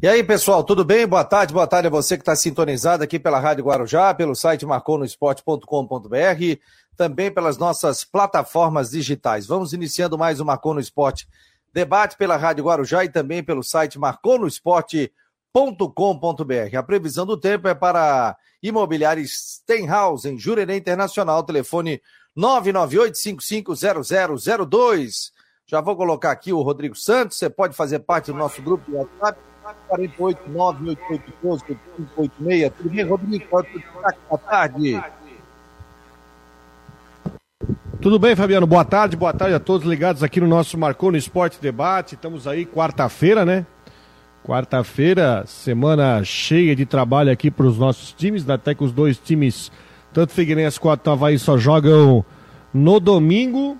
E 0.00 0.06
aí, 0.06 0.22
pessoal, 0.22 0.62
tudo 0.62 0.84
bem? 0.84 1.08
Boa 1.08 1.24
tarde, 1.24 1.52
boa 1.52 1.66
tarde 1.66 1.88
a 1.88 1.90
você 1.90 2.16
que 2.16 2.22
está 2.22 2.36
sintonizado 2.36 3.02
aqui 3.02 3.18
pela 3.18 3.40
Rádio 3.40 3.64
Guarujá, 3.64 4.14
pelo 4.14 4.32
site 4.32 4.64
marconosport.com.br, 4.64 6.60
também 6.96 7.32
pelas 7.32 7.58
nossas 7.58 8.04
plataformas 8.04 8.90
digitais. 8.90 9.44
Vamos 9.44 9.72
iniciando 9.72 10.16
mais 10.16 10.38
um 10.38 10.44
Marcou 10.44 10.78
Esporte 10.78 11.26
debate 11.74 12.16
pela 12.16 12.36
Rádio 12.36 12.62
Guarujá 12.62 13.04
e 13.04 13.08
também 13.08 13.42
pelo 13.42 13.64
site 13.64 13.98
marconosport.com.br. 13.98 16.76
A 16.78 16.82
previsão 16.84 17.26
do 17.26 17.36
tempo 17.36 17.66
é 17.66 17.74
para 17.74 18.36
Imobiliária 18.62 19.24
Stenhouse, 19.26 20.28
em 20.28 20.38
Jurerê 20.38 20.76
Internacional, 20.76 21.42
telefone 21.42 22.00
998-550002. 22.36 25.32
Já 25.66 25.80
vou 25.80 25.96
colocar 25.96 26.30
aqui 26.30 26.52
o 26.52 26.62
Rodrigo 26.62 26.94
Santos, 26.94 27.36
você 27.36 27.50
pode 27.50 27.74
fazer 27.74 27.98
parte 27.98 28.30
do 28.30 28.38
nosso 28.38 28.62
grupo 28.62 28.88
de 28.88 28.96
WhatsApp, 28.96 29.47
48 29.88 30.50
988 30.50 32.72
Tudo 32.76 32.90
bem, 32.90 33.04
Rodrigo? 33.04 33.46
Boa 33.50 34.38
tarde. 34.38 35.02
Tudo 38.00 38.18
bem, 38.18 38.36
Fabiano? 38.36 38.66
Boa 38.66 38.84
tarde, 38.84 39.16
boa 39.16 39.32
tarde 39.32 39.54
a 39.54 39.60
todos 39.60 39.86
ligados 39.86 40.22
aqui 40.22 40.40
no 40.40 40.46
nosso 40.46 40.78
Marcou 40.78 41.10
no 41.10 41.16
Esporte 41.16 41.60
Debate. 41.60 42.14
Estamos 42.14 42.46
aí 42.46 42.64
quarta-feira, 42.64 43.44
né? 43.44 43.66
Quarta-feira, 44.44 45.44
semana 45.46 46.22
cheia 46.22 46.76
de 46.76 46.86
trabalho 46.86 47.30
aqui 47.30 47.50
para 47.50 47.66
os 47.66 47.76
nossos 47.76 48.12
times, 48.12 48.48
até 48.48 48.74
que 48.74 48.84
os 48.84 48.92
dois 48.92 49.18
times, 49.18 49.72
tanto 50.12 50.32
Figueirense 50.32 50.78
quanto 50.78 51.10
Havaí, 51.10 51.38
só 51.38 51.58
jogam 51.58 52.24
no 52.72 53.00
domingo. 53.00 53.76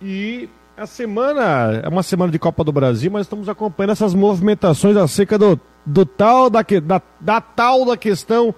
E 0.00 0.48
a 0.76 0.86
semana 0.86 1.80
é 1.84 1.88
uma 1.88 2.02
semana 2.02 2.32
de 2.32 2.38
Copa 2.38 2.64
do 2.64 2.72
Brasil, 2.72 3.10
mas 3.10 3.22
estamos 3.22 3.48
acompanhando 3.48 3.92
essas 3.92 4.12
movimentações 4.12 4.96
acerca 4.96 5.38
do, 5.38 5.58
do 5.86 6.04
tal 6.04 6.50
da, 6.50 6.62
da, 6.62 7.02
da 7.20 7.40
tal 7.40 7.86
da 7.86 7.96
questão 7.96 8.54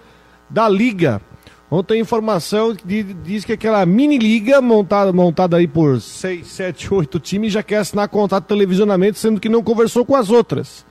da 0.48 0.68
liga. 0.68 1.20
Ontem 1.70 1.94
a 1.94 2.00
informação 2.00 2.74
de, 2.84 3.02
diz 3.02 3.44
que 3.44 3.52
aquela 3.52 3.84
mini 3.84 4.18
liga 4.18 4.62
montada, 4.62 5.12
montada 5.12 5.56
aí 5.56 5.66
por 5.66 6.00
6, 6.00 6.46
7, 6.46 6.94
8 6.94 7.20
times 7.20 7.52
já 7.52 7.62
quer 7.62 7.78
assinar 7.78 8.08
contrato 8.08 8.44
de 8.44 8.48
televisionamento, 8.48 9.18
sendo 9.18 9.40
que 9.40 9.48
não 9.48 9.62
conversou 9.62 10.04
com 10.04 10.14
as 10.14 10.30
outras. 10.30 10.86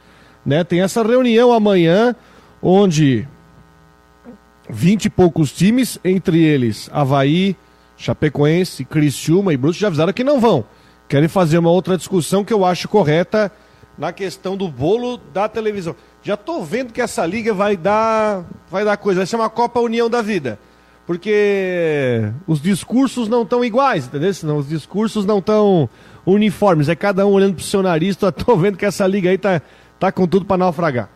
Né? 0.45 0.63
Tem 0.63 0.81
essa 0.81 1.01
reunião 1.01 1.51
amanhã, 1.51 2.15
onde 2.61 3.27
20 4.69 5.05
e 5.05 5.09
poucos 5.09 5.51
times, 5.51 5.97
entre 6.03 6.43
eles 6.43 6.89
Havaí, 6.91 7.55
Chapecoense, 7.97 8.85
Criciúma 8.85 9.53
e 9.53 9.57
Bruce, 9.57 9.79
já 9.79 9.87
avisaram 9.87 10.13
que 10.13 10.23
não 10.23 10.39
vão 10.39 10.65
querem 11.07 11.27
fazer 11.27 11.57
uma 11.57 11.71
outra 11.71 11.97
discussão 11.97 12.43
que 12.43 12.53
eu 12.53 12.65
acho 12.65 12.87
correta 12.87 13.51
na 13.97 14.11
questão 14.11 14.57
do 14.57 14.67
bolo 14.67 15.17
da 15.17 15.47
televisão. 15.47 15.95
Já 16.21 16.33
estou 16.33 16.63
vendo 16.63 16.91
que 16.91 17.01
essa 17.01 17.25
liga 17.25 17.53
vai 17.53 17.77
dar, 17.77 18.43
vai 18.69 18.83
dar 18.83 18.97
coisa, 18.97 19.19
vai 19.19 19.27
ser 19.27 19.35
uma 19.35 19.49
Copa 19.49 19.79
União 19.79 20.09
da 20.09 20.21
Vida. 20.21 20.59
Porque 21.05 22.31
os 22.47 22.59
discursos 22.59 23.29
não 23.29 23.43
estão 23.43 23.63
iguais, 23.63 24.07
entendeu? 24.07 24.33
Senão 24.33 24.57
os 24.57 24.67
discursos 24.67 25.23
não 25.23 25.37
estão 25.37 25.87
uniformes. 26.25 26.89
É 26.89 26.95
cada 26.95 27.27
um 27.27 27.31
olhando 27.31 27.55
para 27.55 27.61
o 27.61 27.65
seu 27.65 27.83
nariz. 27.83 28.17
Estou 28.19 28.57
vendo 28.57 28.77
que 28.77 28.85
essa 28.85 29.05
liga 29.05 29.29
aí 29.29 29.37
tá, 29.37 29.61
tá 29.99 30.11
com 30.11 30.27
tudo 30.27 30.45
para 30.45 30.57
naufragar. 30.57 31.09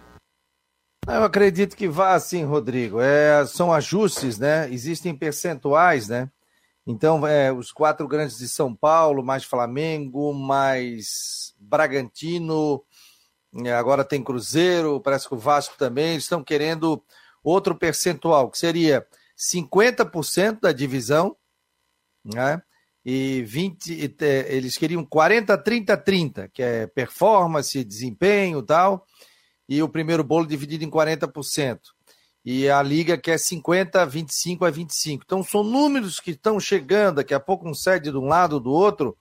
Eu 1.08 1.24
acredito 1.24 1.76
que 1.76 1.88
vá 1.88 2.14
assim, 2.14 2.44
Rodrigo. 2.44 3.02
É, 3.02 3.44
são 3.48 3.74
ajustes, 3.74 4.38
né? 4.38 4.72
Existem 4.72 5.16
percentuais, 5.16 6.08
né? 6.08 6.30
Então, 6.92 7.28
é, 7.28 7.54
os 7.54 7.72
quatro 7.72 8.08
grandes 8.08 8.40
de 8.40 8.50
São 8.50 8.76
Paulo, 8.76 9.24
mais 9.24 9.44
Flamengo, 9.44 10.34
mais 10.34 11.54
Bragantino, 11.60 12.84
é, 13.64 13.72
agora 13.74 14.04
tem 14.04 14.24
Cruzeiro, 14.24 15.00
parece 15.00 15.28
que 15.28 15.36
o 15.36 15.38
Vasco 15.38 15.78
também, 15.78 16.18
estão 16.18 16.44
querendo 16.44 17.00
outro 17.44 17.76
percentual, 17.76 18.50
que 18.50 18.58
seria 18.58 19.06
50% 19.38 20.62
da 20.62 20.72
divisão, 20.72 21.38
né? 22.26 22.60
E 23.06 23.44
20, 23.44 24.16
eles 24.48 24.76
queriam 24.76 25.06
40, 25.06 25.56
30, 25.60 25.96
30, 25.96 26.48
que 26.48 26.64
é 26.64 26.88
performance, 26.88 27.84
desempenho 27.84 28.64
tal, 28.64 29.06
e 29.68 29.84
o 29.84 29.88
primeiro 29.88 30.24
bolo 30.24 30.48
dividido 30.48 30.84
em 30.84 30.90
40% 30.90 31.80
e 32.52 32.68
a 32.68 32.82
Liga 32.82 33.16
quer 33.16 33.38
50, 33.38 34.04
25 34.08 34.66
a 34.66 34.72
25. 34.72 35.24
Então 35.24 35.44
são 35.44 35.64
números 35.64 36.20
que 36.20 36.32
estão 36.32 36.60
chegando, 36.60 37.18
daqui 37.18 37.32
a 37.32 37.40
pouco 37.40 37.70
um 37.70 37.76
cede 37.76 38.10
de 38.10 38.18
um 38.18 38.26
lado 38.26 38.60
do 38.60 38.72
outro. 38.72 39.16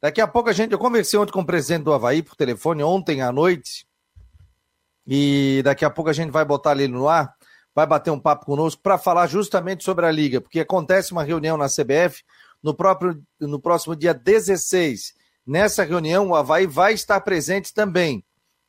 Daqui 0.00 0.20
a 0.20 0.26
pouco 0.28 0.48
a 0.48 0.52
gente, 0.52 0.70
eu 0.70 0.78
conversei 0.78 1.18
ontem 1.18 1.32
com 1.32 1.40
o 1.40 1.44
presidente 1.44 1.82
do 1.82 1.92
Havaí 1.92 2.22
por 2.22 2.36
telefone, 2.36 2.84
ontem 2.84 3.22
à 3.22 3.32
noite, 3.32 3.84
e 5.04 5.62
daqui 5.64 5.84
a 5.84 5.90
pouco 5.90 6.10
a 6.10 6.12
gente 6.12 6.30
vai 6.30 6.44
botar 6.44 6.70
ele 6.70 6.86
no 6.86 7.08
ar, 7.08 7.34
vai 7.74 7.88
bater 7.88 8.12
um 8.12 8.20
papo 8.20 8.46
conosco 8.46 8.80
para 8.80 8.96
falar 8.96 9.26
justamente 9.26 9.82
sobre 9.82 10.06
a 10.06 10.10
Liga, 10.12 10.40
porque 10.40 10.60
acontece 10.60 11.10
uma 11.10 11.24
reunião 11.24 11.56
na 11.56 11.66
CBF 11.66 12.22
no, 12.62 12.72
próprio, 12.72 13.20
no 13.40 13.60
próximo 13.60 13.96
dia 13.96 14.14
16. 14.14 15.12
Nessa 15.44 15.82
reunião, 15.82 16.28
o 16.28 16.36
Havaí 16.36 16.68
vai 16.68 16.92
estar 16.92 17.20
presente 17.22 17.74
também. 17.74 18.24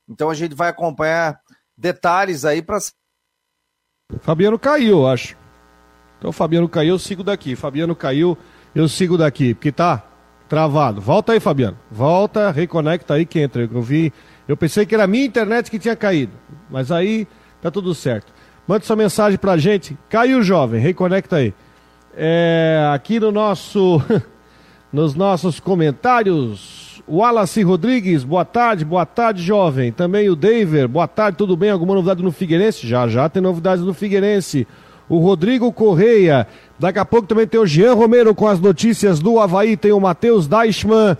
Então 0.09 0.27
a 0.27 0.33
gente 0.33 0.55
vai 0.55 0.69
acompanhar 0.69 1.39
detalhes 1.77 2.45
aí 2.45 2.63
para 2.63 2.79
Fabiano 4.19 4.59
caiu, 4.59 4.99
eu 4.99 5.07
acho. 5.07 5.35
Então 6.19 6.31
Fabiano 6.31 6.67
caiu, 6.69 6.95
eu 6.95 6.99
sigo 6.99 7.23
daqui. 7.23 7.55
Fabiano 7.55 7.95
caiu, 7.95 8.37
eu 8.75 8.87
sigo 8.87 9.17
daqui, 9.17 9.53
porque 9.53 9.71
tá 9.71 10.03
travado. 10.47 10.99
Volta 10.99 11.33
aí, 11.33 11.39
Fabiano. 11.39 11.77
Volta, 11.89 12.51
reconecta 12.51 13.13
aí 13.13 13.25
que 13.25 13.39
entra. 13.39 13.69
Eu 13.71 13.81
vi, 13.81 14.11
eu 14.47 14.57
pensei 14.57 14.85
que 14.85 14.93
era 14.93 15.05
a 15.05 15.07
minha 15.07 15.25
internet 15.25 15.71
que 15.71 15.79
tinha 15.79 15.95
caído, 15.95 16.33
mas 16.69 16.91
aí 16.91 17.27
tá 17.61 17.71
tudo 17.71 17.95
certo. 17.95 18.33
Mande 18.67 18.85
sua 18.85 18.95
mensagem 18.95 19.39
pra 19.39 19.57
gente. 19.57 19.97
Caiu, 20.09 20.43
jovem, 20.43 20.81
reconecta 20.81 21.37
aí. 21.37 21.53
É, 22.15 22.91
aqui 22.93 23.19
no 23.19 23.31
nosso 23.31 24.01
nos 24.91 25.15
nossos 25.15 25.59
comentários, 25.59 26.90
Wallace 27.07 27.61
Rodrigues, 27.63 28.23
boa 28.23 28.45
tarde, 28.45 28.85
boa 28.85 29.05
tarde, 29.05 29.41
jovem. 29.43 29.91
Também 29.91 30.29
o 30.29 30.35
David, 30.35 30.87
boa 30.87 31.07
tarde, 31.07 31.37
tudo 31.37 31.55
bem? 31.55 31.69
Alguma 31.69 31.95
novidade 31.95 32.23
no 32.23 32.31
Figueirense? 32.31 32.87
Já, 32.87 33.07
já 33.07 33.27
tem 33.29 33.41
novidades 33.41 33.83
no 33.83 33.93
Figueirense. 33.93 34.67
O 35.09 35.17
Rodrigo 35.17 35.71
Correia, 35.71 36.47
daqui 36.79 36.99
a 36.99 37.05
pouco 37.05 37.27
também 37.27 37.45
tem 37.45 37.59
o 37.59 37.65
Jean 37.65 37.93
Romero 37.93 38.33
com 38.33 38.47
as 38.47 38.59
notícias 38.59 39.19
do 39.19 39.39
Havaí, 39.39 39.75
tem 39.75 39.91
o 39.91 39.99
Matheus 39.99 40.47
Deichmann 40.47 41.17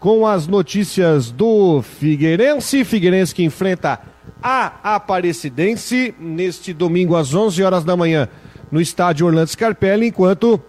com 0.00 0.26
as 0.26 0.46
notícias 0.46 1.30
do 1.30 1.82
Figueirense. 1.82 2.84
Figueirense 2.84 3.34
que 3.34 3.44
enfrenta 3.44 4.00
a 4.42 4.94
Aparecidense 4.96 6.14
neste 6.18 6.72
domingo 6.72 7.16
às 7.16 7.34
11 7.34 7.62
horas 7.62 7.84
da 7.84 7.96
manhã 7.96 8.28
no 8.70 8.80
estádio 8.80 9.26
Orlando 9.26 9.48
Scarpelli, 9.48 10.08
enquanto 10.08 10.60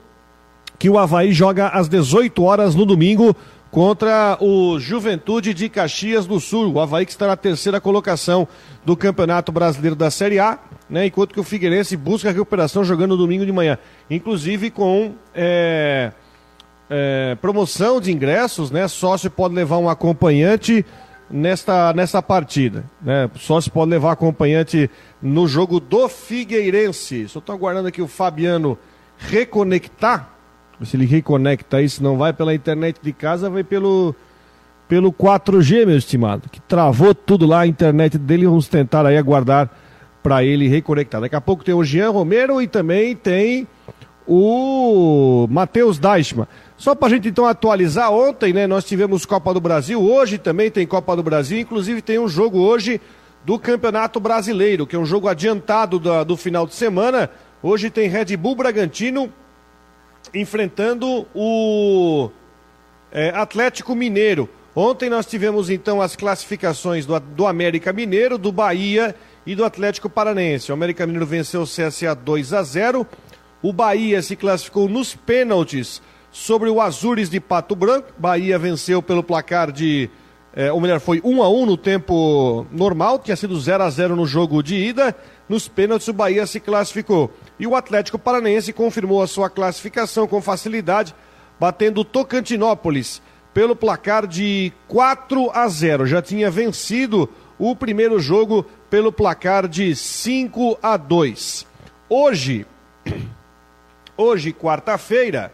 que 0.78 0.90
o 0.90 0.98
Havaí 0.98 1.32
joga 1.32 1.70
às 1.70 1.88
18 1.88 2.44
horas 2.44 2.76
no 2.76 2.86
domingo 2.86 3.36
contra 3.72 4.38
o 4.40 4.80
Juventude 4.80 5.54
de 5.54 5.68
Caxias 5.68 6.26
do 6.26 6.40
Sul. 6.40 6.74
O 6.74 6.80
Havaí 6.80 7.06
que 7.06 7.12
está 7.12 7.28
na 7.28 7.36
terceira 7.36 7.82
colocação 7.82 8.48
do 8.86 8.96
Campeonato 8.96 9.52
Brasileiro 9.52 9.96
da 9.96 10.10
Série 10.10 10.40
A, 10.40 10.60
né? 10.90 11.08
enquanto 11.08 11.34
que 11.34 11.40
o 11.40 11.44
Figueirense 11.44 11.98
busca 11.98 12.30
a 12.30 12.32
recuperação 12.32 12.84
jogando 12.84 13.18
domingo 13.18 13.46
de 13.46 13.52
manhã. 13.52 13.78
Inclusive 14.10 14.72
com 14.72 15.16
é, 15.34 16.12
é, 16.90 17.36
promoção 17.42 18.00
de 18.00 18.12
ingressos, 18.12 18.72
né? 18.72 18.88
Sócio 18.88 19.30
pode 19.30 19.54
levar 19.54 19.78
um 19.78 19.90
acompanhante 19.90 20.86
nesta, 21.30 21.92
nesta 21.94 22.22
partida. 22.22 22.86
Né? 23.02 23.30
Sócio 23.36 23.72
pode 23.72 23.92
levar 23.92 24.12
acompanhante 24.12 24.90
no 25.22 25.48
jogo 25.48 25.80
do 25.80 26.08
Figueirense. 26.08 27.28
Só 27.28 27.40
estou 27.40 27.54
aguardando 27.54 27.88
aqui 27.88 28.02
o 28.02 28.08
Fabiano 28.08 28.78
reconectar 29.18 30.35
se 30.84 30.98
ele 30.98 31.06
reconecta 31.06 31.78
aí, 31.78 31.88
se 31.88 32.04
não 32.04 32.18
vai 32.18 32.34
pela 32.34 32.54
internet 32.54 33.00
de 33.02 33.14
casa, 33.14 33.50
vai 33.50 33.64
pelo, 33.64 34.14
pelo 34.88 35.12
4G, 35.14 35.86
meu 35.86 35.98
estimado, 35.98 36.50
que 36.50 36.60
travou 36.62 37.16
tudo 37.16 37.46
lá, 37.46 37.62
a 37.62 37.68
internet 37.68 38.18
dele. 38.18 38.46
Vamos 38.46 38.68
tentar 38.68 39.06
aí 39.06 39.18
aguardar 39.18 39.70
para 40.22 40.44
ele 40.44 40.68
reconectar. 40.68 41.22
Daqui 41.22 41.36
a 41.36 41.42
pouco 41.42 41.64
tem 41.64 41.74
o 41.74 41.84
Jean 41.84 42.10
Romero 42.10 42.62
e 42.62 42.68
também 42.68 43.16
tem 43.16 43.68
o 44.28 45.48
Matheus 45.50 46.00
Deichmann. 46.00 46.48
Só 46.76 46.94
para 46.94 47.08
a 47.08 47.12
gente 47.12 47.30
então 47.30 47.46
atualizar, 47.46 48.12
ontem 48.12 48.52
né, 48.52 48.68
nós 48.68 48.84
tivemos 48.84 49.26
Copa 49.26 49.54
do 49.54 49.62
Brasil, 49.62 50.02
hoje 50.02 50.38
também 50.38 50.70
tem 50.70 50.86
Copa 50.86 51.16
do 51.16 51.24
Brasil, 51.24 51.60
inclusive 51.60 52.02
tem 52.02 52.20
um 52.20 52.28
jogo 52.28 52.60
hoje 52.60 53.00
do 53.46 53.60
Campeonato 53.60 54.20
Brasileiro, 54.20 54.88
que 54.88 54.96
é 54.96 55.00
um 55.00 55.06
jogo 55.06 55.28
adiantado 55.28 56.00
do, 56.00 56.26
do 56.26 56.36
final 56.36 56.66
de 56.66 56.74
semana. 56.74 57.30
Hoje 57.62 57.90
tem 57.90 58.10
Red 58.10 58.36
Bull 58.36 58.56
Bragantino 58.56 59.32
enfrentando 60.34 61.28
o 61.34 62.30
é, 63.12 63.30
Atlético 63.30 63.96
Mineiro. 63.96 64.50
Ontem 64.76 65.10
nós 65.10 65.26
tivemos 65.26 65.70
então 65.70 66.02
as 66.02 66.16
classificações 66.16 67.06
do, 67.06 67.18
do 67.20 67.48
América 67.48 67.94
Mineiro, 67.94 68.38
do 68.38 68.52
Bahia 68.52 69.16
e 69.46 69.56
do 69.56 69.64
Atlético 69.64 70.10
Paranense. 70.10 70.72
O 70.72 70.74
América 70.74 71.06
Mineiro 71.06 71.26
venceu 71.26 71.62
o 71.62 71.66
CSA 71.66 72.14
2 72.14 72.54
a 72.54 72.64
0. 72.64 73.08
O 73.62 73.72
Bahia 73.72 74.22
se 74.22 74.36
classificou 74.36 74.90
nos 74.90 75.16
pênaltis 75.16 76.02
sobre 76.32 76.70
o 76.70 76.82
Azures 76.82 77.30
de 77.30 77.40
Pato 77.40 77.76
Branco. 77.76 78.14
Bahia 78.18 78.60
venceu 78.60 79.02
pelo 79.02 79.24
placar 79.24 79.72
de 79.72 80.10
é, 80.56 80.72
ou 80.72 80.80
melhor, 80.80 81.02
foi 81.02 81.20
1 81.22 81.44
a 81.44 81.50
1 81.50 81.66
no 81.66 81.76
tempo 81.76 82.66
normal, 82.72 83.20
tinha 83.20 83.36
sido 83.36 83.60
0 83.60 83.84
a 83.84 83.90
0 83.90 84.16
no 84.16 84.26
jogo 84.26 84.64
de 84.64 84.76
ida. 84.76 85.14
Nos 85.48 85.68
pênaltis, 85.68 86.08
o 86.08 86.14
Bahia 86.14 86.46
se 86.48 86.60
classificou. 86.60 87.32
E 87.60 87.68
o 87.68 87.76
Atlético 87.76 88.18
Paranaense 88.18 88.74
confirmou 88.74 89.22
a 89.22 89.28
sua 89.28 89.50
classificação 89.50 90.28
com 90.28 90.42
facilidade, 90.42 91.16
batendo 91.60 92.02
o 92.02 92.06
Tocantinópolis 92.06 93.22
pelo 93.54 93.76
placar 93.76 94.28
de 94.28 94.74
4 94.88 95.52
a 95.52 95.68
0. 95.68 96.06
Já 96.06 96.22
tinha 96.22 96.52
vencido 96.52 97.30
o 97.58 97.76
primeiro 97.76 98.20
jogo 98.20 98.66
pelo 98.90 99.12
placar 99.12 99.68
de 99.68 99.96
5 99.96 100.78
a 100.82 100.98
2. 100.98 101.66
Hoje, 102.10 102.66
hoje, 104.18 104.52
quarta-feira, 104.52 105.54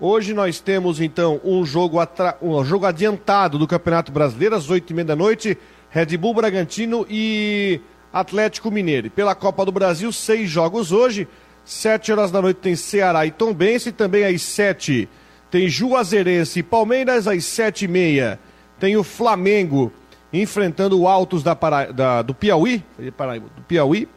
hoje 0.00 0.32
nós 0.32 0.60
temos 0.60 1.00
então 1.00 1.40
um 1.44 1.64
jogo, 1.66 2.00
atra... 2.00 2.38
um 2.40 2.64
jogo 2.64 2.86
adiantado 2.86 3.58
do 3.58 3.66
Campeonato 3.66 4.10
Brasileiro 4.10 4.54
às 4.54 4.70
8 4.70 4.90
e 4.90 4.94
meia 4.94 5.04
da 5.04 5.16
noite, 5.16 5.58
Red 5.90 6.16
Bull 6.16 6.34
Bragantino 6.34 7.06
e 7.10 7.80
Atlético 8.20 8.70
Mineiro. 8.70 9.10
Pela 9.10 9.34
Copa 9.34 9.64
do 9.64 9.70
Brasil, 9.70 10.10
seis 10.10 10.48
jogos 10.48 10.90
hoje, 10.90 11.28
sete 11.66 12.10
horas 12.10 12.30
da 12.30 12.40
noite 12.40 12.58
tem 12.58 12.74
Ceará 12.74 13.26
e 13.26 13.30
Tombense, 13.30 13.92
também 13.92 14.24
às 14.24 14.40
sete 14.40 15.06
tem 15.50 15.68
Juazeirense 15.68 16.60
e 16.60 16.62
Palmeiras, 16.62 17.28
às 17.28 17.44
sete 17.44 17.84
e 17.84 17.88
meia 17.88 18.40
tem 18.80 18.96
o 18.96 19.04
Flamengo 19.04 19.92
enfrentando 20.32 20.98
o 20.98 21.06
Altos 21.06 21.42
da, 21.42 21.54
Para... 21.54 21.92
da... 21.92 22.22
do 22.22 22.34
Piauí, 22.34 22.82
do 22.98 23.62
Piauí, 23.68 24.08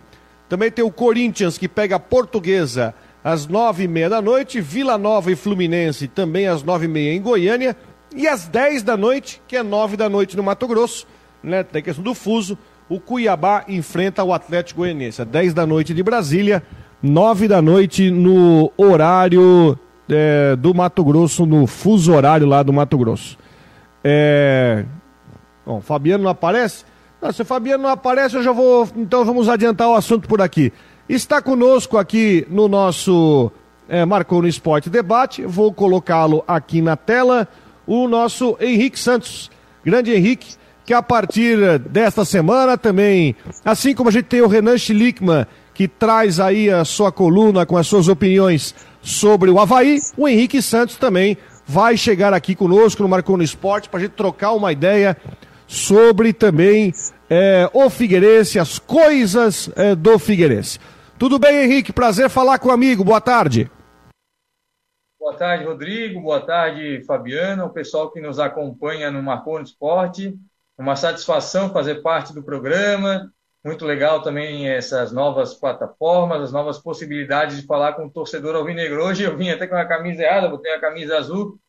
também 0.48 0.72
tem 0.72 0.84
o 0.84 0.92
Corinthians 0.92 1.58
que 1.58 1.68
pega 1.68 1.98
a 1.98 2.00
Portuguesa 2.00 2.96
às 3.22 3.48
nove 3.48 3.84
e 3.84 3.88
meia 3.88 4.10
da 4.10 4.22
noite, 4.22 4.62
Vila 4.62 4.98
Nova 4.98 5.30
e 5.30 5.36
Fluminense 5.36 6.08
também 6.08 6.48
às 6.48 6.64
nove 6.64 6.86
e 6.86 6.90
meia 6.90 7.14
em 7.14 7.22
Goiânia 7.22 7.76
e 8.16 8.28
às 8.30 8.48
dez 8.48 8.82
da 8.82 8.96
noite, 8.96 9.42
que 9.46 9.58
é 9.58 9.64
nove 9.64 9.98
da 9.98 10.08
noite 10.08 10.38
no 10.38 10.44
Mato 10.44 10.68
Grosso, 10.68 11.06
né? 11.44 11.64
Tem 11.64 11.84
questão 11.84 12.04
do 12.04 12.14
fuso, 12.14 12.58
o 12.90 13.00
Cuiabá 13.00 13.64
enfrenta 13.68 14.24
o 14.24 14.34
Atlético 14.34 14.82
Goianiense. 14.82 15.22
Às 15.22 15.28
dez 15.28 15.54
da 15.54 15.66
noite 15.66 15.94
de 15.94 16.02
Brasília, 16.02 16.64
nove 17.02 17.48
da 17.48 17.62
noite 17.62 18.10
no 18.10 18.72
horário 18.76 19.78
é, 20.10 20.56
do 20.56 20.74
Mato 20.74 21.04
Grosso, 21.04 21.46
no 21.46 21.68
fuso 21.68 22.14
horário 22.14 22.48
lá 22.48 22.64
do 22.64 22.74
Mato 22.74 22.98
Grosso. 22.98 23.38
É... 24.04 24.84
Bom, 25.66 25.82
Fabiano 25.82 26.24
não 26.24 26.32
aparece? 26.32 26.84
Não, 27.22 27.32
se 27.32 27.42
o 27.42 27.46
Fabiano 27.46 27.84
não 27.84 27.90
aparece, 27.90 28.36
eu 28.36 28.42
já 28.42 28.52
vou. 28.52 28.88
Então 28.96 29.24
vamos 29.24 29.48
adiantar 29.48 29.88
o 29.90 29.94
assunto 29.94 30.28
por 30.28 30.42
aqui. 30.42 30.74
Está 31.08 31.42
conosco 31.42 31.98
aqui 31.98 32.48
no 32.50 32.68
nosso 32.68 33.52
é, 33.88 34.06
Marcou 34.06 34.42
no 34.42 34.48
Esporte 34.48 34.90
Debate. 34.90 35.44
Vou 35.44 35.72
colocá-lo 35.74 36.44
aqui 36.48 36.82
na 36.82 36.96
tela. 36.96 37.48
O 37.86 38.08
nosso 38.08 38.58
Henrique 38.60 38.98
Santos. 38.98 39.52
Grande 39.84 40.14
Henrique, 40.14 40.56
que 40.90 40.94
a 40.96 41.04
partir 41.04 41.78
desta 41.78 42.26
semana 42.26 42.76
também, 42.76 43.36
assim 43.64 43.94
como 43.94 44.10
a 44.10 44.12
gente 44.12 44.26
tem 44.26 44.42
o 44.42 44.48
Renan 44.48 44.76
Schlickman, 44.76 45.46
que 45.72 45.88
traz 45.88 46.40
aí 46.40 46.68
a 46.68 46.84
sua 46.84 47.12
coluna 47.12 47.64
com 47.64 47.78
as 47.78 47.86
suas 47.86 48.08
opiniões 48.08 48.74
sobre 49.00 49.52
o 49.52 49.60
Havaí, 49.60 50.00
o 50.18 50.28
Henrique 50.28 50.64
Santos 50.64 50.96
também 50.96 51.38
vai 51.64 51.96
chegar 51.96 52.34
aqui 52.34 52.56
conosco 52.56 53.04
no 53.04 53.08
Marcou 53.08 53.38
no 53.38 53.44
Esporte 53.44 53.88
para 53.88 54.00
a 54.00 54.02
gente 54.02 54.14
trocar 54.14 54.54
uma 54.54 54.72
ideia 54.72 55.16
sobre 55.68 56.34
também 56.34 56.92
é, 57.30 57.70
o 57.72 57.88
Figueirense, 57.92 58.58
as 58.58 58.80
coisas 58.80 59.72
é, 59.76 59.94
do 59.94 60.18
Figueirense. 60.18 60.80
Tudo 61.20 61.38
bem, 61.38 61.66
Henrique? 61.66 61.94
Prazer 61.94 62.32
falar 62.32 62.58
com 62.58 62.70
o 62.70 62.72
amigo. 62.72 63.04
Boa 63.04 63.22
tarde. 63.22 63.70
Boa 65.20 65.36
tarde, 65.36 65.66
Rodrigo. 65.66 66.20
Boa 66.20 66.44
tarde, 66.44 67.04
Fabiano. 67.06 67.66
O 67.66 67.70
pessoal 67.70 68.10
que 68.10 68.20
nos 68.20 68.40
acompanha 68.40 69.12
no 69.12 69.22
Marcou 69.22 69.60
no 69.60 69.64
Esporte. 69.64 70.36
Uma 70.80 70.96
satisfação 70.96 71.74
fazer 71.74 71.96
parte 71.96 72.34
do 72.34 72.42
programa. 72.42 73.30
Muito 73.62 73.84
legal 73.84 74.22
também 74.22 74.70
essas 74.70 75.12
novas 75.12 75.54
plataformas, 75.54 76.42
as 76.42 76.54
novas 76.54 76.80
possibilidades 76.80 77.60
de 77.60 77.68
falar 77.68 77.96
com 77.96 78.06
o 78.06 78.10
torcedor 78.10 78.56
alvinegro. 78.56 79.04
Hoje 79.04 79.26
eu 79.26 79.36
vim 79.36 79.50
até 79.50 79.68
com 79.68 79.76
a 79.76 79.84
camisa 79.84 80.24
errada, 80.24 80.48
botei 80.48 80.72
a 80.72 80.80
camisa 80.80 81.18
azul, 81.18 81.60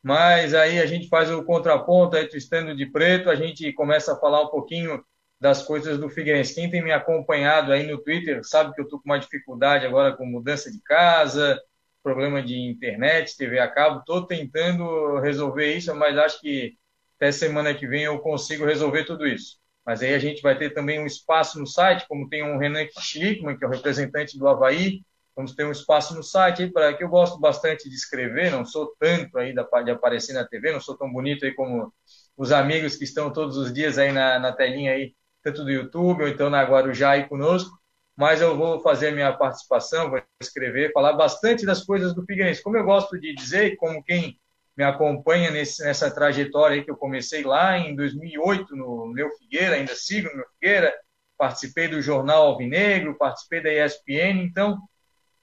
mas 0.00 0.54
aí 0.54 0.78
a 0.78 0.86
gente 0.86 1.08
faz 1.08 1.28
o 1.28 1.42
contraponto, 1.42 2.16
aí 2.16 2.28
tu 2.28 2.36
estando 2.36 2.72
de 2.76 2.86
preto, 2.86 3.28
a 3.28 3.34
gente 3.34 3.72
começa 3.72 4.12
a 4.12 4.16
falar 4.16 4.42
um 4.42 4.48
pouquinho 4.48 5.04
das 5.40 5.64
coisas 5.64 5.98
do 5.98 6.08
Figueirense. 6.08 6.54
Quem 6.54 6.70
tem 6.70 6.84
me 6.84 6.92
acompanhado 6.92 7.72
aí 7.72 7.84
no 7.90 7.98
Twitter 7.98 8.44
sabe 8.44 8.72
que 8.74 8.80
eu 8.80 8.84
estou 8.84 9.00
com 9.00 9.10
uma 9.10 9.18
dificuldade 9.18 9.84
agora 9.84 10.12
com 10.12 10.24
mudança 10.24 10.70
de 10.70 10.80
casa, 10.82 11.60
problema 12.00 12.40
de 12.40 12.56
internet, 12.60 13.36
TV 13.36 13.58
a 13.58 13.66
cabo, 13.66 13.98
estou 13.98 14.24
tentando 14.24 15.18
resolver 15.18 15.74
isso, 15.74 15.92
mas 15.96 16.16
acho 16.16 16.40
que 16.40 16.80
até 17.22 17.32
semana 17.32 17.74
que 17.74 17.86
vem 17.86 18.02
eu 18.04 18.18
consigo 18.18 18.64
resolver 18.64 19.04
tudo 19.04 19.26
isso. 19.26 19.58
Mas 19.86 20.02
aí 20.02 20.14
a 20.14 20.18
gente 20.18 20.42
vai 20.42 20.56
ter 20.56 20.70
também 20.70 21.00
um 21.00 21.06
espaço 21.06 21.58
no 21.58 21.66
site, 21.66 22.06
como 22.08 22.28
tem 22.28 22.42
um 22.42 22.58
Renan 22.58 22.86
Schlickman, 22.98 23.56
que 23.56 23.64
é 23.64 23.68
o 23.68 23.70
representante 23.70 24.38
do 24.38 24.48
Havaí, 24.48 25.02
Vamos 25.34 25.54
ter 25.54 25.64
um 25.64 25.72
espaço 25.72 26.14
no 26.14 26.22
site 26.22 26.68
para 26.68 26.92
que 26.92 27.02
eu 27.02 27.08
gosto 27.08 27.38
bastante 27.40 27.88
de 27.88 27.94
escrever, 27.94 28.50
não 28.50 28.66
sou 28.66 28.94
tanto 28.98 29.38
aí 29.38 29.54
de 29.54 29.90
aparecer 29.90 30.34
na 30.34 30.44
TV, 30.46 30.72
não 30.72 30.80
sou 30.80 30.96
tão 30.96 31.10
bonito 31.10 31.44
aí 31.46 31.52
como 31.54 31.92
os 32.36 32.52
amigos 32.52 32.96
que 32.96 33.04
estão 33.04 33.32
todos 33.32 33.56
os 33.56 33.72
dias 33.72 33.96
aí 33.96 34.12
na, 34.12 34.38
na 34.38 34.52
telinha 34.52 34.92
aí, 34.92 35.14
tanto 35.42 35.64
do 35.64 35.70
YouTube 35.70 36.22
ou 36.22 36.28
então 36.28 36.50
na 36.50 36.62
Guarujá 36.62 37.12
aí 37.12 37.26
conosco, 37.28 37.70
mas 38.14 38.42
eu 38.42 38.56
vou 38.56 38.80
fazer 38.80 39.08
a 39.08 39.12
minha 39.12 39.32
participação, 39.32 40.10
vou 40.10 40.22
escrever, 40.40 40.92
falar 40.92 41.14
bastante 41.14 41.64
das 41.64 41.82
coisas 41.82 42.14
do 42.14 42.24
Figueirense. 42.26 42.62
Como 42.62 42.76
eu 42.76 42.84
gosto 42.84 43.18
de 43.18 43.34
dizer, 43.34 43.76
como 43.76 44.04
quem 44.04 44.38
me 44.76 44.84
acompanha 44.84 45.50
nesse, 45.50 45.82
nessa 45.84 46.10
trajetória 46.10 46.82
que 46.82 46.90
eu 46.90 46.96
comecei 46.96 47.44
lá 47.44 47.78
em 47.78 47.94
2008 47.94 48.74
no 48.74 49.06
meu 49.06 49.30
Figueira, 49.36 49.76
ainda 49.76 49.94
sigo 49.94 50.28
no 50.30 50.36
meu 50.36 50.46
Figueira, 50.54 50.94
participei 51.36 51.88
do 51.88 52.00
Jornal 52.00 52.46
Alvinegro, 52.46 53.18
participei 53.18 53.62
da 53.62 53.72
ESPN, 53.72 54.42
então 54.42 54.78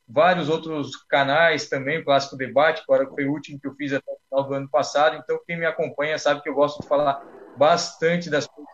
vários 0.08 0.50
outros 0.50 0.96
canais 1.08 1.70
também, 1.70 2.00
o 2.00 2.06
Clássico 2.06 2.36
Debate, 2.36 2.82
agora 2.82 3.08
foi 3.08 3.26
o 3.26 3.32
último 3.32 3.60
que 3.60 3.68
eu 3.68 3.76
fiz 3.76 3.94
até 3.94 4.12
o 4.12 4.18
final 4.28 4.48
do 4.48 4.54
ano 4.56 4.70
passado, 4.70 5.16
então 5.16 5.40
quem 5.46 5.58
me 5.58 5.66
acompanha 5.66 6.18
sabe 6.18 6.42
que 6.42 6.50
eu 6.50 6.56
gosto 6.56 6.82
de 6.82 6.88
falar 6.88 7.22
bastante 7.56 8.30
das 8.30 8.48
coisas 8.48 8.70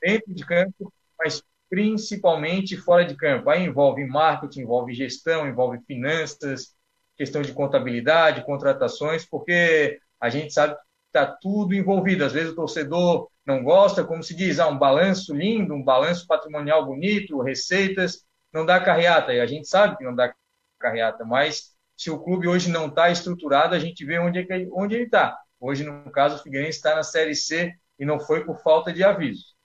dentro 0.00 0.32
de 0.32 0.46
campo, 0.46 0.92
mas 1.18 1.42
principalmente 1.68 2.76
fora 2.76 3.04
de 3.04 3.16
campo. 3.16 3.50
Aí 3.50 3.64
envolve 3.64 4.04
marketing, 4.06 4.60
envolve 4.60 4.94
gestão, 4.94 5.46
envolve 5.46 5.80
finanças, 5.86 6.75
questão 7.16 7.42
de 7.42 7.52
contabilidade, 7.52 8.44
contratações, 8.44 9.24
porque 9.24 9.98
a 10.20 10.28
gente 10.28 10.52
sabe 10.52 10.74
que 10.74 10.80
está 11.08 11.26
tudo 11.26 11.74
envolvido. 11.74 12.24
Às 12.24 12.32
vezes 12.32 12.52
o 12.52 12.56
torcedor 12.56 13.28
não 13.44 13.62
gosta, 13.62 14.04
como 14.04 14.22
se 14.22 14.34
diz, 14.34 14.58
ah, 14.58 14.68
um 14.68 14.78
balanço 14.78 15.34
lindo, 15.34 15.74
um 15.74 15.82
balanço 15.82 16.26
patrimonial 16.26 16.84
bonito, 16.84 17.40
receitas, 17.40 18.24
não 18.52 18.66
dá 18.66 18.78
carreata. 18.80 19.32
E 19.32 19.40
a 19.40 19.46
gente 19.46 19.66
sabe 19.66 19.96
que 19.96 20.04
não 20.04 20.14
dá 20.14 20.34
carreata, 20.78 21.24
mas 21.24 21.74
se 21.96 22.10
o 22.10 22.18
clube 22.18 22.46
hoje 22.46 22.70
não 22.70 22.88
está 22.88 23.10
estruturado, 23.10 23.74
a 23.74 23.78
gente 23.78 24.04
vê 24.04 24.18
onde, 24.18 24.40
é 24.40 24.44
que, 24.44 24.68
onde 24.72 24.94
ele 24.94 25.04
está. 25.04 25.36
Hoje, 25.58 25.84
no 25.84 26.10
caso, 26.10 26.36
o 26.36 26.42
Figueirense 26.42 26.76
está 26.76 26.94
na 26.94 27.02
Série 27.02 27.34
C 27.34 27.72
e 27.98 28.04
não 28.04 28.20
foi 28.20 28.44
por 28.44 28.60
falta 28.62 28.92
de 28.92 29.02
aviso. 29.02 29.56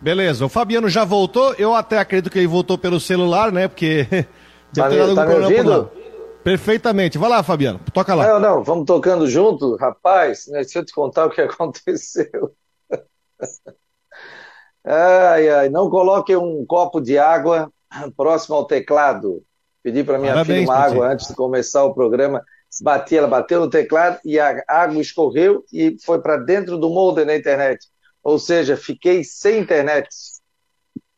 Beleza, 0.00 0.44
o 0.44 0.48
Fabiano 0.48 0.88
já 0.88 1.04
voltou, 1.04 1.54
eu 1.54 1.74
até 1.74 1.98
acredito 1.98 2.30
que 2.30 2.38
ele 2.38 2.46
voltou 2.46 2.78
pelo 2.78 2.98
celular, 2.98 3.52
né, 3.52 3.68
porque... 3.68 4.06
Tá, 4.74 4.88
me, 4.88 5.14
tá 5.14 5.26
me 5.26 5.34
ouvindo? 5.34 5.90
Perfeitamente. 6.42 7.16
Vai 7.16 7.30
lá, 7.30 7.42
Fabiano, 7.42 7.80
toca 7.92 8.14
lá. 8.14 8.26
Não, 8.26 8.40
não, 8.40 8.62
vamos 8.62 8.84
tocando 8.84 9.26
junto, 9.26 9.76
rapaz, 9.76 10.46
né, 10.48 10.60
deixa 10.60 10.80
eu 10.80 10.84
te 10.84 10.92
contar 10.92 11.26
o 11.26 11.30
que 11.30 11.40
aconteceu. 11.42 12.54
ai, 14.84 15.48
ai, 15.48 15.68
não 15.70 15.88
coloque 15.88 16.36
um 16.36 16.64
copo 16.66 17.00
de 17.00 17.18
água 17.18 17.72
próximo 18.16 18.56
ao 18.56 18.66
teclado. 18.66 19.42
Pedi 19.82 20.04
para 20.04 20.18
minha 20.18 20.32
Parabéns, 20.32 20.60
filha 20.60 20.70
uma 20.70 20.78
água 20.78 21.08
antes 21.08 21.28
de 21.28 21.34
começar 21.34 21.84
o 21.84 21.94
programa. 21.94 22.42
Bati, 22.82 23.16
ela 23.16 23.28
bateu 23.28 23.60
no 23.60 23.70
teclado 23.70 24.18
e 24.24 24.38
a 24.38 24.64
água 24.66 25.00
escorreu 25.00 25.64
e 25.72 25.96
foi 26.04 26.20
para 26.20 26.36
dentro 26.36 26.76
do 26.76 26.90
molde 26.90 27.24
na 27.24 27.36
internet. 27.36 27.86
Ou 28.22 28.38
seja, 28.38 28.76
fiquei 28.76 29.22
sem 29.22 29.60
internet. 29.60 30.08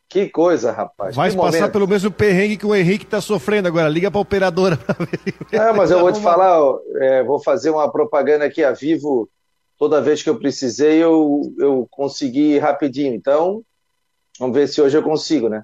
Que 0.09 0.29
coisa, 0.29 0.71
rapaz. 0.71 1.15
Vai 1.15 1.35
passar 1.35 1.69
pelo 1.69 1.87
mesmo 1.87 2.09
perrengue 2.09 2.57
que 2.57 2.65
o 2.65 2.73
Henrique 2.73 3.03
está 3.03 3.19
sofrendo 3.19 3.67
agora. 3.67 3.89
Liga 3.89 4.09
para 4.09 4.19
a 4.19 4.21
operadora 4.21 4.77
para 4.77 5.05
ver. 5.05 5.35
É, 5.51 5.71
mas 5.73 5.91
eu 5.91 5.99
vou 5.99 6.11
te 6.11 6.21
falar, 6.21 6.59
é, 7.01 7.23
vou 7.23 7.39
fazer 7.43 7.69
uma 7.69 7.91
propaganda 7.91 8.45
aqui 8.45 8.63
a 8.63 8.71
vivo. 8.71 9.29
Toda 9.77 10.01
vez 10.01 10.23
que 10.23 10.29
eu 10.29 10.39
precisei, 10.39 11.03
eu, 11.03 11.53
eu 11.59 11.87
consegui 11.91 12.57
rapidinho. 12.57 13.13
Então, 13.13 13.61
vamos 14.39 14.55
ver 14.55 14.67
se 14.67 14.81
hoje 14.81 14.97
eu 14.97 15.03
consigo, 15.03 15.49
né? 15.49 15.63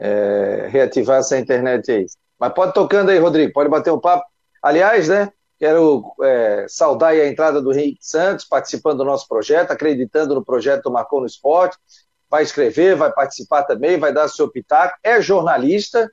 é, 0.00 0.66
reativar 0.70 1.18
essa 1.18 1.38
internet 1.38 1.92
aí. 1.92 2.06
Mas 2.38 2.54
pode 2.54 2.72
tocando 2.72 3.10
aí, 3.10 3.18
Rodrigo, 3.18 3.52
pode 3.52 3.68
bater 3.68 3.92
um 3.92 4.00
papo. 4.00 4.24
Aliás, 4.62 5.08
né, 5.08 5.30
quero 5.58 6.02
é, 6.22 6.64
saudar 6.68 7.10
a 7.10 7.28
entrada 7.28 7.60
do 7.60 7.72
Henrique 7.72 7.98
Santos, 8.00 8.46
participando 8.46 8.98
do 8.98 9.04
nosso 9.04 9.28
projeto, 9.28 9.70
acreditando 9.70 10.34
no 10.34 10.44
projeto 10.44 10.84
do 10.84 10.90
Marcou 10.90 11.20
no 11.20 11.26
Esporte. 11.26 11.76
Vai 12.30 12.42
escrever, 12.44 12.94
vai 12.94 13.12
participar 13.12 13.64
também, 13.64 13.98
vai 13.98 14.12
dar 14.12 14.28
seu 14.28 14.48
pitaco. 14.48 14.96
É 15.02 15.20
jornalista, 15.20 16.10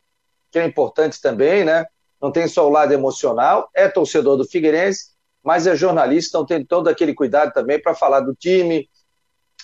que 0.52 0.60
é 0.60 0.66
importante 0.66 1.22
também, 1.22 1.64
né? 1.64 1.86
Não 2.22 2.32
tem 2.32 2.48
só 2.48 2.68
o 2.68 2.72
lado 2.72 2.92
emocional, 2.92 3.70
é 3.76 3.88
torcedor 3.88 4.38
do 4.38 4.46
Figueirense, 4.46 5.12
mas 5.44 5.68
é 5.68 5.76
jornalista, 5.76 6.30
então 6.30 6.46
tem 6.46 6.66
todo 6.66 6.88
aquele 6.88 7.14
cuidado 7.14 7.54
também 7.54 7.80
para 7.80 7.94
falar 7.94 8.22
do 8.22 8.34
time, 8.34 8.90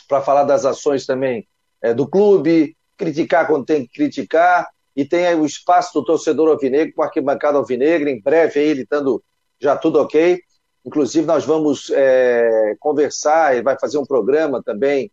para 0.07 0.21
falar 0.21 0.43
das 0.43 0.63
ações 0.65 1.05
também 1.05 1.47
é, 1.81 1.93
do 1.93 2.07
clube, 2.07 2.77
criticar 2.95 3.47
quando 3.47 3.65
tem 3.65 3.85
que 3.85 3.93
criticar, 3.93 4.69
e 4.95 5.03
tem 5.03 5.25
aí 5.25 5.35
o 5.35 5.45
espaço 5.45 5.93
do 5.93 6.05
torcedor 6.05 6.49
alvinegro, 6.49 6.93
com 6.93 7.01
a 7.01 7.05
arquibancada 7.05 7.57
alvinegra, 7.57 8.09
em 8.09 8.21
breve 8.21 8.59
aí 8.59 8.67
ele 8.67 8.83
estando 8.83 9.23
já 9.59 9.75
tudo 9.75 9.99
ok. 9.99 10.39
Inclusive, 10.85 11.25
nós 11.25 11.45
vamos 11.45 11.89
é, 11.89 12.75
conversar, 12.79 13.53
ele 13.53 13.63
vai 13.63 13.77
fazer 13.79 13.97
um 13.97 14.05
programa 14.05 14.61
também, 14.61 15.11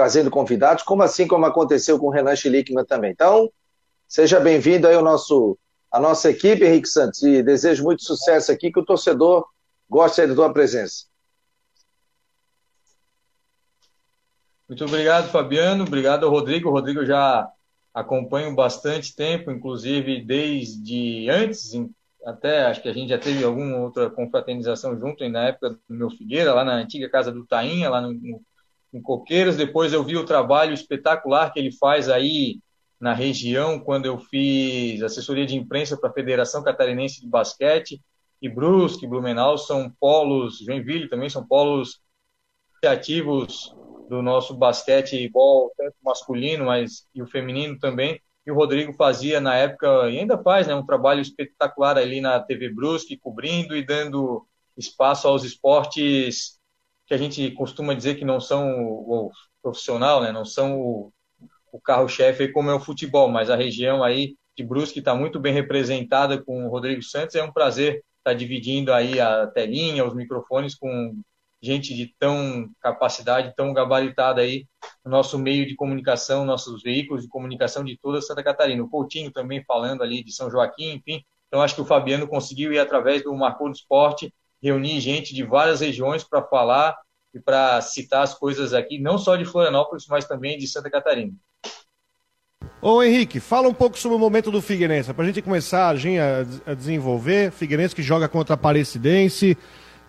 trazendo 0.00 0.30
convidados, 0.30 0.82
como 0.82 1.02
assim 1.02 1.28
como 1.28 1.44
aconteceu 1.44 1.98
com 1.98 2.06
o 2.06 2.10
Renan 2.10 2.34
Schlickman 2.34 2.86
também. 2.86 3.10
Então, 3.10 3.52
seja 4.08 4.40
bem-vindo 4.40 4.88
aí 4.88 4.94
ao 4.94 5.02
nosso, 5.02 5.58
a 5.92 6.00
nossa 6.00 6.30
equipe, 6.30 6.64
Henrique 6.64 6.88
Santos, 6.88 7.22
e 7.22 7.42
desejo 7.42 7.84
muito 7.84 8.02
sucesso 8.02 8.50
aqui, 8.50 8.72
que 8.72 8.80
o 8.80 8.84
torcedor 8.84 9.46
goste 9.90 10.26
da 10.26 10.34
tua 10.34 10.50
presença. 10.54 11.04
Muito 14.66 14.86
obrigado, 14.86 15.28
Fabiano. 15.28 15.84
Obrigado 15.84 16.30
Rodrigo. 16.30 16.70
O 16.70 16.72
Rodrigo 16.72 17.04
já 17.04 17.46
acompanho 17.92 18.54
bastante 18.54 19.14
tempo, 19.14 19.50
inclusive 19.50 20.24
desde 20.24 21.28
antes, 21.28 21.72
até 22.24 22.64
acho 22.64 22.80
que 22.80 22.88
a 22.88 22.94
gente 22.94 23.10
já 23.10 23.18
teve 23.18 23.44
alguma 23.44 23.76
outra 23.76 24.08
confraternização 24.08 24.98
junto 24.98 25.28
na 25.28 25.48
época 25.48 25.70
do 25.70 25.78
meu 25.90 26.08
Figueira, 26.08 26.54
lá 26.54 26.64
na 26.64 26.76
antiga 26.76 27.06
casa 27.10 27.30
do 27.30 27.44
Tainha, 27.44 27.90
lá 27.90 28.00
no, 28.00 28.40
em 28.92 29.00
Coqueiros. 29.00 29.56
Depois 29.56 29.92
eu 29.92 30.04
vi 30.04 30.16
o 30.16 30.24
trabalho 30.24 30.74
espetacular 30.74 31.52
que 31.52 31.58
ele 31.58 31.72
faz 31.72 32.08
aí 32.08 32.60
na 33.00 33.14
região, 33.14 33.80
quando 33.80 34.06
eu 34.06 34.18
fiz 34.18 35.02
assessoria 35.02 35.46
de 35.46 35.56
imprensa 35.56 35.96
para 35.96 36.10
a 36.10 36.12
Federação 36.12 36.62
Catarinense 36.62 37.20
de 37.20 37.26
Basquete, 37.26 38.00
e 38.42 38.48
Brusque, 38.48 39.06
Blumenau 39.06 39.56
são 39.58 39.90
polos, 39.98 40.58
Joinville 40.58 41.08
também 41.08 41.28
são 41.28 41.46
polos 41.46 42.00
ativos 42.84 43.74
do 44.08 44.22
nosso 44.22 44.54
basquetebol, 44.54 45.72
tanto 45.76 45.96
masculino, 46.02 46.66
mas 46.66 47.06
e 47.14 47.22
o 47.22 47.26
feminino 47.26 47.78
também 47.78 48.20
que 48.42 48.50
o 48.50 48.54
Rodrigo 48.54 48.92
fazia 48.94 49.40
na 49.40 49.54
época, 49.54 50.10
e 50.10 50.18
ainda 50.18 50.38
faz, 50.42 50.66
né, 50.66 50.74
um 50.74 50.84
trabalho 50.84 51.20
espetacular 51.20 51.98
ali 51.98 52.20
na 52.20 52.40
TV 52.40 52.70
Brusque, 52.70 53.18
cobrindo 53.18 53.76
e 53.76 53.84
dando 53.84 54.46
espaço 54.76 55.28
aos 55.28 55.44
esportes 55.44 56.58
que 57.10 57.14
a 57.14 57.18
gente 57.18 57.50
costuma 57.50 57.92
dizer 57.92 58.14
que 58.14 58.24
não 58.24 58.40
são 58.40 58.84
o, 58.84 59.26
o 59.26 59.30
profissional, 59.60 60.22
né, 60.22 60.30
não 60.30 60.44
são 60.44 60.80
o, 60.80 61.12
o 61.72 61.80
carro-chefe 61.80 62.52
como 62.52 62.70
é 62.70 62.74
o 62.74 62.78
futebol, 62.78 63.28
mas 63.28 63.50
a 63.50 63.56
região 63.56 64.04
aí 64.04 64.36
de 64.56 64.62
Brusque 64.62 65.00
está 65.00 65.12
muito 65.12 65.40
bem 65.40 65.52
representada 65.52 66.40
com 66.40 66.64
o 66.64 66.70
Rodrigo 66.70 67.02
Santos, 67.02 67.34
é 67.34 67.42
um 67.42 67.52
prazer 67.52 68.04
estar 68.18 68.32
dividindo 68.32 68.92
aí 68.92 69.18
a 69.18 69.48
telinha, 69.48 70.06
os 70.06 70.14
microfones 70.14 70.76
com 70.76 71.20
gente 71.60 71.96
de 71.96 72.14
tão 72.16 72.70
capacidade, 72.80 73.54
tão 73.56 73.74
gabaritada 73.74 74.42
aí 74.42 74.68
no 75.04 75.10
nosso 75.10 75.36
meio 75.36 75.66
de 75.66 75.74
comunicação, 75.74 76.44
nossos 76.44 76.80
veículos 76.80 77.24
de 77.24 77.28
comunicação 77.28 77.82
de 77.82 77.98
toda 77.98 78.22
Santa 78.22 78.44
Catarina. 78.44 78.84
O 78.84 78.88
Coutinho 78.88 79.32
também 79.32 79.64
falando 79.64 80.02
ali 80.02 80.22
de 80.22 80.32
São 80.32 80.48
Joaquim, 80.48 80.92
enfim. 80.92 81.24
Então 81.48 81.60
acho 81.60 81.74
que 81.74 81.80
o 81.80 81.84
Fabiano 81.84 82.28
conseguiu 82.28 82.72
ir 82.72 82.78
através 82.78 83.24
do 83.24 83.34
Marcou 83.34 83.68
do 83.68 83.74
Esporte 83.74 84.32
reunir 84.62 85.00
gente 85.00 85.34
de 85.34 85.42
várias 85.42 85.80
regiões 85.80 86.24
para 86.24 86.42
falar 86.42 86.96
e 87.34 87.40
para 87.40 87.80
citar 87.80 88.22
as 88.22 88.34
coisas 88.34 88.74
aqui, 88.74 88.98
não 88.98 89.16
só 89.16 89.36
de 89.36 89.44
Florianópolis, 89.44 90.06
mas 90.08 90.26
também 90.26 90.58
de 90.58 90.66
Santa 90.66 90.90
Catarina. 90.90 91.32
Ô 92.82 93.02
Henrique, 93.02 93.40
fala 93.40 93.68
um 93.68 93.74
pouco 93.74 93.98
sobre 93.98 94.16
o 94.16 94.18
momento 94.18 94.50
do 94.50 94.62
Figueirense, 94.62 95.12
para 95.12 95.24
a 95.24 95.26
gente 95.26 95.42
começar 95.42 95.94
a, 95.94 96.70
a 96.70 96.74
desenvolver. 96.74 97.52
Figueirense 97.52 97.94
que 97.94 98.02
joga 98.02 98.28
contra 98.28 98.54
a 98.54 98.56
Aparecidense, 98.56 99.56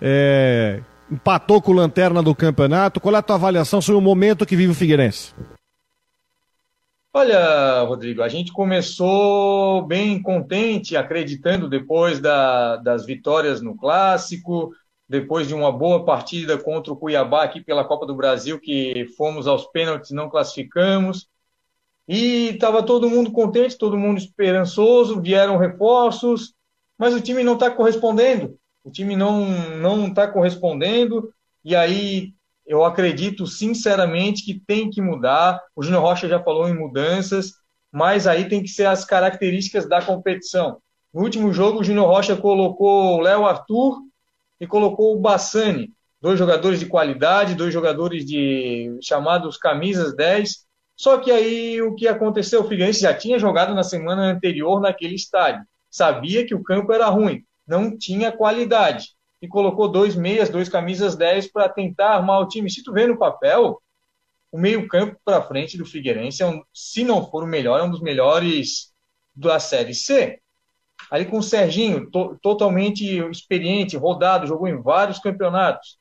é, 0.02 0.82
empatou 1.12 1.62
com 1.62 1.72
o 1.72 1.76
Lanterna 1.76 2.24
do 2.24 2.34
campeonato. 2.34 3.02
Qual 3.02 3.14
é 3.14 3.18
a 3.18 3.22
tua 3.22 3.36
avaliação 3.36 3.82
sobre 3.82 4.00
o 4.00 4.02
momento 4.02 4.46
que 4.46 4.56
vive 4.56 4.72
o 4.72 4.76
Figueirense? 4.76 5.34
Olha, 7.14 7.82
Rodrigo, 7.84 8.22
a 8.22 8.30
gente 8.30 8.54
começou 8.54 9.86
bem 9.86 10.22
contente, 10.22 10.96
acreditando 10.96 11.70
depois 11.70 12.20
da, 12.20 12.78
das 12.78 13.06
vitórias 13.06 13.62
no 13.62 13.76
Clássico, 13.76 14.74
depois 15.10 15.48
de 15.48 15.54
uma 15.54 15.72
boa 15.72 16.06
partida 16.06 16.58
contra 16.58 16.94
o 16.94 16.96
Cuiabá 16.96 17.44
aqui 17.44 17.62
pela 17.62 17.84
Copa 17.84 18.06
do 18.06 18.16
Brasil, 18.16 18.60
que 18.60 19.06
fomos 19.18 19.46
aos 19.46 19.66
pênaltis 19.68 20.12
não 20.12 20.30
classificamos. 20.30 21.28
E 22.08 22.50
estava 22.50 22.82
todo 22.84 23.10
mundo 23.10 23.32
contente, 23.32 23.78
todo 23.78 23.98
mundo 23.98 24.18
esperançoso, 24.18 25.22
vieram 25.22 25.58
reforços, 25.58 26.54
mas 26.98 27.14
o 27.14 27.22
time 27.22 27.44
não 27.44 27.54
está 27.54 27.70
correspondendo 27.70 28.58
o 28.84 28.92
time 28.92 29.16
não 29.16 29.48
não 29.78 30.08
está 30.08 30.28
correspondendo 30.28 31.34
e 31.64 31.76
aí 31.76 32.34
eu 32.72 32.86
acredito 32.86 33.46
sinceramente 33.46 34.46
que 34.46 34.58
tem 34.58 34.90
que 34.90 35.02
mudar. 35.02 35.62
O 35.76 35.84
Júnior 35.84 36.04
Rocha 36.04 36.30
já 36.30 36.42
falou 36.42 36.70
em 36.70 36.74
mudanças, 36.74 37.56
mas 37.92 38.28
aí 38.28 38.48
tem 38.48 38.64
que 38.64 38.70
ser 38.70 38.86
as 38.86 39.04
características 39.04 39.90
da 39.90 40.02
competição. 40.02 40.78
No 41.14 41.22
último 41.22 41.52
jogo, 41.52 41.80
o 41.80 41.84
Júnior 41.84 42.08
Rocha 42.08 42.38
colocou 42.38 43.18
o 43.18 43.20
Léo 43.20 43.46
Arthur 43.46 43.98
e 44.58 44.66
colocou 44.66 45.14
o 45.14 45.20
Bassani, 45.20 45.92
dois 46.22 46.40
jogadores 46.40 46.80
de 46.80 46.86
qualidade, 46.86 47.56
dois 47.56 47.74
jogadores 47.74 48.24
de 48.26 48.98
chamados 49.02 49.58
camisas 49.58 50.16
10. 50.16 50.66
Só 50.96 51.18
que 51.18 51.30
aí 51.30 51.82
o 51.82 51.94
que 51.94 52.08
aconteceu? 52.08 52.62
O 52.62 52.68
Figueirense 52.70 53.02
já 53.02 53.14
tinha 53.14 53.38
jogado 53.38 53.76
na 53.76 53.84
semana 53.84 54.32
anterior 54.32 54.80
naquele 54.80 55.16
estádio. 55.16 55.66
Sabia 55.90 56.46
que 56.46 56.56
o 56.56 56.64
campo 56.64 56.94
era 56.94 57.10
ruim 57.10 57.44
não 57.68 57.98
tinha 57.98 58.32
qualidade. 58.32 59.10
E 59.42 59.48
colocou 59.48 59.88
dois 59.88 60.16
meias, 60.16 60.50
dois 60.50 60.70
camisas 60.70 61.16
10 61.16 61.52
para 61.52 61.68
tentar 61.68 62.16
armar 62.16 62.42
o 62.42 62.48
time. 62.48 62.70
Se 62.70 62.84
tu 62.84 62.94
vê 62.94 63.08
no 63.08 63.18
papel, 63.18 63.82
o 64.52 64.58
meio-campo 64.58 65.18
para 65.26 65.42
frente 65.42 65.78
do 65.78 65.86
Figueirense, 65.86 66.44
é 66.44 66.48
um, 66.48 66.62
se 66.74 67.04
não 67.04 67.30
for 67.30 67.44
o 67.44 67.48
melhor, 67.48 67.80
é 67.80 67.84
um 67.84 67.90
dos 67.90 68.02
melhores 68.02 68.94
da 69.36 69.60
Série 69.60 69.96
C. 69.96 70.40
Ali 71.10 71.26
com 71.26 71.40
o 71.40 71.44
Serginho, 71.44 72.10
to, 72.12 72.38
totalmente 72.42 73.04
experiente, 73.30 73.98
rodado, 73.98 74.46
jogou 74.46 74.68
em 74.68 74.82
vários 74.82 75.20
campeonatos. 75.20 75.98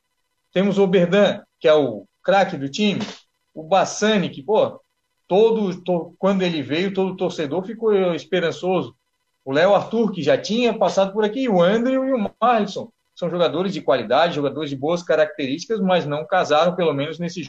Temos 0.53 0.79
o 0.79 0.83
Oberdan, 0.83 1.43
que 1.59 1.67
é 1.67 1.75
o 1.75 2.07
craque 2.23 2.57
do 2.57 2.69
time. 2.69 3.01
O 3.55 3.63
Bassani, 3.63 4.29
que, 4.29 4.43
pô, 4.43 4.81
todo, 5.27 5.81
to, 5.83 6.15
quando 6.19 6.43
ele 6.43 6.63
veio, 6.63 6.93
todo 6.93 7.17
torcedor 7.17 7.65
ficou 7.65 8.15
esperançoso 8.15 8.95
o 9.45 9.53
Léo 9.53 9.75
Arthur, 9.75 10.13
que 10.13 10.23
já 10.23 10.37
tinha 10.39 10.77
passado 10.77 11.13
por 11.13 11.25
aqui, 11.25 11.49
o 11.49 11.63
Andrew 11.63 12.05
e 12.05 12.13
o 12.13 12.31
Marlison. 12.41 12.93
São 13.21 13.29
jogadores 13.29 13.75
de 13.75 13.83
qualidade, 13.83 14.37
jogadores 14.37 14.71
de 14.71 14.77
boas 14.77 15.03
características, 15.03 15.79
mas 15.79 16.07
não 16.07 16.27
casaram, 16.27 16.75
pelo 16.75 16.95
menos 16.95 17.19
nesse 17.19 17.43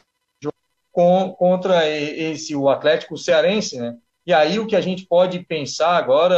jogo, 0.43 0.53
com, 0.91 1.31
contra 1.31 1.87
esse 1.87 2.53
o 2.53 2.67
Atlético 2.67 3.17
Cearense, 3.17 3.79
né? 3.79 3.95
E 4.25 4.33
aí 4.33 4.59
o 4.59 4.67
que 4.67 4.75
a 4.75 4.81
gente 4.81 5.05
pode 5.05 5.39
pensar 5.45 5.95
agora 5.95 6.35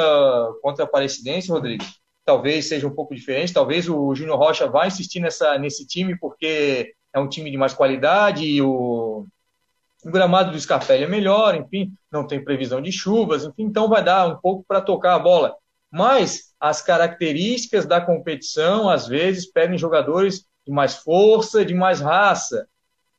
contra 0.61 0.83
a 0.83 0.87
Aparecidense, 0.87 1.49
Rodrigo, 1.49 1.83
talvez 2.23 2.67
seja 2.67 2.85
um 2.85 2.93
pouco 2.93 3.15
diferente, 3.15 3.51
talvez 3.51 3.89
o 3.89 4.13
Júnior 4.13 4.37
Rocha 4.37 4.69
vá 4.69 4.85
insistir 4.85 5.19
nessa, 5.19 5.57
nesse 5.57 5.87
time 5.87 6.15
porque 6.15 6.93
é 7.11 7.19
um 7.19 7.27
time 7.27 7.49
de 7.49 7.57
mais 7.57 7.73
qualidade 7.73 8.45
e 8.45 8.61
o, 8.61 9.25
o 10.05 10.11
gramado 10.11 10.51
do 10.51 10.59
Scarpelli 10.59 11.05
é 11.05 11.07
melhor, 11.07 11.55
enfim, 11.55 11.91
não 12.11 12.27
tem 12.27 12.43
previsão 12.43 12.79
de 12.79 12.91
chuvas, 12.91 13.45
enfim, 13.45 13.63
então 13.63 13.89
vai 13.89 14.03
dar 14.03 14.27
um 14.27 14.37
pouco 14.37 14.63
para 14.67 14.79
tocar 14.79 15.15
a 15.15 15.19
bola. 15.19 15.55
Mas 15.91 16.52
as 16.63 16.82
características 16.82 17.86
da 17.86 18.00
competição, 18.00 18.89
às 18.89 19.05
vezes, 19.05 19.46
pedem 19.46 19.77
jogadores 19.77 20.46
de 20.65 20.72
mais 20.72 20.96
força, 20.96 21.65
de 21.65 21.74
mais 21.74 22.00
raça. 22.00 22.65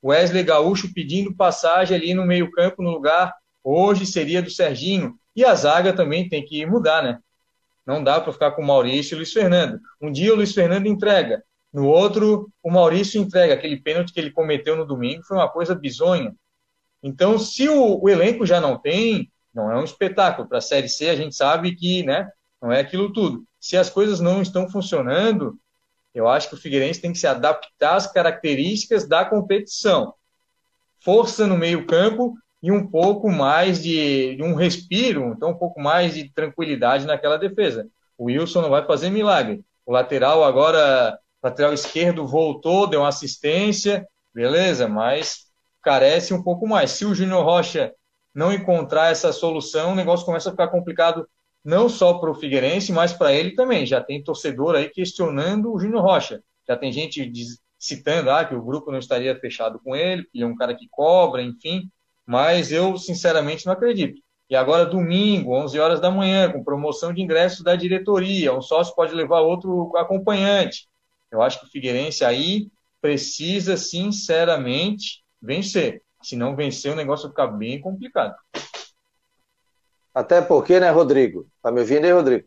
Wesley 0.02 0.42
Gaúcho 0.42 0.94
pedindo 0.94 1.36
passagem 1.36 1.94
ali 1.94 2.14
no 2.14 2.24
meio-campo, 2.24 2.82
no 2.82 2.88
lugar, 2.88 3.34
hoje 3.62 4.06
seria 4.06 4.40
do 4.40 4.48
Serginho. 4.48 5.14
E 5.36 5.44
a 5.44 5.54
zaga 5.54 5.92
também 5.92 6.26
tem 6.26 6.42
que 6.42 6.64
mudar, 6.64 7.02
né? 7.02 7.18
Não 7.86 8.02
dá 8.02 8.18
para 8.18 8.32
ficar 8.32 8.52
com 8.52 8.62
o 8.62 8.66
Maurício 8.66 9.12
e 9.12 9.14
o 9.16 9.18
Luiz 9.18 9.30
Fernando. 9.34 9.78
Um 10.00 10.10
dia 10.10 10.32
o 10.32 10.36
Luiz 10.36 10.54
Fernando 10.54 10.86
entrega, 10.86 11.44
no 11.70 11.86
outro 11.86 12.50
o 12.62 12.70
Maurício 12.70 13.20
entrega. 13.20 13.52
Aquele 13.52 13.76
pênalti 13.76 14.14
que 14.14 14.20
ele 14.20 14.30
cometeu 14.30 14.74
no 14.74 14.86
domingo 14.86 15.22
foi 15.22 15.36
uma 15.36 15.50
coisa 15.50 15.74
bizonha. 15.74 16.34
Então, 17.02 17.38
se 17.38 17.68
o, 17.68 18.02
o 18.02 18.08
elenco 18.08 18.46
já 18.46 18.58
não 18.58 18.78
tem, 18.78 19.30
não 19.52 19.70
é 19.70 19.78
um 19.78 19.84
espetáculo. 19.84 20.48
Para 20.48 20.56
a 20.56 20.62
Série 20.62 20.88
C, 20.88 21.10
a 21.10 21.14
gente 21.14 21.36
sabe 21.36 21.76
que 21.76 22.02
né, 22.02 22.26
não 22.64 22.72
é 22.72 22.80
aquilo 22.80 23.12
tudo. 23.12 23.44
Se 23.60 23.76
as 23.76 23.90
coisas 23.90 24.20
não 24.20 24.40
estão 24.40 24.66
funcionando, 24.70 25.58
eu 26.14 26.26
acho 26.26 26.48
que 26.48 26.54
o 26.54 26.58
Figueirense 26.58 26.98
tem 26.98 27.12
que 27.12 27.18
se 27.18 27.26
adaptar 27.26 27.96
às 27.96 28.10
características 28.10 29.06
da 29.06 29.22
competição. 29.22 30.14
Força 30.98 31.46
no 31.46 31.58
meio-campo 31.58 32.34
e 32.62 32.72
um 32.72 32.86
pouco 32.86 33.30
mais 33.30 33.82
de, 33.82 34.36
de, 34.36 34.42
um 34.42 34.54
respiro, 34.54 35.34
então 35.36 35.50
um 35.50 35.58
pouco 35.58 35.78
mais 35.78 36.14
de 36.14 36.30
tranquilidade 36.30 37.06
naquela 37.06 37.36
defesa. 37.36 37.86
O 38.16 38.24
Wilson 38.24 38.62
não 38.62 38.70
vai 38.70 38.86
fazer 38.86 39.10
milagre. 39.10 39.62
O 39.84 39.92
lateral 39.92 40.42
agora, 40.42 41.18
lateral 41.42 41.74
esquerdo 41.74 42.26
voltou, 42.26 42.86
deu 42.86 43.00
uma 43.00 43.08
assistência, 43.08 44.08
beleza, 44.34 44.88
mas 44.88 45.50
carece 45.82 46.32
um 46.32 46.42
pouco 46.42 46.66
mais. 46.66 46.92
Se 46.92 47.04
o 47.04 47.14
Júnior 47.14 47.44
Rocha 47.44 47.92
não 48.34 48.50
encontrar 48.50 49.12
essa 49.12 49.32
solução, 49.32 49.92
o 49.92 49.94
negócio 49.94 50.24
começa 50.24 50.48
a 50.48 50.52
ficar 50.52 50.68
complicado 50.68 51.28
não 51.64 51.88
só 51.88 52.14
para 52.14 52.30
o 52.30 52.34
Figueirense, 52.34 52.92
mas 52.92 53.12
para 53.12 53.32
ele 53.32 53.52
também. 53.52 53.86
Já 53.86 54.00
tem 54.02 54.22
torcedor 54.22 54.74
aí 54.74 54.90
questionando 54.90 55.72
o 55.72 55.78
Júnior 55.78 56.02
Rocha. 56.02 56.42
Já 56.68 56.76
tem 56.76 56.92
gente 56.92 57.32
citando 57.78 58.30
ah, 58.30 58.44
que 58.44 58.54
o 58.54 58.62
grupo 58.62 58.90
não 58.90 58.98
estaria 58.98 59.38
fechado 59.38 59.80
com 59.82 59.96
ele, 59.96 60.22
porque 60.22 60.38
ele 60.38 60.44
é 60.44 60.46
um 60.46 60.56
cara 60.56 60.74
que 60.74 60.88
cobra, 60.90 61.42
enfim. 61.42 61.90
Mas 62.26 62.70
eu, 62.70 62.96
sinceramente, 62.98 63.64
não 63.66 63.72
acredito. 63.72 64.20
E 64.48 64.54
agora, 64.54 64.84
domingo, 64.84 65.54
11 65.54 65.78
horas 65.78 66.00
da 66.00 66.10
manhã, 66.10 66.52
com 66.52 66.62
promoção 66.62 67.12
de 67.12 67.22
ingressos 67.22 67.62
da 67.62 67.74
diretoria. 67.74 68.54
Um 68.54 68.60
sócio 68.60 68.94
pode 68.94 69.14
levar 69.14 69.40
outro 69.40 69.96
acompanhante. 69.96 70.86
Eu 71.30 71.40
acho 71.40 71.60
que 71.60 71.66
o 71.66 71.70
Figueirense 71.70 72.24
aí 72.24 72.68
precisa, 73.00 73.76
sinceramente, 73.76 75.22
vencer. 75.40 76.02
Se 76.22 76.36
não 76.36 76.54
vencer, 76.54 76.92
o 76.92 76.96
negócio 76.96 77.28
fica 77.28 77.46
bem 77.46 77.80
complicado. 77.80 78.34
Até 80.14 80.40
porque, 80.40 80.78
né, 80.78 80.90
Rodrigo? 80.90 81.46
Tá 81.60 81.72
me 81.72 81.80
ouvindo 81.80 82.04
aí, 82.04 82.12
Rodrigo? 82.12 82.46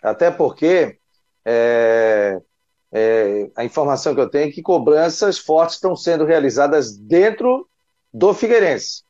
Até 0.00 0.30
porque 0.30 0.98
é, 1.44 2.40
é, 2.92 3.50
a 3.56 3.64
informação 3.64 4.14
que 4.14 4.20
eu 4.20 4.30
tenho 4.30 4.48
é 4.48 4.52
que 4.52 4.62
cobranças 4.62 5.38
fortes 5.38 5.76
estão 5.76 5.96
sendo 5.96 6.24
realizadas 6.24 6.96
dentro 6.96 7.68
do 8.12 8.32
Figueirense. 8.32 9.02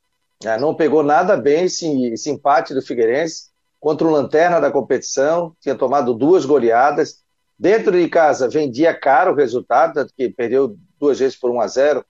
É, 0.45 0.59
não 0.59 0.75
pegou 0.75 1.03
nada 1.03 1.37
bem 1.37 1.65
esse, 1.65 2.07
esse 2.07 2.31
empate 2.31 2.75
do 2.75 2.83
Figueirense 2.83 3.51
contra 3.79 4.07
o 4.07 4.11
Lanterna 4.11 4.61
da 4.61 4.71
competição, 4.71 5.55
tinha 5.61 5.75
tomado 5.75 6.15
duas 6.15 6.45
goleadas. 6.45 7.23
Dentro 7.59 7.93
de 7.93 8.09
casa 8.09 8.49
vendia 8.49 8.95
caro 8.95 9.33
o 9.33 9.37
resultado, 9.37 9.95
tanto 9.95 10.15
que 10.15 10.29
perdeu 10.31 10.77
duas 10.99 11.19
vezes 11.19 11.37
por 11.39 11.51
1 11.51 11.61
a 11.61 11.67
0 11.67 12.05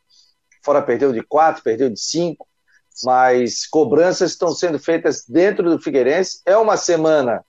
fora 0.65 0.81
perdeu 0.81 1.13
de 1.13 1.23
4, 1.23 1.63
perdeu 1.63 1.91
de 1.91 1.99
5, 1.99 2.47
mas 3.05 3.67
cobranças 3.67 4.33
estão 4.33 4.49
sendo 4.55 4.79
feitas 4.79 5.25
dentro 5.27 5.71
do 5.71 5.81
Figueirense. 5.81 6.41
É 6.47 6.57
uma 6.57 6.77
semana 6.77 7.45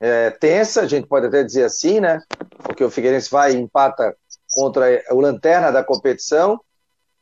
é, 0.00 0.30
tensa, 0.30 0.82
a 0.82 0.86
gente 0.86 1.06
pode 1.06 1.26
até 1.26 1.42
dizer 1.42 1.64
assim, 1.64 2.00
né? 2.00 2.20
Porque 2.62 2.82
o 2.82 2.90
Figueirense 2.90 3.30
vai 3.30 3.52
e 3.52 3.56
empata 3.56 4.16
contra 4.52 5.02
o 5.10 5.20
Lanterna 5.20 5.70
da 5.70 5.82
competição, 5.82 6.60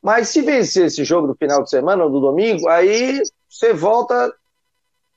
mas 0.03 0.29
se 0.29 0.41
vencer 0.41 0.87
esse 0.87 1.05
jogo 1.05 1.27
do 1.27 1.35
final 1.35 1.63
de 1.63 1.71
semana 1.71 2.05
ou 2.05 2.11
do 2.11 2.21
domingo, 2.21 2.69
aí 2.69 3.21
você 3.49 3.73
volta 3.73 4.33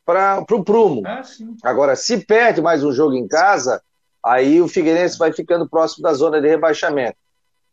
para 0.06 0.44
o 0.52 0.64
prumo. 0.64 1.02
Ah, 1.06 1.22
Agora, 1.64 1.96
se 1.96 2.18
perde 2.26 2.62
mais 2.62 2.84
um 2.84 2.92
jogo 2.92 3.16
em 3.16 3.28
casa, 3.28 3.82
aí 4.24 4.62
o 4.62 4.68
Figueirense 4.68 5.18
vai 5.18 5.32
ficando 5.32 5.68
próximo 5.68 6.04
da 6.04 6.14
zona 6.14 6.42
de 6.42 6.48
rebaixamento. 6.48 7.18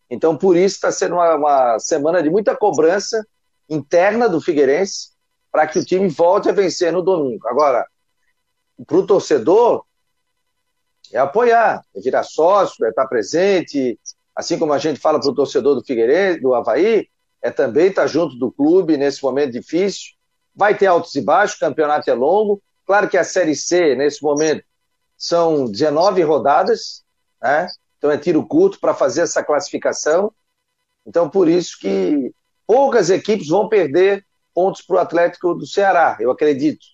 Então, 0.09 0.37
por 0.37 0.57
isso, 0.57 0.77
está 0.77 0.91
sendo 0.91 1.15
uma, 1.15 1.35
uma, 1.35 1.79
semana 1.79 2.23
de 2.23 2.31
muita 2.31 2.57
cobrança 2.57 3.25
interna 3.71 4.29
do 4.29 4.41
Figueirense 4.41 5.11
para 5.51 5.67
que 5.67 5.79
o 5.79 5.85
time 5.85 6.09
volte 6.09 6.49
a 6.49 6.53
vencer 6.53 6.93
no 6.93 7.03
domingo. 7.03 7.47
Agora, 7.49 7.87
para 8.87 8.97
o 8.97 9.07
torcedor, 9.07 9.85
é 11.13 11.19
apoiar, 11.19 11.85
é 11.95 12.01
virar 12.01 12.25
sócio, 12.25 12.85
é 12.85 12.91
estar 12.91 13.07
presente, 13.07 13.99
assim 14.35 14.59
como 14.59 14.73
a 14.73 14.79
gente 14.79 15.01
fala 15.01 15.21
para 15.21 15.31
o 15.31 15.35
torcedor 15.35 15.75
do 15.75 15.85
Figueirense, 15.85 16.41
do 16.41 16.55
Havaí, 16.55 17.09
é 17.43 17.51
também 17.51 17.89
estar 17.89 18.07
junto 18.07 18.37
do 18.37 18.53
clube 18.53 18.97
nesse 18.97 19.23
momento 19.23 19.53
difícil. 19.53 20.13
Vai 20.55 20.77
ter 20.77 20.87
altos 20.87 21.15
e 21.15 21.21
baixos, 21.21 21.57
o 21.57 21.61
campeonato 21.61 22.11
é 22.11 22.15
longo. 22.15 22.63
Claro 22.87 23.09
que 23.09 23.17
a 23.17 23.25
Série 23.25 23.55
C, 23.55 23.95
nesse 23.95 24.23
momento, 24.23 24.65
são 25.17 25.65
19 25.65 26.23
rodadas, 26.23 27.05
né? 27.41 27.69
então 27.97 28.11
é 28.11 28.19
tiro 28.19 28.47
curto 28.47 28.79
para 28.81 28.95
fazer 28.95 29.23
essa 29.23 29.43
classificação. 29.45 30.33
Então, 31.07 31.29
por 31.29 31.49
isso 31.49 31.79
que 31.79 32.33
poucas 32.71 33.11
equipes 33.11 33.49
vão 33.49 33.69
perder 33.69 34.25
pontos 34.55 34.81
para 34.81 34.95
o 34.95 34.99
Atlético 35.01 35.55
do 35.57 35.67
Ceará, 35.67 36.17
eu 36.21 36.31
acredito. 36.31 36.87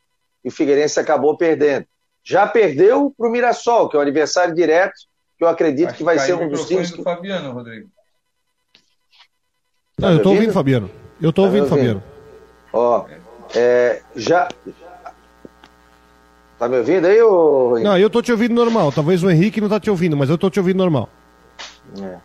E 0.42 0.48
o 0.48 0.50
Figueirense 0.50 0.98
acabou 0.98 1.36
perdendo. 1.36 1.84
Já 2.24 2.46
perdeu 2.46 3.12
para 3.14 3.28
o 3.28 3.30
Mirassol, 3.30 3.86
que 3.86 3.94
é 3.94 3.98
o 3.98 4.02
adversário 4.02 4.54
direto, 4.54 4.94
que 5.36 5.44
eu 5.44 5.48
acredito 5.48 5.88
Acho 5.88 5.98
que 5.98 6.02
vai 6.02 6.18
ser 6.18 6.32
um 6.32 6.48
dos 6.48 6.66
times. 6.66 6.90
do 6.92 7.02
Fabiano, 7.02 7.52
Rodrigo. 7.52 7.90
Não, 9.98 10.12
eu 10.12 10.16
estou 10.16 10.32
ouvindo, 10.32 10.52
Fabiano. 10.54 10.90
Eu 11.20 11.28
estou 11.28 11.44
tá 11.44 11.50
ouvindo, 11.50 11.68
Fabiano. 11.68 12.02
Ó, 12.72 13.04
é, 13.54 14.00
já. 14.16 14.48
Tá 16.58 16.70
me 16.70 16.78
ouvindo 16.78 17.06
aí, 17.06 17.20
ô... 17.20 17.78
Não, 17.80 17.98
eu 17.98 18.08
tô 18.08 18.22
te 18.22 18.32
ouvindo 18.32 18.54
normal. 18.54 18.90
Talvez 18.92 19.22
o 19.22 19.28
Henrique 19.28 19.60
não 19.60 19.68
tá 19.68 19.78
te 19.78 19.90
ouvindo, 19.90 20.16
mas 20.16 20.30
eu 20.30 20.38
tô 20.38 20.48
te 20.48 20.58
ouvindo 20.58 20.78
normal. 20.78 21.10
É. 22.00 22.16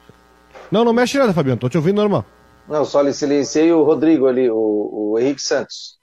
Não, 0.71 0.85
não 0.85 0.93
mexe 0.93 1.17
nada, 1.17 1.33
Fabiano. 1.33 1.59
Tô 1.59 1.67
te 1.67 1.77
ouvindo 1.77 1.97
normal. 1.97 2.25
Não, 2.67 2.85
só 2.85 3.01
lhe 3.01 3.13
silenciei 3.13 3.71
o 3.71 3.83
Rodrigo 3.83 4.27
ali, 4.27 4.49
o, 4.49 5.11
o 5.11 5.19
Henrique 5.19 5.41
Santos. 5.41 5.99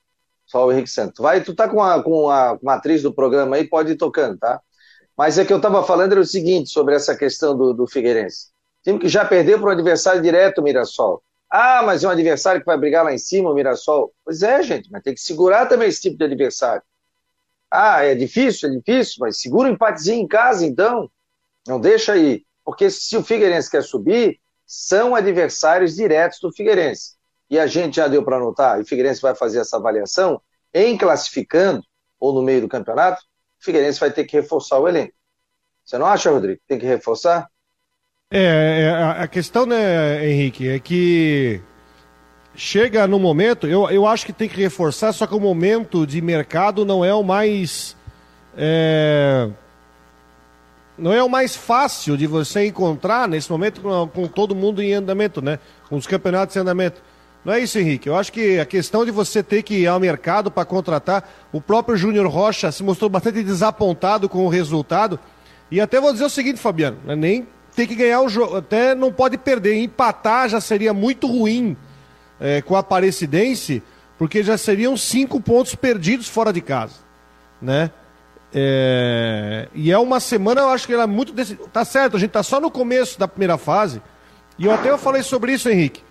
Só 0.47 0.67
o 0.67 0.73
Henrique 0.73 0.91
Santos. 0.91 1.21
Vai, 1.21 1.43
tu 1.43 1.55
tá 1.55 1.69
com 1.69 1.83
a, 1.83 2.03
com 2.03 2.31
a 2.31 2.59
matriz 2.63 3.03
do 3.03 3.13
programa 3.13 3.57
aí, 3.57 3.69
pode 3.69 3.93
ir 3.93 3.97
tocando, 3.97 4.39
tá? 4.39 4.61
Mas 5.17 5.37
é 5.39 5.45
que 5.45 5.53
eu 5.53 5.61
tava 5.61 5.83
falando 5.83 6.13
era 6.13 6.21
o 6.21 6.25
seguinte, 6.25 6.71
sobre 6.71 6.95
essa 6.95 7.17
questão 7.17 7.57
do, 7.57 7.73
do 7.73 7.87
Figueirense. 7.87 8.49
Time 8.85 8.99
que 8.99 9.09
já 9.09 9.25
perdeu 9.25 9.59
para 9.59 9.69
o 9.69 9.73
adversário 9.73 10.23
direto, 10.23 10.59
o 10.59 10.63
Mirassol. 10.63 11.23
Ah, 11.51 11.83
mas 11.83 12.05
é 12.05 12.09
um 12.09 12.11
adversário 12.11 12.61
que 12.61 12.67
vai 12.67 12.79
brigar 12.79 13.05
lá 13.05 13.13
em 13.13 13.19
cima, 13.19 13.51
o 13.51 13.55
Mirassol. 13.55 14.13
Pois 14.25 14.43
é, 14.43 14.63
gente, 14.63 14.91
mas 14.91 15.03
tem 15.03 15.15
que 15.15 15.21
segurar 15.21 15.67
também 15.67 15.89
esse 15.89 16.03
tipo 16.03 16.17
de 16.17 16.25
adversário. 16.25 16.83
Ah, 17.71 18.05
é 18.05 18.15
difícil, 18.15 18.69
é 18.69 18.73
difícil, 18.73 19.17
mas 19.21 19.41
segura 19.41 19.69
um 19.69 19.73
empatezinho 19.73 20.23
em 20.23 20.27
casa, 20.29 20.65
então. 20.65 21.11
Não 21.67 21.81
deixa 21.81 22.13
aí. 22.13 22.45
Porque 22.65 22.89
se 22.91 23.17
o 23.17 23.23
Figueirense 23.23 23.71
quer 23.71 23.83
subir, 23.83 24.41
são 24.69 25.15
adversários 25.15 25.97
diretos 25.97 26.41
do 26.41 26.53
Figueirense 26.53 27.17
e 27.51 27.59
a 27.59 27.67
gente 27.67 27.97
já 27.97 28.07
deu 28.07 28.23
para 28.23 28.39
notar, 28.39 28.79
e 28.79 28.83
o 28.83 28.85
Figueirense 28.85 29.23
vai 29.23 29.35
fazer 29.35 29.61
essa 29.61 29.79
avaliação, 29.79 30.41
em 30.75 30.99
classificando, 30.99 31.83
ou 32.21 32.35
no 32.35 32.43
meio 32.43 32.61
do 32.61 32.69
campeonato, 32.69 33.23
o 33.61 33.65
Figueirense 33.65 33.99
vai 33.99 34.11
ter 34.11 34.25
que 34.25 34.37
reforçar 34.37 34.79
o 34.79 34.87
elenco. 34.87 35.15
Você 35.83 35.97
não 35.97 36.05
acha, 36.05 36.31
Rodrigo? 36.31 36.61
Tem 36.69 36.79
que 36.79 36.85
reforçar? 36.85 37.49
É, 38.31 38.83
é 38.83 39.23
a 39.23 39.27
questão, 39.27 39.65
né, 39.65 40.29
Henrique, 40.29 40.69
é 40.69 40.79
que 40.79 41.63
chega 42.55 43.07
no 43.07 43.19
momento, 43.19 43.67
eu, 43.67 43.89
eu 43.89 44.07
acho 44.07 44.27
que 44.27 44.33
tem 44.33 44.49
que 44.49 44.61
reforçar, 44.61 45.13
só 45.15 45.27
que 45.27 45.35
o 45.35 45.41
momento 45.41 46.07
de 46.07 46.21
mercado 46.21 46.85
não 46.85 47.03
é 47.03 47.15
o 47.15 47.23
mais. 47.23 47.97
É, 48.55 49.49
não 50.99 51.13
é 51.13 51.23
o 51.23 51.29
mais 51.29 51.55
fácil 51.55 52.17
de 52.17 52.27
você 52.27 52.67
encontrar 52.67 53.29
nesse 53.29 53.51
momento 53.51 53.81
com, 53.81 54.09
com 54.09 54.27
todo 54.27 54.55
mundo 54.55 54.83
em 54.83 54.93
andamento, 54.93 55.41
né? 55.41 55.59
Com 55.89 55.97
os 55.97 56.07
campeonatos 56.07 56.57
em 56.57 56.61
andamento. 56.61 57.01
Não 57.45 57.53
é 57.53 57.61
isso, 57.61 57.79
Henrique. 57.79 58.09
Eu 58.09 58.17
acho 58.17 58.33
que 58.33 58.59
a 58.59 58.67
questão 58.67 59.05
de 59.05 59.11
você 59.11 59.43
ter 59.43 59.63
que 59.63 59.75
ir 59.75 59.87
ao 59.87 60.01
mercado 60.01 60.51
para 60.51 60.65
contratar, 60.65 61.29
o 61.53 61.61
próprio 61.61 61.97
Júnior 61.97 62.27
Rocha 62.27 62.71
se 62.73 62.83
mostrou 62.83 63.09
bastante 63.09 63.43
desapontado 63.43 64.29
com 64.29 64.45
o 64.45 64.49
resultado. 64.49 65.19
E 65.71 65.81
até 65.81 66.01
vou 66.01 66.13
dizer 66.13 66.25
o 66.25 66.31
seguinte, 66.31 66.59
Fabiano, 66.59 66.99
né, 67.05 67.15
nem 67.15 67.47
tem 67.75 67.87
que 67.87 67.95
ganhar 67.95 68.21
o 68.23 68.29
jogo, 68.29 68.57
até 68.57 68.95
não 68.95 69.13
pode 69.13 69.39
perder. 69.39 69.77
Empatar 69.77 70.49
já 70.49 70.61
seria 70.61 70.93
muito 70.93 71.27
ruim 71.27 71.77
é, 72.41 72.61
com 72.61 72.75
a 72.75 72.81
Aparecidense, 72.81 73.83
porque 74.19 74.43
já 74.43 74.59
seriam 74.59 74.97
cinco 74.97 75.41
pontos 75.41 75.75
perdidos 75.75 76.29
fora 76.29 76.53
de 76.53 76.61
casa, 76.61 76.95
né? 77.63 77.91
É... 78.53 79.69
E 79.75 79.91
é 79.91 79.99
uma 79.99 80.21
semana, 80.21 80.63
eu 80.63 80.69
acho 80.69 80.87
que 80.87 80.93
ela 80.93 81.05
é 81.05 81.07
muito. 81.07 81.33
Tá 81.73 81.85
certo, 81.85 82.17
a 82.17 82.21
gente 82.21 82.31
tá 82.31 82.43
só 82.43 82.61
no 82.61 82.71
começo 82.71 83.19
da 83.19 83.29
primeira 83.29 83.59
fase. 83.59 84.01
E 84.59 84.65
eu 84.65 84.73
até 84.73 84.91
eu 84.91 84.99
falei 84.99 85.23
sobre 85.23 85.53
isso, 85.53 85.69
Henrique. 85.69 86.03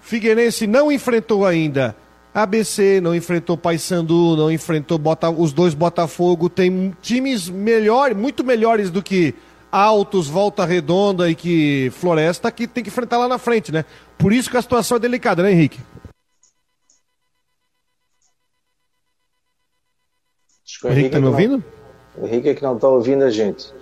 Figueirense 0.00 0.66
não 0.66 0.90
enfrentou 0.90 1.44
ainda 1.44 1.96
ABC, 2.34 3.00
não 3.00 3.14
enfrentou 3.14 3.56
Paysandu, 3.56 4.36
não 4.36 4.52
enfrentou 4.52 4.98
Bota, 4.98 5.30
os 5.30 5.52
dois 5.52 5.72
Botafogo. 5.72 6.50
Tem 6.50 6.94
times 7.00 7.48
melhores, 7.48 8.16
muito 8.16 8.44
melhores 8.44 8.90
do 8.90 9.02
que 9.02 9.34
Altos, 9.72 10.28
Volta 10.28 10.64
Redonda 10.64 11.30
e 11.30 11.34
que 11.34 11.90
Floresta 11.98 12.50
que 12.50 12.66
tem 12.66 12.84
que 12.84 12.90
enfrentar 12.90 13.18
lá 13.18 13.26
na 13.26 13.38
frente, 13.38 13.72
né? 13.72 13.84
Por 14.18 14.32
isso 14.32 14.50
que 14.50 14.56
a 14.56 14.62
situação 14.62 14.96
é 14.96 15.00
delicada, 15.00 15.42
né, 15.42 15.50
Henrique? 15.50 15.80
O 20.86 20.92
Henrique 20.92 21.10
tá 21.10 21.20
me 21.20 21.26
ouvindo? 21.26 21.64
O 22.16 22.26
Henrique 22.26 22.48
é 22.48 22.54
que 22.54 22.62
não 22.62 22.78
tá 22.78 22.88
ouvindo 22.88 23.24
a 23.24 23.30
gente. 23.30 23.74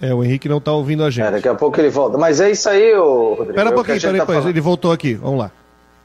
É, 0.00 0.14
o 0.14 0.22
Henrique 0.22 0.48
não 0.48 0.60
tá 0.60 0.72
ouvindo 0.72 1.02
a 1.02 1.10
gente. 1.10 1.26
É, 1.26 1.30
daqui 1.32 1.48
a 1.48 1.54
pouco 1.54 1.80
ele 1.80 1.90
volta. 1.90 2.16
Mas 2.16 2.40
é 2.40 2.50
isso 2.50 2.68
aí, 2.68 2.94
ô, 2.94 3.30
Rodrigo. 3.30 3.50
Espera 3.50 3.68
um 3.68 3.72
é 3.72 3.74
pouquinho, 3.74 4.00
peraí, 4.00 4.26
tá 4.26 4.48
ele 4.48 4.60
voltou 4.60 4.92
aqui. 4.92 5.14
Vamos 5.14 5.40
lá. 5.40 5.50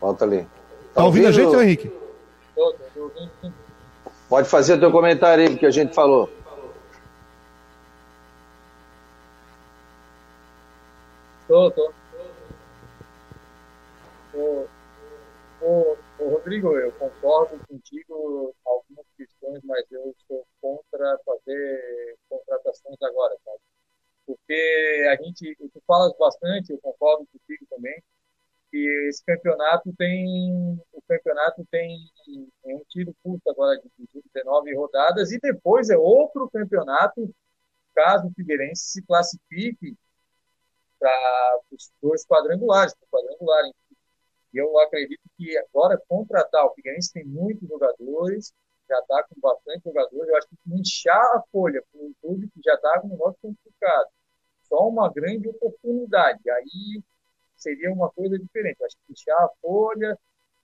Volta 0.01 0.25
ali. 0.25 0.39
Tá, 0.39 0.47
tá 0.95 1.05
ouvindo, 1.05 1.27
ouvindo, 1.27 1.41
a 1.41 1.43
gente, 1.43 1.55
ô, 1.55 1.61
Henrique? 1.61 1.91
Pode 4.27 4.49
fazer 4.49 4.73
o 4.73 4.79
teu 4.79 4.91
comentário 4.91 5.47
aí, 5.47 5.55
que 5.55 5.65
a 5.65 5.71
gente 5.71 5.93
falou. 5.93 6.27
Tô, 11.47 11.69
tô. 11.69 11.91
Ô, 14.33 14.65
ô, 15.61 15.97
ô, 16.17 16.29
Rodrigo, 16.29 16.75
eu 16.77 16.91
concordo 16.93 17.59
contigo 17.69 18.55
algumas 18.65 18.82
mas 19.63 19.91
eu 19.91 20.15
sou 20.27 20.45
contra 20.61 21.17
fazer 21.25 22.17
contratações 22.29 23.01
agora, 23.01 23.37
sabe? 23.43 23.59
porque 24.25 25.07
a 25.09 25.23
gente, 25.23 25.55
tu 25.55 25.81
falas 25.85 26.13
bastante, 26.17 26.71
eu 26.71 26.79
concordo 26.79 27.27
contigo 27.27 27.65
também, 27.69 28.01
que 28.71 29.07
esse 29.09 29.23
campeonato 29.23 29.93
tem, 29.97 30.81
o 30.91 31.01
campeonato 31.07 31.65
tem, 31.69 31.97
um 32.65 32.81
tiro 32.89 33.15
curto 33.23 33.49
agora 33.49 33.79
de 33.79 34.21
19 34.33 34.75
rodadas 34.75 35.31
e 35.31 35.39
depois 35.39 35.89
é 35.89 35.97
outro 35.97 36.49
campeonato 36.49 37.33
caso 37.93 38.27
o 38.27 38.33
Figueirense 38.33 38.83
se 38.85 39.01
classifique 39.03 39.95
para 40.99 41.59
os 41.71 41.91
dois 42.01 42.25
quadrangulares, 42.25 42.95
para 42.95 43.05
o 43.05 43.09
quadrangular. 43.09 43.63
E 44.53 44.57
eu 44.57 44.79
acredito 44.79 45.21
que 45.37 45.55
agora 45.57 46.01
contratar, 46.07 46.65
o 46.65 46.73
Figueirense 46.73 47.13
tem 47.13 47.25
muitos 47.25 47.67
jogadores, 47.67 48.53
já 48.93 48.99
está 48.99 49.23
com 49.23 49.39
bastante 49.39 49.83
jogadores, 49.83 50.29
eu 50.29 50.37
acho 50.37 50.47
que 50.47 50.57
inchar 50.67 51.25
a 51.35 51.43
folha 51.51 51.83
para 51.91 52.01
um 52.01 52.13
clube 52.21 52.47
que 52.49 52.61
já 52.63 52.75
está 52.75 52.99
com 52.99 53.07
um 53.07 53.11
negócio 53.11 53.37
complicado. 53.41 54.09
Só 54.63 54.87
uma 54.87 55.11
grande 55.11 55.49
oportunidade. 55.49 56.49
Aí 56.49 57.03
seria 57.55 57.91
uma 57.91 58.09
coisa 58.11 58.37
diferente. 58.37 58.79
Eu 58.79 58.85
acho 58.85 58.95
que 59.05 59.13
inchar 59.13 59.41
a 59.41 59.49
folha, 59.61 60.17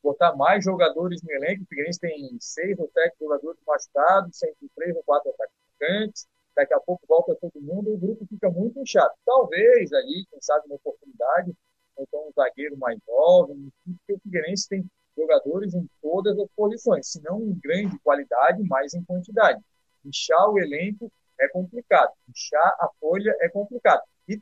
botar 0.04 0.36
mais 0.36 0.64
jogadores 0.64 1.22
no 1.24 1.32
elenco. 1.32 1.64
O 1.64 1.66
Figueirense 1.68 2.00
tem 2.00 2.38
seis 2.40 2.78
ou 2.80 2.90
sete 2.94 3.16
jogadores 3.20 3.60
machucados, 3.66 4.38
sempre 4.38 4.70
três 4.76 4.96
ou 4.96 5.04
quatro 5.04 5.32
atacantes. 5.32 6.28
Daqui 6.56 6.74
a 6.74 6.80
pouco 6.80 7.06
volta 7.08 7.36
todo 7.36 7.62
mundo, 7.62 7.94
o 7.94 7.98
grupo 7.98 8.26
fica 8.28 8.50
muito 8.50 8.80
inchado. 8.80 9.14
Talvez 9.26 9.94
ali, 9.94 10.26
quem 10.30 10.42
sabe, 10.42 10.68
uma 10.68 10.76
oportunidade, 10.76 11.54
então 11.98 12.28
um 12.28 12.32
zagueiro 12.34 12.78
mais 12.78 13.00
jovem, 13.06 13.72
porque 13.86 14.14
o 14.14 14.20
Figueirense 14.20 14.68
tem 14.68 14.86
jogadores 15.20 15.74
em 15.74 15.88
todas 16.02 16.38
as 16.40 16.48
posições, 16.56 17.12
se 17.12 17.22
não 17.22 17.42
em 17.42 17.60
grande 17.60 18.00
qualidade, 18.00 18.64
mas 18.64 18.94
em 18.94 19.04
quantidade. 19.04 19.62
Inchar 20.06 20.50
o 20.50 20.60
elenco 20.60 21.12
é 21.40 21.48
complicado, 21.50 22.14
inchar 22.30 22.76
a 22.80 22.90
folha 23.00 23.36
é 23.42 23.50
complicado. 23.50 24.02
E, 24.28 24.40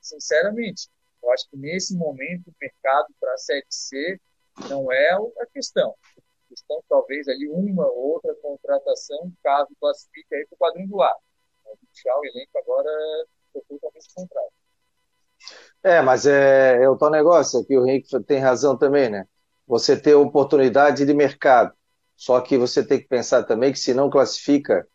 sinceramente, 0.00 0.88
eu 1.22 1.32
acho 1.32 1.48
que 1.48 1.56
nesse 1.56 1.96
momento 1.96 2.48
o 2.48 2.54
mercado 2.60 3.08
para 3.18 3.32
a 3.32 3.38
Série 3.38 3.66
C 3.68 4.20
não 4.68 4.92
é 4.92 5.10
a 5.12 5.46
questão. 5.46 5.94
A 6.18 6.48
questão 6.48 6.82
talvez 6.88 7.26
ali 7.28 7.48
uma 7.48 7.86
ou 7.86 8.12
outra 8.12 8.34
contratação, 8.36 9.32
caso 9.42 9.74
classifique 9.80 10.34
aí 10.34 10.46
para 10.46 10.54
o 10.54 10.58
quadrangular. 10.58 11.16
Mas 11.64 11.78
inchar 11.90 12.18
o 12.18 12.26
elenco 12.26 12.58
agora 12.58 12.90
é 13.56 13.60
totalmente 13.68 14.14
contrário. 14.14 14.52
É, 15.82 16.00
mas 16.00 16.26
é, 16.26 16.82
é 16.82 16.88
o 16.88 16.96
tal 16.96 17.10
negócio 17.10 17.60
aqui, 17.60 17.76
o 17.76 17.86
Henrique 17.86 18.08
tem 18.24 18.38
razão 18.38 18.76
também, 18.76 19.10
né? 19.10 19.26
Você 19.66 19.96
ter 19.96 20.14
oportunidade 20.14 21.04
de 21.04 21.14
mercado. 21.14 21.72
Só 22.16 22.40
que 22.40 22.56
você 22.56 22.82
tem 22.84 22.98
que 22.98 23.08
pensar 23.08 23.42
também 23.42 23.72
que 23.72 23.78
se 23.78 23.92
não 23.92 24.08
classifica 24.08 24.86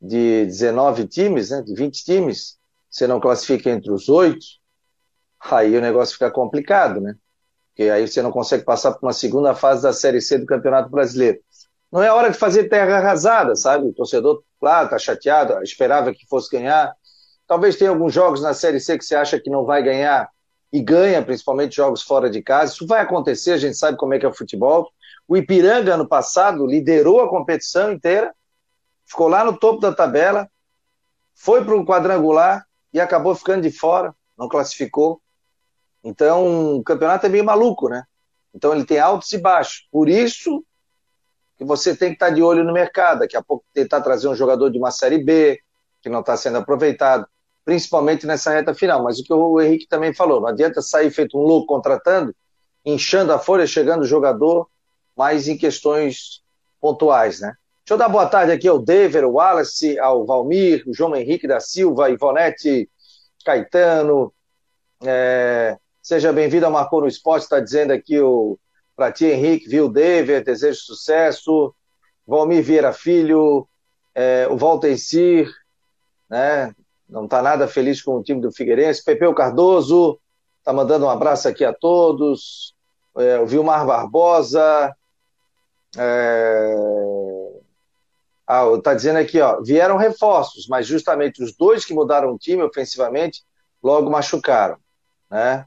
de 0.00 0.46
19 0.46 1.06
times, 1.06 1.50
né, 1.50 1.62
de 1.62 1.74
20 1.74 2.04
times, 2.04 2.58
você 2.90 3.06
não 3.06 3.20
classifica 3.20 3.70
entre 3.70 3.90
os 3.90 4.08
oito, 4.08 4.44
aí 5.40 5.76
o 5.76 5.80
negócio 5.80 6.14
fica 6.14 6.30
complicado, 6.30 7.00
né? 7.00 7.14
Porque 7.68 7.90
aí 7.90 8.06
você 8.06 8.20
não 8.20 8.30
consegue 8.30 8.64
passar 8.64 8.92
para 8.92 9.06
uma 9.06 9.12
segunda 9.12 9.54
fase 9.54 9.82
da 9.82 9.92
Série 9.92 10.20
C 10.20 10.38
do 10.38 10.46
Campeonato 10.46 10.90
Brasileiro. 10.90 11.40
Não 11.90 12.02
é 12.02 12.12
hora 12.12 12.30
de 12.30 12.38
fazer 12.38 12.68
terra 12.68 12.98
arrasada, 12.98 13.54
sabe? 13.54 13.86
O 13.86 13.94
torcedor, 13.94 14.42
claro, 14.60 14.90
tá 14.90 14.98
chateado, 14.98 15.62
esperava 15.62 16.12
que 16.12 16.26
fosse 16.26 16.50
ganhar, 16.50 16.94
Talvez 17.52 17.76
tenha 17.76 17.90
alguns 17.90 18.14
jogos 18.14 18.40
na 18.40 18.54
Série 18.54 18.80
C 18.80 18.96
que 18.96 19.04
você 19.04 19.14
acha 19.14 19.38
que 19.38 19.50
não 19.50 19.66
vai 19.66 19.82
ganhar 19.82 20.30
e 20.72 20.80
ganha, 20.80 21.22
principalmente 21.22 21.76
jogos 21.76 22.00
fora 22.00 22.30
de 22.30 22.40
casa. 22.40 22.72
Isso 22.72 22.86
vai 22.86 23.02
acontecer, 23.02 23.52
a 23.52 23.58
gente 23.58 23.76
sabe 23.76 23.98
como 23.98 24.14
é 24.14 24.18
que 24.18 24.24
é 24.24 24.28
o 24.30 24.32
futebol. 24.32 24.90
O 25.28 25.36
Ipiranga, 25.36 25.92
ano 25.92 26.08
passado, 26.08 26.64
liderou 26.66 27.20
a 27.20 27.28
competição 27.28 27.92
inteira, 27.92 28.34
ficou 29.04 29.28
lá 29.28 29.44
no 29.44 29.54
topo 29.54 29.82
da 29.82 29.92
tabela, 29.92 30.48
foi 31.34 31.62
para 31.62 31.76
o 31.76 31.84
quadrangular 31.84 32.66
e 32.90 32.98
acabou 32.98 33.34
ficando 33.34 33.60
de 33.60 33.70
fora, 33.70 34.14
não 34.38 34.48
classificou. 34.48 35.20
Então, 36.02 36.78
o 36.78 36.82
campeonato 36.82 37.26
é 37.26 37.28
meio 37.28 37.44
maluco, 37.44 37.90
né? 37.90 38.04
Então, 38.54 38.74
ele 38.74 38.86
tem 38.86 38.98
altos 38.98 39.30
e 39.30 39.36
baixos. 39.36 39.86
Por 39.92 40.08
isso 40.08 40.64
que 41.58 41.66
você 41.66 41.94
tem 41.94 42.08
que 42.08 42.14
estar 42.14 42.30
de 42.30 42.42
olho 42.42 42.64
no 42.64 42.72
mercado. 42.72 43.18
Daqui 43.18 43.36
a 43.36 43.42
pouco 43.42 43.62
tentar 43.74 44.00
trazer 44.00 44.26
um 44.26 44.34
jogador 44.34 44.70
de 44.70 44.78
uma 44.78 44.90
Série 44.90 45.22
B, 45.22 45.60
que 46.00 46.08
não 46.08 46.20
está 46.20 46.34
sendo 46.34 46.56
aproveitado 46.56 47.26
principalmente 47.64 48.26
nessa 48.26 48.50
reta 48.50 48.74
final. 48.74 49.02
Mas 49.02 49.18
o 49.18 49.24
que 49.24 49.32
o 49.32 49.60
Henrique 49.60 49.86
também 49.86 50.12
falou, 50.12 50.40
não 50.40 50.48
adianta 50.48 50.80
sair 50.82 51.10
feito 51.10 51.38
um 51.38 51.42
louco 51.42 51.66
contratando, 51.66 52.34
inchando 52.84 53.32
a 53.32 53.38
folha, 53.38 53.66
chegando 53.66 54.02
o 54.02 54.06
jogador, 54.06 54.68
mas 55.16 55.48
em 55.48 55.56
questões 55.56 56.42
pontuais, 56.80 57.40
né? 57.40 57.54
Deixa 57.84 57.94
eu 57.94 57.98
dar 57.98 58.08
boa 58.08 58.26
tarde 58.26 58.52
aqui 58.52 58.68
ao 58.68 58.78
Dever, 58.78 59.24
ao 59.24 59.32
Wallace, 59.32 59.98
ao 59.98 60.24
Valmir, 60.24 60.84
João 60.88 61.16
Henrique 61.16 61.48
da 61.48 61.58
Silva, 61.58 62.10
Ivonete 62.10 62.88
Caetano. 63.44 64.32
É... 65.04 65.76
Seja 66.00 66.32
bem-vindo 66.32 66.66
ao 66.66 66.72
Marcou 66.72 67.00
no 67.00 67.08
Esporte, 67.08 67.44
está 67.44 67.60
dizendo 67.60 67.92
aqui 67.92 68.18
o 68.20 68.58
para 68.94 69.10
ti, 69.10 69.26
Henrique, 69.26 69.68
viu, 69.68 69.88
Dever, 69.88 70.44
desejo 70.44 70.80
sucesso. 70.80 71.74
Valmir 72.26 72.62
Vieira 72.62 72.92
Filho, 72.92 73.68
é, 74.14 74.46
o 74.48 74.56
Walter 74.56 74.96
Sir, 74.96 75.50
né? 76.30 76.72
Não 77.12 77.26
está 77.26 77.42
nada 77.42 77.68
feliz 77.68 78.02
com 78.02 78.16
o 78.16 78.22
time 78.22 78.40
do 78.40 78.50
Figueirense. 78.50 79.04
Pepeu 79.04 79.34
Cardoso 79.34 80.18
está 80.58 80.72
mandando 80.72 81.04
um 81.04 81.10
abraço 81.10 81.46
aqui 81.46 81.62
a 81.62 81.72
todos. 81.72 82.74
É, 83.18 83.38
o 83.38 83.46
Vilmar 83.46 83.86
Barbosa. 83.86 84.96
É... 85.96 86.74
Ah, 88.46 88.64
está 88.74 88.94
dizendo 88.94 89.18
aqui, 89.18 89.40
ó, 89.40 89.60
vieram 89.60 89.96
reforços, 89.98 90.66
mas 90.66 90.86
justamente 90.86 91.42
os 91.42 91.54
dois 91.54 91.84
que 91.84 91.94
mudaram 91.94 92.32
o 92.32 92.38
time 92.38 92.62
ofensivamente 92.62 93.44
logo 93.82 94.10
machucaram, 94.10 94.78
né? 95.30 95.66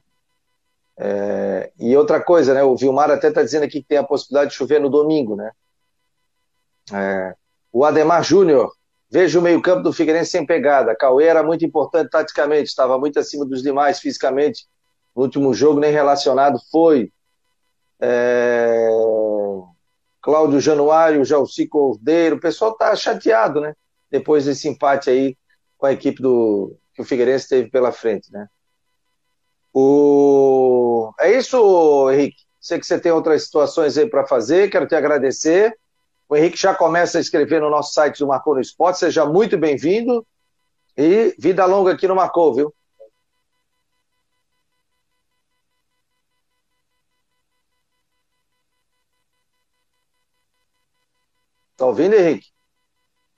É... 0.98 1.72
E 1.78 1.96
outra 1.96 2.20
coisa, 2.20 2.56
né? 2.56 2.64
O 2.64 2.76
Vilmar 2.76 3.12
até 3.12 3.28
está 3.30 3.44
dizendo 3.44 3.64
aqui 3.64 3.82
que 3.82 3.88
tem 3.88 4.00
a 4.00 4.04
possibilidade 4.04 4.50
de 4.50 4.58
chover 4.58 4.82
no 4.82 4.90
domingo, 4.90 5.36
né? 5.36 5.52
É... 6.92 7.36
O 7.72 7.86
Ademar 7.86 8.24
Júnior 8.24 8.72
Veja 9.16 9.40
o 9.40 9.42
meio-campo 9.42 9.82
do 9.82 9.94
Figueirense 9.94 10.32
sem 10.32 10.46
pegada. 10.46 10.94
Cauê 10.94 11.24
era 11.24 11.42
muito 11.42 11.64
importante 11.64 12.10
taticamente, 12.10 12.68
estava 12.68 13.00
muito 13.00 13.18
acima 13.18 13.46
dos 13.46 13.64
demais 13.64 13.98
fisicamente. 13.98 14.66
No 15.16 15.22
último 15.22 15.54
jogo, 15.54 15.80
nem 15.80 15.90
relacionado 15.90 16.60
foi. 16.70 17.14
É... 17.98 18.90
Cláudio 20.22 20.60
Januário, 20.60 21.24
Jalci 21.24 21.66
Cordeiro. 21.66 22.36
O 22.36 22.42
pessoal 22.42 22.74
está 22.74 22.94
chateado, 22.94 23.62
né? 23.62 23.74
Depois 24.12 24.44
desse 24.44 24.68
empate 24.68 25.10
aí 25.10 25.38
com 25.78 25.86
a 25.86 25.94
equipe 25.94 26.22
do 26.22 26.76
que 26.94 27.02
o 27.02 27.06
Figueirense 27.06 27.48
teve 27.48 27.70
pela 27.70 27.94
frente, 27.94 28.30
né? 28.34 28.48
O... 29.74 31.14
É 31.22 31.32
isso, 31.32 32.12
Henrique. 32.12 32.44
Sei 32.60 32.78
que 32.78 32.86
você 32.86 33.00
tem 33.00 33.14
outras 33.14 33.46
situações 33.46 33.98
aí 33.98 34.10
para 34.10 34.28
fazer. 34.28 34.70
Quero 34.70 34.86
te 34.86 34.94
agradecer. 34.94 35.74
O 36.28 36.36
Henrique 36.36 36.58
já 36.58 36.74
começa 36.74 37.18
a 37.18 37.22
escrever 37.22 37.62
no 37.62 37.70
nosso 37.70 37.94
site 37.94 38.20
do 38.20 38.28
Marcou 38.28 38.56
no 38.56 38.62
Esporte. 38.62 39.00
Seja 39.00 39.26
muito 39.26 39.58
bem-vindo. 39.58 40.26
E 40.98 41.36
vida 41.38 41.66
longa 41.66 41.94
aqui 41.94 42.08
no 42.08 42.16
Marcou, 42.16 42.54
viu? 42.54 42.74
Tá 51.78 51.86
ouvindo, 51.86 52.16
Henrique? 52.16 52.52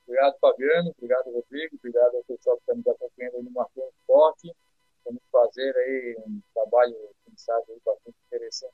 Obrigado, 0.06 0.38
Fabiano. 0.40 0.94
Obrigado, 0.98 1.26
Rodrigo. 1.26 1.76
Obrigado 1.76 2.16
ao 2.16 2.24
pessoal 2.24 2.56
que 2.58 2.62
está 2.62 2.76
nos 2.76 2.88
acompanhando 2.88 3.36
aí 3.38 3.44
no 3.44 3.52
Marcou 3.52 3.84
no 3.84 3.90
Esporte. 3.90 4.56
Vamos 5.04 5.22
fazer 5.32 5.76
aí 5.76 6.16
um 6.20 6.40
trabalho, 6.54 6.96
quem 7.26 7.36
sabe, 7.36 7.66
bastante 7.84 8.16
interessante 8.28 8.74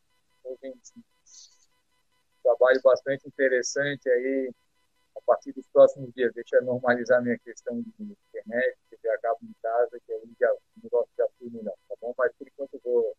trabalho 2.43 2.81
bastante 2.83 3.27
interessante 3.27 4.09
aí 4.09 4.51
a 5.15 5.21
partir 5.21 5.53
dos 5.53 5.65
próximos 5.67 6.13
dias. 6.13 6.33
Deixa 6.33 6.57
eu 6.57 6.63
normalizar 6.63 7.21
minha 7.21 7.37
questão 7.39 7.81
de 7.81 7.89
internet, 7.99 8.77
TV 8.89 9.09
a 9.09 9.17
cabo 9.19 9.39
em 9.43 9.55
casa, 9.61 9.99
que 10.05 10.13
aí 10.13 10.29
já, 10.39 10.51
o 10.51 10.59
negócio 10.83 11.09
já 11.17 11.27
melhor, 11.41 11.75
tá 11.87 11.95
bom? 11.99 12.13
Mas 12.17 12.31
por 12.37 12.47
enquanto 12.47 12.73
eu 12.75 12.81
vou. 12.83 13.15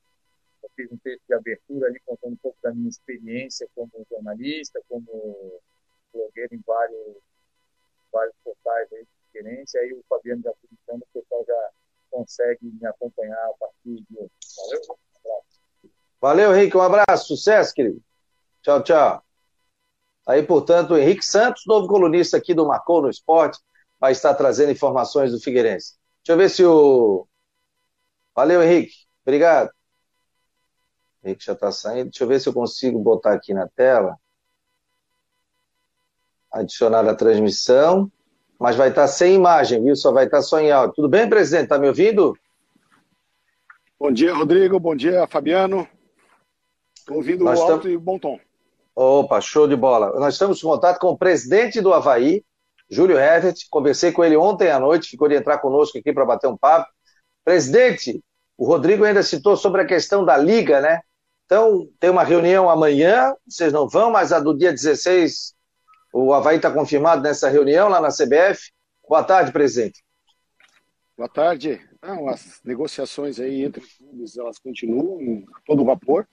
Eu 0.63 0.71
fiz 0.75 0.91
um 0.91 0.97
texto 0.97 1.23
de 1.29 1.35
abertura 1.35 1.89
ali 1.89 2.01
contando 2.07 2.33
um 2.33 2.37
pouco 2.37 2.57
da 2.63 2.73
minha 2.73 2.89
experiência 2.89 3.69
como 3.75 3.91
jornalista, 4.11 4.81
como 4.89 5.61
blogueiro 6.11 6.55
em 6.55 6.63
vários, 6.67 7.17
vários 8.11 8.35
portais 8.43 8.91
aí 8.95 9.05
de 9.05 9.11
referência. 9.27 9.79
Aí 9.81 9.93
o 9.93 10.03
Fabiano 10.09 10.43
já 10.43 10.53
publicando, 10.55 11.05
o 11.05 11.21
pessoal 11.21 11.45
já 11.47 11.71
consegue 12.11 12.65
me 12.65 12.87
acompanhar 12.87 13.45
a 13.45 13.53
partir 13.61 14.03
de 14.09 14.19
hoje. 14.19 14.31
Valeu? 14.57 14.81
Um. 14.91 15.89
Valeu, 16.19 16.57
Henrique. 16.57 16.77
Um 16.79 16.81
abraço. 16.81 17.27
Sucesso, 17.27 17.75
querido. 17.75 18.03
Tchau, 18.65 18.83
tchau. 18.83 19.23
Aí, 20.27 20.43
portanto, 20.43 20.93
o 20.95 20.97
Henrique 20.97 21.25
Santos, 21.25 21.65
novo 21.67 21.87
colunista 21.87 22.39
aqui 22.39 22.55
do 22.55 22.67
Marcou 22.67 23.03
no 23.03 23.11
Esporte, 23.11 23.59
vai 24.01 24.13
estar 24.13 24.33
trazendo 24.33 24.73
informações 24.73 25.33
do 25.33 25.39
Figueirense. 25.39 25.97
Deixa 26.25 26.33
eu 26.33 26.37
ver 26.39 26.49
se 26.49 26.65
o. 26.65 27.29
Valeu, 28.35 28.63
Henrique. 28.63 28.95
Obrigado. 29.23 29.69
O 31.23 31.27
Henrique 31.27 31.45
já 31.45 31.53
está 31.53 31.71
saindo. 31.71 32.09
Deixa 32.09 32.25
eu 32.25 32.29
ver 32.29 32.41
se 32.41 32.49
eu 32.49 32.55
consigo 32.55 32.99
botar 32.99 33.35
aqui 33.35 33.53
na 33.53 33.69
tela. 33.69 34.19
Adicionar 36.51 37.07
a 37.07 37.15
transmissão. 37.15 38.11
Mas 38.59 38.77
vai 38.77 38.89
estar 38.89 39.09
sem 39.09 39.35
imagem, 39.35 39.83
viu? 39.83 39.95
Só 39.95 40.11
vai 40.11 40.25
estar 40.25 40.41
só 40.41 40.59
em 40.59 40.73
áudio. 40.73 40.95
Tudo 40.95 41.09
bem, 41.09 41.29
presidente? 41.29 41.65
Está 41.65 41.79
me 41.79 41.89
ouvindo? 41.89 42.35
Bom 44.01 44.11
dia, 44.11 44.33
Rodrigo. 44.33 44.81
Bom 44.81 44.97
dia, 44.97 45.27
Fabiano. 45.27 45.87
Estou 46.97 47.17
ouvindo 47.17 47.45
Nós 47.45 47.61
alto 47.61 47.89
estamos... 47.89 47.95
e 47.95 47.99
bom 47.99 48.19
tom. 48.19 48.41
Opa, 48.97 49.41
show 49.41 49.67
de 49.67 49.75
bola. 49.75 50.19
Nós 50.21 50.35
estamos 50.35 50.59
em 50.59 50.63
contato 50.63 51.01
com 51.01 51.09
o 51.09 51.19
presidente 51.19 51.81
do 51.81 51.93
Havaí, 51.93 52.45
Júlio 52.89 53.19
Herbert. 53.19 53.57
Conversei 53.69 54.13
com 54.13 54.25
ele 54.25 54.37
ontem 54.37 54.71
à 54.71 54.79
noite, 54.79 55.11
ficou 55.11 55.29
de 55.29 55.35
entrar 55.35 55.59
conosco 55.59 55.99
aqui 55.99 56.13
para 56.13 56.25
bater 56.25 56.47
um 56.47 56.57
papo. 56.57 56.89
Presidente, 57.45 58.23
o 58.57 58.65
Rodrigo 58.65 59.05
ainda 59.05 59.23
citou 59.23 59.57
sobre 59.57 59.83
a 59.83 59.87
questão 59.87 60.25
da 60.25 60.37
liga, 60.37 60.81
né? 60.81 61.01
Então, 61.45 61.89
tem 61.99 62.09
uma 62.09 62.23
reunião 62.23 62.71
amanhã, 62.71 63.35
vocês 63.47 63.73
não 63.73 63.89
vão, 63.89 64.11
mas 64.11 64.33
a 64.33 64.41
do 64.41 64.57
dia 64.57 64.71
16, 64.71 65.55
o 66.13 66.33
Havaí 66.33 66.57
está 66.57 66.71
confirmado 66.71 67.21
nessa 67.21 67.49
reunião 67.49 67.89
lá 67.89 68.01
na 68.01 68.09
CBF. 68.09 68.73
Boa 69.07 69.25
tarde, 69.25 69.53
presidente. 69.53 70.03
Boa 71.17 71.29
tarde. 71.29 71.81
Não, 72.01 72.29
as 72.29 72.61
negociações 72.65 73.41
aí 73.41 73.65
entre 73.65 73.83
clubes, 73.99 74.37
elas 74.37 74.59
continuam 74.59 75.45
todo 75.67 75.85
vapor. 75.85 76.27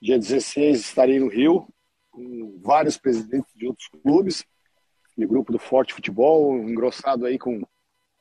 Dia 0.00 0.18
16 0.18 0.80
estarei 0.80 1.18
no 1.18 1.28
Rio, 1.28 1.66
com 2.10 2.60
vários 2.62 2.96
presidentes 2.96 3.52
de 3.54 3.66
outros 3.66 3.88
clubes, 4.02 4.44
no 5.16 5.26
grupo 5.26 5.50
do 5.50 5.58
Forte 5.58 5.92
Futebol, 5.92 6.56
engrossado 6.56 7.26
aí 7.26 7.38
com, 7.38 7.60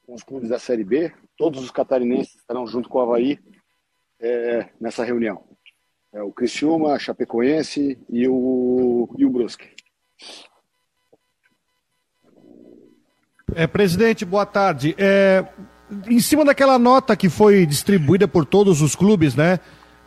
com 0.06 0.14
os 0.14 0.24
clubes 0.24 0.50
da 0.50 0.58
Série 0.58 0.84
B. 0.84 1.14
Todos 1.38 1.64
os 1.64 1.70
catarinenses 1.70 2.36
estarão 2.36 2.66
junto 2.66 2.90
com 2.90 2.98
o 2.98 3.02
Havaí 3.02 3.40
é, 4.20 4.70
nessa 4.82 5.04
reunião. 5.04 5.44
É 6.12 6.22
o 6.24 6.32
Criciúma, 6.32 6.98
Chapecoense 6.98 8.00
e 8.10 8.28
o, 8.28 9.08
e 9.18 9.26
o 9.26 9.30
Brusque. 9.30 9.70
É, 13.54 13.68
presidente, 13.68 14.26
boa 14.26 14.46
tarde. 14.46 14.96
É, 14.98 15.46
em 16.10 16.20
cima 16.20 16.44
daquela 16.44 16.80
nota 16.80 17.16
que 17.16 17.30
foi 17.30 17.66
distribuída 17.66 18.28
por 18.28 18.46
todos 18.46 18.82
os 18.82 18.96
clubes, 18.96 19.36
né? 19.36 19.60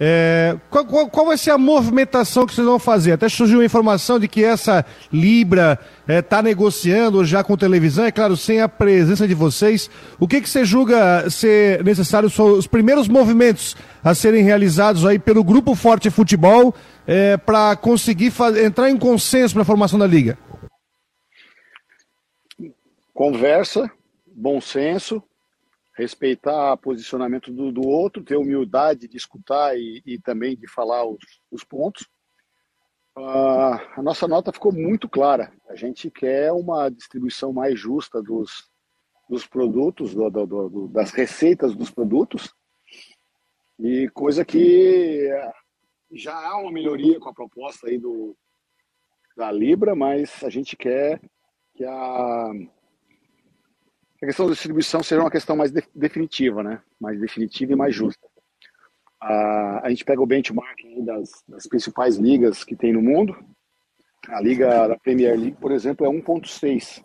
É, 0.02 0.56
qual, 0.70 0.86
qual, 0.86 1.10
qual, 1.10 1.26
vai 1.26 1.36
ser 1.36 1.50
a 1.50 1.58
movimentação 1.58 2.46
que 2.46 2.54
vocês 2.54 2.66
vão 2.66 2.78
fazer? 2.78 3.12
Até 3.12 3.28
surgiu 3.28 3.60
a 3.60 3.64
informação 3.66 4.18
de 4.18 4.26
que 4.26 4.42
essa 4.42 4.82
Libra 5.12 5.78
está 6.00 6.14
é, 6.14 6.22
tá 6.22 6.42
negociando 6.42 7.22
já 7.22 7.44
com 7.44 7.54
televisão, 7.54 8.06
é 8.06 8.10
claro, 8.10 8.34
sem 8.34 8.62
a 8.62 8.68
presença 8.68 9.28
de 9.28 9.34
vocês. 9.34 9.90
O 10.18 10.26
que, 10.26 10.40
que 10.40 10.48
você 10.48 10.64
julga 10.64 11.28
ser 11.28 11.84
necessário, 11.84 12.30
os 12.30 12.66
primeiros 12.66 13.08
movimentos 13.08 13.76
a 14.02 14.14
serem 14.14 14.42
realizados 14.42 15.04
aí 15.04 15.18
pelo 15.18 15.44
Grupo 15.44 15.74
Forte 15.74 16.08
Futebol 16.08 16.74
é, 17.06 17.36
para 17.36 17.76
conseguir 17.76 18.32
entrar 18.64 18.88
em 18.88 18.96
consenso 18.96 19.52
para 19.52 19.62
a 19.64 19.66
formação 19.66 19.98
da 19.98 20.06
Liga? 20.06 20.38
Conversa, 23.12 23.90
bom 24.26 24.62
senso, 24.62 25.22
respeitar 26.00 26.72
o 26.72 26.78
posicionamento 26.78 27.52
do, 27.52 27.70
do, 27.70 27.86
outro, 27.86 28.24
ter 28.24 28.36
humildade 28.36 29.06
de 29.06 29.16
escutar 29.16 29.76
e, 29.76 30.02
e 30.06 30.18
também 30.18 30.56
de 30.56 30.66
falar 30.66 31.04
os, 31.04 31.18
os 31.50 31.62
pontos. 31.62 32.08
Uh, 33.16 33.76
a 33.96 34.02
nossa 34.02 34.26
nota 34.26 34.52
ficou 34.52 34.72
muito 34.72 35.08
clara. 35.08 35.52
A 35.68 35.74
gente 35.74 36.10
quer 36.10 36.52
uma 36.52 36.88
distribuição 36.88 37.52
mais 37.52 37.78
justa 37.78 38.22
dos, 38.22 38.70
dos 39.28 39.46
produtos, 39.46 40.14
do, 40.14 40.30
do, 40.30 40.88
das 40.88 41.10
receitas 41.10 41.76
dos 41.76 41.90
produtos, 41.90 42.52
e 43.78 44.08
coisa 44.10 44.44
que 44.44 45.28
já 46.12 46.34
há 46.34 46.58
uma 46.58 46.72
melhoria 46.72 47.20
com 47.20 47.28
a 47.28 47.34
proposta 47.34 47.88
aí 47.88 47.98
do, 47.98 48.36
da 49.36 49.52
Libra, 49.52 49.94
mas 49.94 50.42
a 50.44 50.50
gente 50.50 50.76
quer 50.76 51.20
que 51.74 51.84
a 51.84 52.52
a 54.22 54.26
questão 54.26 54.46
da 54.46 54.52
distribuição 54.52 55.02
seja 55.02 55.20
uma 55.20 55.30
questão 55.30 55.56
mais 55.56 55.70
de, 55.70 55.82
definitiva, 55.94 56.62
né? 56.62 56.82
Mais 57.00 57.18
definitiva 57.18 57.72
e 57.72 57.76
mais 57.76 57.94
justa. 57.94 58.26
a 59.20 59.86
gente 59.88 60.04
pega 60.04 60.20
o 60.20 60.26
benchmarking 60.26 61.04
das, 61.04 61.30
das, 61.48 61.66
principais 61.66 62.16
ligas 62.16 62.62
que 62.62 62.76
tem 62.76 62.92
no 62.92 63.02
mundo. 63.02 63.36
A 64.28 64.40
liga 64.40 64.88
da 64.88 64.98
Premier 64.98 65.38
League, 65.38 65.56
por 65.58 65.72
exemplo, 65.72 66.04
é 66.04 66.08
1.6. 66.08 67.02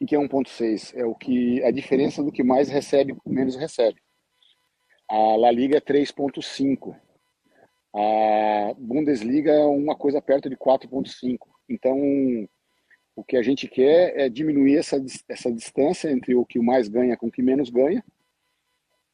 O 0.00 0.06
que 0.06 0.14
é 0.14 0.18
1.6? 0.18 0.94
É 0.96 1.04
o 1.04 1.14
que 1.14 1.62
a 1.62 1.70
diferença 1.70 2.22
do 2.22 2.32
que 2.32 2.42
mais 2.42 2.68
recebe 2.68 3.14
com 3.14 3.30
menos 3.30 3.56
recebe. 3.56 4.00
A 5.08 5.36
La 5.36 5.50
Liga 5.50 5.76
é 5.76 5.80
3.5. 5.80 6.96
A 7.94 8.74
Bundesliga 8.76 9.52
é 9.52 9.64
uma 9.64 9.96
coisa 9.96 10.20
perto 10.20 10.50
de 10.50 10.56
4.5. 10.56 11.38
Então, 11.68 11.96
o 13.16 13.24
que 13.24 13.36
a 13.36 13.42
gente 13.42 13.66
quer 13.66 14.12
é 14.16 14.28
diminuir 14.28 14.76
essa, 14.76 15.02
essa 15.26 15.50
distância 15.50 16.10
entre 16.10 16.34
o 16.34 16.44
que 16.44 16.60
mais 16.60 16.86
ganha 16.86 17.16
com 17.16 17.28
o 17.28 17.32
que 17.32 17.42
menos 17.42 17.70
ganha. 17.70 18.04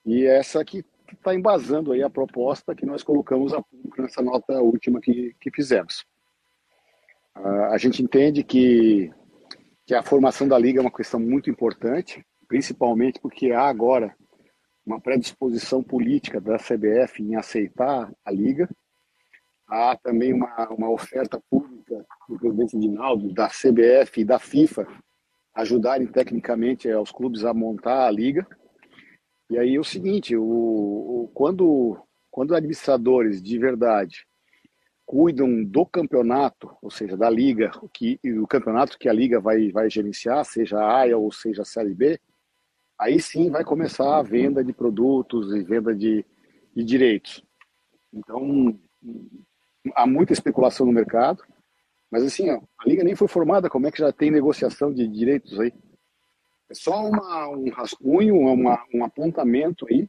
E 0.04 0.26
essa 0.26 0.64
que 0.64 0.84
está 1.12 1.34
embasando 1.34 1.92
aí 1.92 2.02
a 2.02 2.10
proposta 2.10 2.74
que 2.74 2.84
nós 2.84 3.02
colocamos 3.04 3.52
a 3.52 3.62
público 3.62 4.02
nessa 4.02 4.20
nota 4.20 4.60
última 4.60 5.00
que, 5.00 5.36
que 5.40 5.50
fizemos. 5.52 6.04
A 7.34 7.78
gente 7.78 8.02
entende 8.02 8.42
que, 8.42 9.10
que 9.86 9.94
a 9.94 10.02
formação 10.02 10.48
da 10.48 10.58
liga 10.58 10.80
é 10.80 10.82
uma 10.82 10.92
questão 10.92 11.20
muito 11.20 11.48
importante, 11.48 12.24
principalmente 12.48 13.20
porque 13.20 13.52
há 13.52 13.62
agora 13.62 14.14
uma 14.84 15.00
predisposição 15.00 15.82
política 15.82 16.40
da 16.40 16.58
CBF 16.58 17.22
em 17.22 17.36
aceitar 17.36 18.12
a 18.24 18.30
liga. 18.32 18.68
Há 19.74 19.96
também 19.96 20.34
uma, 20.34 20.68
uma 20.68 20.90
oferta 20.90 21.42
pública 21.48 22.04
do 22.28 22.38
presidente 22.38 22.78
Dinaldo, 22.78 23.32
da 23.32 23.48
CBF 23.48 24.20
e 24.20 24.24
da 24.24 24.38
FIFA 24.38 24.86
ajudarem 25.54 26.06
tecnicamente 26.06 26.90
aos 26.90 27.10
clubes 27.10 27.42
a 27.42 27.54
montar 27.54 28.06
a 28.06 28.10
liga. 28.10 28.46
E 29.48 29.56
aí 29.56 29.74
é 29.74 29.80
o 29.80 29.84
seguinte, 29.84 30.36
o, 30.36 30.44
o, 30.44 31.30
quando, 31.32 31.98
quando 32.30 32.54
administradores 32.54 33.42
de 33.42 33.58
verdade 33.58 34.26
cuidam 35.06 35.64
do 35.64 35.86
campeonato, 35.86 36.76
ou 36.82 36.90
seja, 36.90 37.16
da 37.16 37.30
liga, 37.30 37.70
que, 37.94 38.20
o 38.24 38.46
campeonato 38.46 38.98
que 38.98 39.08
a 39.08 39.12
liga 39.14 39.40
vai, 39.40 39.70
vai 39.70 39.88
gerenciar, 39.88 40.44
seja 40.44 40.80
a 40.80 40.98
AIA 40.98 41.16
ou 41.16 41.32
seja 41.32 41.62
a 41.62 41.64
Série 41.64 41.94
B, 41.94 42.20
aí 42.98 43.18
sim 43.18 43.50
vai 43.50 43.64
começar 43.64 44.18
a 44.18 44.22
venda 44.22 44.62
de 44.62 44.74
produtos 44.74 45.50
e 45.54 45.62
venda 45.62 45.94
de, 45.94 46.26
de 46.76 46.84
direitos. 46.84 47.42
Então, 48.12 48.78
há 49.94 50.06
muita 50.06 50.32
especulação 50.32 50.86
no 50.86 50.92
mercado, 50.92 51.42
mas 52.10 52.22
assim, 52.22 52.50
ó, 52.50 52.60
a 52.78 52.88
liga 52.88 53.02
nem 53.02 53.14
foi 53.14 53.28
formada, 53.28 53.70
como 53.70 53.86
é 53.86 53.90
que 53.90 53.98
já 53.98 54.12
tem 54.12 54.30
negociação 54.30 54.92
de 54.92 55.08
direitos 55.08 55.58
aí? 55.58 55.72
É 56.70 56.74
só 56.74 57.04
uma, 57.06 57.48
um 57.48 57.70
rascunho, 57.70 58.36
uma, 58.36 58.84
um 58.94 59.04
apontamento 59.04 59.86
aí 59.90 60.08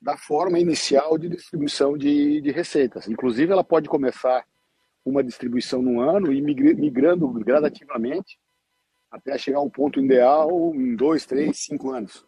da 0.00 0.16
forma 0.16 0.58
inicial 0.58 1.18
de 1.18 1.28
distribuição 1.28 1.98
de, 1.98 2.40
de 2.40 2.50
receitas. 2.50 3.08
Inclusive, 3.08 3.52
ela 3.52 3.64
pode 3.64 3.88
começar 3.88 4.44
uma 5.04 5.24
distribuição 5.24 5.82
no 5.82 6.00
ano 6.00 6.32
e 6.32 6.40
migrando 6.40 7.28
gradativamente 7.28 8.38
até 9.10 9.36
chegar 9.38 9.58
ao 9.58 9.70
ponto 9.70 10.00
ideal 10.00 10.50
em 10.74 10.94
dois, 10.94 11.24
três, 11.24 11.58
cinco 11.58 11.90
anos. 11.90 12.26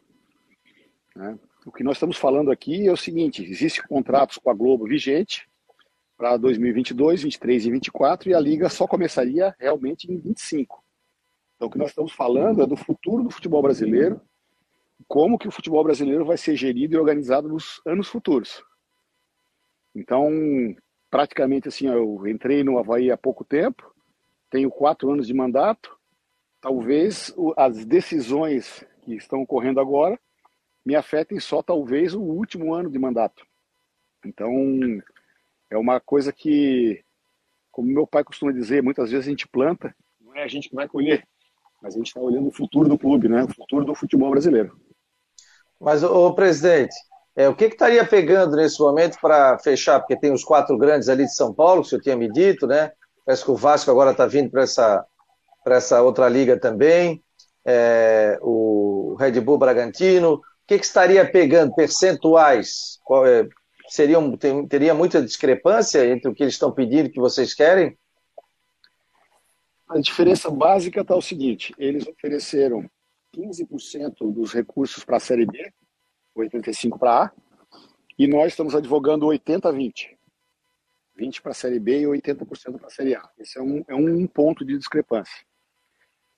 Né? 1.14 1.38
O 1.66 1.72
que 1.72 1.84
nós 1.84 1.96
estamos 1.96 2.16
falando 2.16 2.50
aqui 2.50 2.86
é 2.86 2.92
o 2.92 2.96
seguinte: 2.96 3.44
existem 3.44 3.84
contratos 3.84 4.38
com 4.38 4.50
a 4.50 4.54
Globo 4.54 4.86
vigente, 4.86 5.49
para 6.20 6.36
2022, 6.36 7.22
23 7.22 7.64
e 7.64 7.70
24 7.70 8.28
e 8.28 8.34
a 8.34 8.38
liga 8.38 8.68
só 8.68 8.86
começaria 8.86 9.56
realmente 9.58 10.12
em 10.12 10.18
25. 10.18 10.84
Então 11.56 11.66
o 11.66 11.70
que 11.70 11.78
nós 11.78 11.88
estamos 11.88 12.12
falando 12.12 12.62
é 12.62 12.66
do 12.66 12.76
futuro 12.76 13.22
do 13.22 13.30
futebol 13.30 13.62
brasileiro, 13.62 14.20
como 15.08 15.38
que 15.38 15.48
o 15.48 15.50
futebol 15.50 15.82
brasileiro 15.82 16.26
vai 16.26 16.36
ser 16.36 16.56
gerido 16.56 16.92
e 16.92 16.98
organizado 16.98 17.48
nos 17.48 17.80
anos 17.86 18.06
futuros. 18.06 18.62
Então, 19.94 20.28
praticamente 21.10 21.68
assim, 21.68 21.86
eu 21.86 22.26
entrei 22.28 22.62
no 22.62 22.78
Havaí 22.78 23.10
há 23.10 23.16
pouco 23.16 23.42
tempo, 23.42 23.90
tenho 24.50 24.70
quatro 24.70 25.10
anos 25.10 25.26
de 25.26 25.32
mandato, 25.32 25.96
talvez 26.60 27.34
as 27.56 27.82
decisões 27.86 28.84
que 29.00 29.14
estão 29.14 29.40
ocorrendo 29.40 29.80
agora 29.80 30.20
me 30.84 30.94
afetem 30.94 31.40
só 31.40 31.62
talvez 31.62 32.12
o 32.12 32.20
último 32.20 32.74
ano 32.74 32.90
de 32.90 32.98
mandato. 32.98 33.42
Então, 34.22 34.52
é 35.70 35.78
uma 35.78 36.00
coisa 36.00 36.32
que, 36.32 37.02
como 37.70 37.88
meu 37.88 38.06
pai 38.06 38.24
costuma 38.24 38.52
dizer, 38.52 38.82
muitas 38.82 39.10
vezes 39.10 39.26
a 39.26 39.30
gente 39.30 39.48
planta, 39.48 39.94
não 40.20 40.34
é 40.34 40.42
a 40.42 40.48
gente 40.48 40.68
que 40.68 40.74
vai 40.74 40.88
colher, 40.88 41.26
mas 41.82 41.94
a 41.94 41.98
gente 41.98 42.08
está 42.08 42.20
olhando 42.20 42.48
o 42.48 42.52
futuro 42.52 42.88
do 42.88 42.98
clube, 42.98 43.28
né? 43.28 43.44
o 43.44 43.54
futuro 43.54 43.84
do 43.84 43.94
futebol 43.94 44.30
brasileiro. 44.30 44.76
Mas, 45.80 46.02
o 46.02 46.34
presidente, 46.34 46.94
é, 47.34 47.48
o 47.48 47.54
que, 47.54 47.68
que 47.68 47.74
estaria 47.74 48.04
pegando 48.04 48.56
nesse 48.56 48.78
momento 48.80 49.18
para 49.20 49.58
fechar? 49.60 50.00
Porque 50.00 50.16
tem 50.16 50.32
os 50.32 50.44
quatro 50.44 50.76
grandes 50.76 51.08
ali 51.08 51.24
de 51.24 51.34
São 51.34 51.54
Paulo, 51.54 51.80
que 51.80 51.86
o 51.86 51.90
senhor 51.90 52.02
tinha 52.02 52.16
me 52.16 52.30
dito, 52.30 52.66
né? 52.66 52.92
Parece 53.24 53.44
que 53.44 53.50
o 53.50 53.56
Vasco 53.56 53.90
agora 53.90 54.10
está 54.10 54.26
vindo 54.26 54.50
para 54.50 54.62
essa, 54.62 55.06
essa 55.66 56.02
outra 56.02 56.28
liga 56.28 56.58
também. 56.58 57.22
É, 57.64 58.38
o 58.42 59.16
Red 59.18 59.40
Bull 59.40 59.56
Bragantino. 59.56 60.34
O 60.34 60.40
que, 60.66 60.78
que 60.78 60.84
estaria 60.84 61.30
pegando? 61.30 61.74
Percentuais? 61.74 62.98
Qual 63.04 63.26
é, 63.26 63.48
seriam, 63.90 64.36
tem, 64.36 64.66
teria 64.66 64.94
muita 64.94 65.22
discrepância 65.22 66.06
entre 66.06 66.30
o 66.30 66.34
que 66.34 66.42
eles 66.42 66.54
estão 66.54 66.72
pedindo 66.72 67.06
e 67.06 67.10
o 67.10 67.12
que 67.12 67.20
vocês 67.20 67.52
querem? 67.52 67.98
A 69.88 69.98
diferença 69.98 70.50
básica 70.50 71.00
está 71.00 71.16
o 71.16 71.22
seguinte: 71.22 71.74
eles 71.76 72.06
ofereceram 72.06 72.88
15% 73.34 74.32
dos 74.32 74.52
recursos 74.52 75.04
para 75.04 75.16
a 75.16 75.20
Série 75.20 75.44
B, 75.44 75.72
85% 76.36 76.98
para 76.98 77.24
A, 77.24 77.32
e 78.18 78.26
nós 78.26 78.52
estamos 78.52 78.74
advogando 78.74 79.26
80-20. 79.26 80.16
20 81.16 81.42
para 81.42 81.50
a 81.50 81.54
Série 81.54 81.78
B 81.78 82.00
e 82.00 82.04
80% 82.04 82.78
para 82.78 82.86
a 82.86 82.90
Série 82.90 83.14
A. 83.14 83.28
Esse 83.38 83.58
é 83.58 83.62
um, 83.62 83.84
é 83.88 83.94
um 83.94 84.26
ponto 84.26 84.64
de 84.64 84.78
discrepância. 84.78 85.44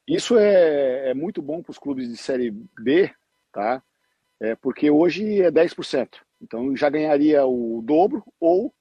Isso 0.08 0.36
é, 0.36 1.10
é 1.10 1.14
muito 1.14 1.40
bom 1.40 1.62
para 1.62 1.70
os 1.70 1.78
clubes 1.78 2.08
de 2.08 2.16
Série 2.16 2.50
B, 2.50 3.14
tá? 3.52 3.82
É, 4.40 4.56
porque 4.56 4.90
hoje 4.90 5.40
é 5.40 5.52
10%. 5.52 6.08
Então 6.42 6.76
já 6.76 6.90
ganharia 6.90 7.46
o 7.46 7.80
dobro 7.82 8.24
ou 8.40 8.74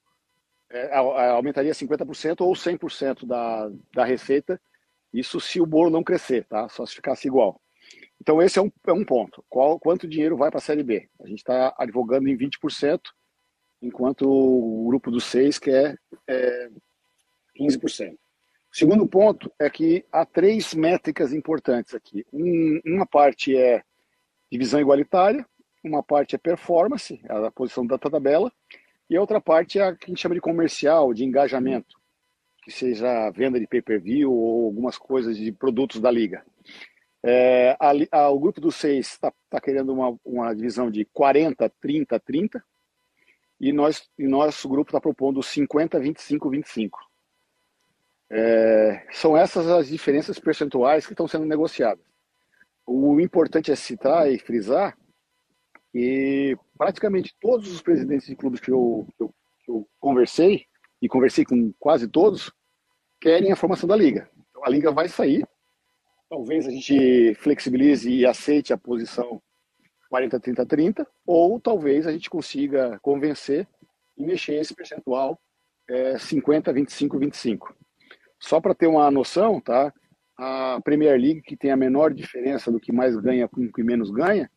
é, 0.70 0.96
aumentaria 0.96 1.74
50% 1.74 2.42
ou 2.42 2.54
100% 2.54 3.26
da, 3.26 3.70
da 3.94 4.04
receita. 4.04 4.60
Isso 5.14 5.40
se 5.40 5.62
o 5.62 5.66
bolo 5.66 5.90
não 5.90 6.04
crescer, 6.04 6.46
tá? 6.46 6.68
Só 6.70 6.86
se 6.86 6.96
ficasse 6.96 7.28
igual. 7.28 7.62
Então 8.20 8.42
esse 8.42 8.58
é 8.58 8.62
um, 8.62 8.72
é 8.88 8.94
um 8.94 9.04
ponto. 9.04 9.44
Qual, 9.50 9.80
quanto 9.80 10.08
dinheiro 10.08 10.38
vai 10.38 10.50
para 10.50 10.60
a 10.60 10.62
Série 10.62 10.84
B? 10.84 11.10
A 11.22 11.28
gente 11.28 11.40
está 11.40 11.74
advogando 11.78 12.30
em 12.30 12.38
20%, 12.38 13.00
enquanto 13.82 14.30
o 14.30 14.88
grupo 14.88 15.12
dos 15.12 15.26
seis 15.26 15.60
quer 15.60 15.98
é, 16.28 16.70
15%. 17.60 18.14
O 18.14 18.18
segundo 18.72 19.06
ponto 19.06 19.52
é 19.60 19.70
que 19.70 20.06
há 20.12 20.26
três 20.26 20.74
métricas 20.74 21.34
importantes 21.34 21.94
aqui. 21.94 22.26
Um, 22.32 22.80
uma 22.86 23.06
parte 23.06 23.56
é 23.58 23.84
divisão 24.50 24.80
igualitária, 24.80 25.46
uma 25.84 26.04
parte 26.04 26.36
é 26.36 26.38
performance, 26.38 27.20
a 27.28 27.52
posição 27.52 27.86
da 27.86 27.98
tabela, 27.98 28.52
e 29.10 29.16
a 29.16 29.22
outra 29.22 29.42
parte 29.42 29.80
é 29.80 29.84
a 29.84 29.96
que 29.96 30.06
a 30.06 30.08
gente 30.08 30.22
chama 30.22 30.36
de 30.36 30.42
comercial, 30.42 31.14
de 31.14 31.24
engajamento, 31.24 32.00
que 32.64 32.72
seja 32.72 33.28
a 33.28 33.32
venda 33.32 33.60
de 33.60 33.68
pay-per-view 33.68 34.32
ou 34.32 34.66
algumas 34.66 34.98
coisas 34.98 35.36
de 35.36 35.52
produtos 35.52 36.00
da 36.00 36.12
liga. 36.12 36.46
É, 37.24 37.76
a, 37.80 37.92
a, 38.12 38.30
o 38.30 38.40
grupo 38.40 38.62
dos 38.62 38.76
seis 38.76 39.08
está 39.08 39.32
tá 39.50 39.60
querendo 39.60 39.94
uma, 39.94 40.18
uma 40.24 40.54
divisão 40.56 40.90
de 40.90 41.06
40, 41.06 41.70
30, 41.82 42.20
30, 42.20 42.64
e, 43.60 43.72
nós, 43.72 44.10
e 44.18 44.28
nosso 44.28 44.68
grupo 44.68 44.90
está 44.90 45.00
propondo 45.00 45.44
50, 45.44 46.00
25, 46.00 46.50
25. 46.50 47.00
É, 48.30 49.06
são 49.12 49.36
essas 49.38 49.68
as 49.68 49.88
diferenças 49.88 50.40
percentuais 50.40 51.06
que 51.06 51.14
estão 51.14 51.28
sendo 51.28 51.46
negociadas. 51.46 52.04
O 52.86 53.20
importante 53.20 53.72
é 53.72 53.76
citar 53.76 54.32
e 54.32 54.40
frisar 54.40 54.98
e 55.94 56.58
praticamente 56.78 57.36
todos 57.40 57.72
os 57.72 57.82
presidentes 57.82 58.28
de 58.28 58.36
clubes 58.36 58.60
que 58.60 58.72
eu, 58.72 59.08
que 59.18 59.24
eu, 59.24 59.36
que 59.66 59.72
eu 59.72 59.88
conversei, 60.00 60.66
e 61.02 61.10
conversei 61.10 61.44
com 61.44 61.74
quase 61.80 62.08
todos, 62.08 62.52
querem 63.20 63.52
a 63.52 63.56
formação 63.56 63.90
da 63.90 63.96
liga. 63.96 64.30
Então 64.50 64.64
a 64.64 64.70
liga 64.70 64.92
vai 64.92 65.10
sair. 65.10 65.46
Talvez 66.30 66.68
a 66.68 66.72
gente 66.72 67.34
flexibilize 67.36 68.10
e 68.10 68.26
aceite 68.26 68.72
a 68.72 68.78
posição 68.78 69.42
40-30-30, 70.14 71.06
ou 71.26 71.60
talvez 71.60 72.06
a 72.06 72.12
gente 72.12 72.30
consiga 72.30 73.00
convencer 73.02 73.68
e 74.18 74.26
mexer 74.26 74.56
esse 74.56 74.76
percentual 74.76 75.40
é, 75.90 76.14
50-25-25. 76.16 77.74
Só 78.40 78.60
para 78.62 78.76
ter 78.76 78.88
uma 78.88 79.10
noção, 79.10 79.60
tá? 79.60 79.94
A 80.38 80.80
Premier 80.84 81.20
League, 81.20 81.42
que 81.42 81.58
tem 81.58 81.72
a 81.72 81.78
menor 81.78 82.14
diferença 82.14 82.72
do 82.72 82.80
que 82.80 82.92
mais 82.92 83.16
ganha 83.18 83.48
com 83.48 83.62
o 83.62 83.72
que 83.72 83.84
menos 83.84 84.10
ganha, 84.10 84.50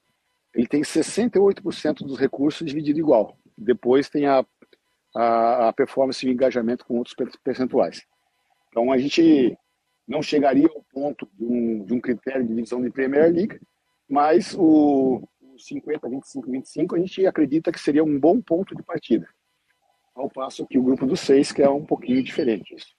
ele 0.55 0.67
tem 0.67 0.83
68% 0.83 2.05
dos 2.07 2.19
recursos 2.19 2.67
dividido 2.67 2.99
igual. 2.99 3.37
Depois 3.57 4.09
tem 4.09 4.27
a, 4.27 4.45
a, 5.15 5.69
a 5.69 5.73
performance 5.73 6.27
e 6.27 6.31
engajamento 6.31 6.85
com 6.85 6.99
outros 6.99 7.17
percentuais. 7.43 8.03
Então 8.69 8.93
a 8.93 8.99
gente 8.99 9.57
não 10.07 10.23
chegaria 10.23 10.69
ao 10.69 10.85
ponto 10.93 11.29
de 11.33 11.45
um, 11.45 11.85
de 11.85 11.95
um 11.95 12.01
critério 12.01 12.43
de 12.43 12.55
divisão 12.55 12.83
de 12.83 12.91
Premier 12.91 13.33
League, 13.33 13.59
mas 14.09 14.55
o, 14.55 15.27
o 15.41 15.59
50, 15.59 16.09
25, 16.09 16.51
25 16.51 16.97
a 16.97 16.99
gente 16.99 17.27
acredita 17.27 17.73
que 17.73 17.81
seria 17.81 18.05
um 18.05 18.19
bom 18.19 18.41
ponto 18.41 18.75
de 18.75 18.83
partida. 18.83 19.29
Ao 20.15 20.31
passo 20.31 20.67
que 20.67 20.79
o 20.79 20.83
grupo 20.83 21.07
dos 21.07 21.21
seis, 21.21 21.51
que 21.51 21.63
é 21.63 21.69
um 21.69 21.85
pouquinho 21.85 22.23
diferente 22.23 22.75
isso. 22.75 22.95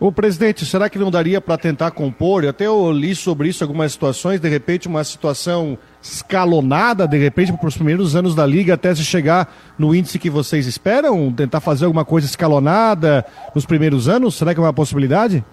Ô 0.00 0.10
presidente, 0.12 0.66
será 0.66 0.90
que 0.90 0.98
não 0.98 1.10
daria 1.10 1.40
para 1.40 1.56
tentar 1.56 1.90
compor? 1.92 2.44
Até 2.46 2.66
eu 2.66 2.90
li 2.90 3.14
sobre 3.14 3.48
isso 3.48 3.62
algumas 3.62 3.92
situações, 3.92 4.40
de 4.40 4.48
repente 4.48 4.88
uma 4.88 5.04
situação 5.04 5.78
escalonada, 6.02 7.06
de 7.06 7.16
repente 7.16 7.52
para 7.52 7.68
os 7.68 7.76
primeiros 7.76 8.14
anos 8.16 8.34
da 8.34 8.44
liga 8.44 8.74
até 8.74 8.94
se 8.94 9.04
chegar 9.04 9.50
no 9.78 9.94
índice 9.94 10.18
que 10.18 10.28
vocês 10.28 10.66
esperam, 10.66 11.32
tentar 11.32 11.60
fazer 11.60 11.84
alguma 11.84 12.04
coisa 12.04 12.26
escalonada 12.26 13.24
nos 13.54 13.64
primeiros 13.64 14.08
anos? 14.08 14.34
Será 14.34 14.52
que 14.52 14.60
é 14.60 14.62
uma 14.62 14.74
possibilidade? 14.74 15.44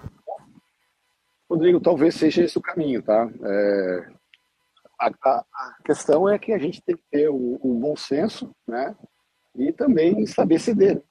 Rodrigo, 1.48 1.80
talvez 1.80 2.14
seja 2.14 2.44
esse 2.44 2.58
o 2.58 2.62
caminho, 2.62 3.02
tá? 3.02 3.28
É... 3.44 4.06
A, 4.98 5.10
a, 5.24 5.30
a, 5.30 5.74
questão 5.84 6.28
é 6.28 6.38
que 6.38 6.52
a 6.52 6.58
gente 6.58 6.80
tem 6.82 6.96
que 6.96 7.02
ter 7.10 7.28
o, 7.28 7.58
o 7.60 7.74
bom 7.74 7.96
senso, 7.96 8.50
né? 8.66 8.94
E 9.56 9.72
também 9.72 10.24
saber 10.26 10.58
ceder. 10.58 11.02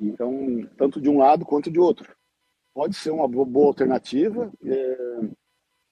Então, 0.00 0.68
tanto 0.76 1.00
de 1.00 1.08
um 1.08 1.18
lado 1.18 1.44
quanto 1.44 1.70
de 1.70 1.80
outro. 1.80 2.14
Pode 2.74 2.94
ser 2.94 3.10
uma 3.10 3.26
boa 3.26 3.68
alternativa. 3.68 4.52
É, 4.64 4.96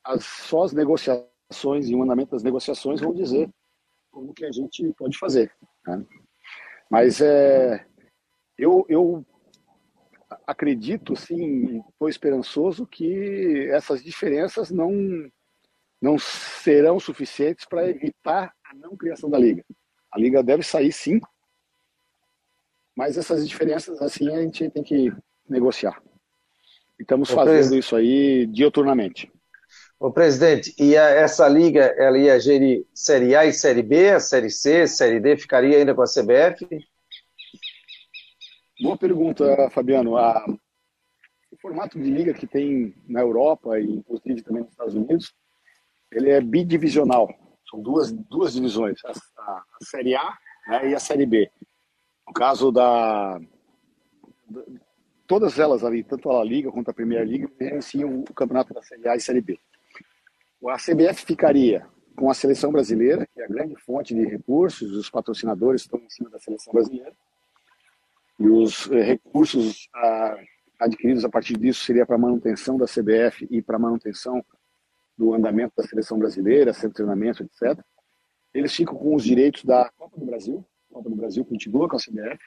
as, 0.05 0.25
só 0.25 0.65
as 0.65 0.73
negociações 0.73 1.89
e 1.89 1.95
o 1.95 2.03
andamento 2.03 2.33
das 2.33 2.43
negociações 2.43 3.01
vão 3.01 3.15
dizer 3.15 3.49
como 4.11 4.35
que 4.35 4.45
a 4.45 4.53
gente 4.53 4.93
pode 4.97 5.19
fazer. 5.19 5.53
Né? 5.87 6.05
Mas 6.91 7.21
é, 7.21 7.85
eu, 8.57 8.85
eu 8.89 9.25
acredito, 10.47 11.17
sim, 11.17 11.83
estou 11.89 12.09
esperançoso 12.09 12.87
que 12.87 13.69
essas 13.71 14.03
diferenças 14.03 14.71
não, 14.71 14.93
não 16.01 16.19
serão 16.19 17.01
suficientes 17.01 17.65
para 17.67 17.89
evitar 17.89 18.55
a 18.65 18.75
não 18.75 18.97
criação 18.97 19.31
da 19.31 19.39
liga. 19.39 19.65
A 20.13 20.19
liga 20.19 20.43
deve 20.43 20.63
sair, 20.63 20.93
sim, 20.93 21.21
mas 22.97 23.19
essas 23.19 23.49
diferenças, 23.49 24.01
assim, 24.01 24.33
a 24.35 24.41
gente 24.43 24.71
tem 24.71 24.83
que 24.83 25.13
negociar. 25.49 26.01
E 26.99 27.03
estamos 27.03 27.29
fazendo 27.31 27.55
presidente. 27.55 27.81
isso 27.81 27.97
aí 27.97 28.47
dioturnamente. 28.47 29.31
Ô, 29.99 30.13
presidente, 30.13 30.75
e 30.79 30.97
a, 30.97 31.09
essa 31.09 31.49
liga, 31.49 31.83
ela 31.97 32.19
ia 32.19 32.39
gerir 32.39 32.87
Série 32.95 33.35
A 33.35 33.47
e 33.47 33.53
Série 33.53 33.83
B, 33.83 34.11
a 34.11 34.21
Série 34.21 34.51
C, 34.51 34.87
Série 34.87 35.21
D, 35.21 35.37
ficaria 35.37 35.79
ainda 35.79 35.95
com 35.95 36.03
a 36.03 36.07
CBF? 36.07 36.67
Boa 38.81 38.99
pergunta, 38.99 39.71
Fabiano. 39.71 40.17
A, 40.17 40.45
o 41.51 41.57
formato 41.61 41.99
de 41.99 42.11
liga 42.11 42.35
que 42.35 42.47
tem 42.47 42.95
na 43.09 43.21
Europa 43.21 43.79
e 43.79 43.91
inclusive 43.91 44.43
também 44.43 44.63
nos 44.63 44.73
Estados 44.73 44.95
Unidos, 44.95 45.33
ele 46.13 46.31
é 46.31 46.41
bidivisional. 46.41 47.29
São 47.71 47.81
duas, 47.81 48.13
duas 48.13 48.53
divisões, 48.53 48.99
a, 49.05 49.13
a, 49.41 49.53
a 49.53 49.85
Série 49.85 50.15
A 50.15 50.37
né, 50.69 50.91
e 50.91 50.95
a 50.95 51.01
Série 51.01 51.27
B. 51.27 51.51
No 52.27 52.33
caso 52.33 52.71
da. 52.71 53.41
Todas 55.27 55.59
elas 55.59 55.83
ali, 55.83 56.05
tanto 56.05 56.31
a 56.31 56.45
Liga 56.45 56.71
quanto 56.71 56.91
a 56.91 56.95
Premier 56.95 57.27
League, 57.27 57.49
gerenciam 57.59 58.21
o 58.21 58.35
campeonato 58.35 58.75
da 58.75 58.83
Série 58.83 59.09
A 59.09 59.17
e 59.17 59.21
Série 59.21 59.41
B. 59.41 59.59
A 60.69 60.77
CBF 60.77 61.25
ficaria 61.27 61.87
com 62.17 62.31
a 62.31 62.35
seleção 62.35 62.71
brasileira, 62.71 63.27
que 63.27 63.41
é 63.41 63.45
a 63.45 63.49
grande 63.49 63.77
fonte 63.77 64.15
de 64.15 64.25
recursos, 64.25 64.93
os 64.93 65.11
patrocinadores 65.11 65.83
estão 65.83 65.99
em 65.99 66.09
cima 66.09 66.31
da 66.31 66.39
seleção 66.39 66.73
brasileira, 66.73 67.13
e 68.39 68.49
os 68.49 68.91
eh, 68.91 69.03
recursos 69.03 69.89
ah, 69.95 70.37
adquiridos 70.79 71.25
a 71.25 71.29
partir 71.29 71.57
disso 71.57 71.85
seria 71.85 72.07
para 72.07 72.19
manutenção 72.19 72.77
da 72.77 72.87
CBF 72.87 73.47
e 73.51 73.63
para 73.63 73.79
manutenção 73.79 74.45
do 75.17 75.35
andamento 75.35 75.75
da 75.77 75.85
seleção 75.85 76.19
brasileira, 76.19 76.73
centro 76.73 76.97
treinamento, 76.97 77.43
etc. 77.43 77.79
Eles 78.53 78.75
ficam 78.75 78.97
com 78.97 79.15
os 79.15 79.25
direitos 79.25 79.65
da 79.65 79.91
Copa 79.97 80.19
do 80.19 80.27
Brasil, 80.27 80.65
Copa 80.95 81.11
do 81.11 81.17
Brasil 81.17 81.45
continua 81.45 81.89
com 81.89 81.97
a 81.97 81.99
CBF. 81.99 82.39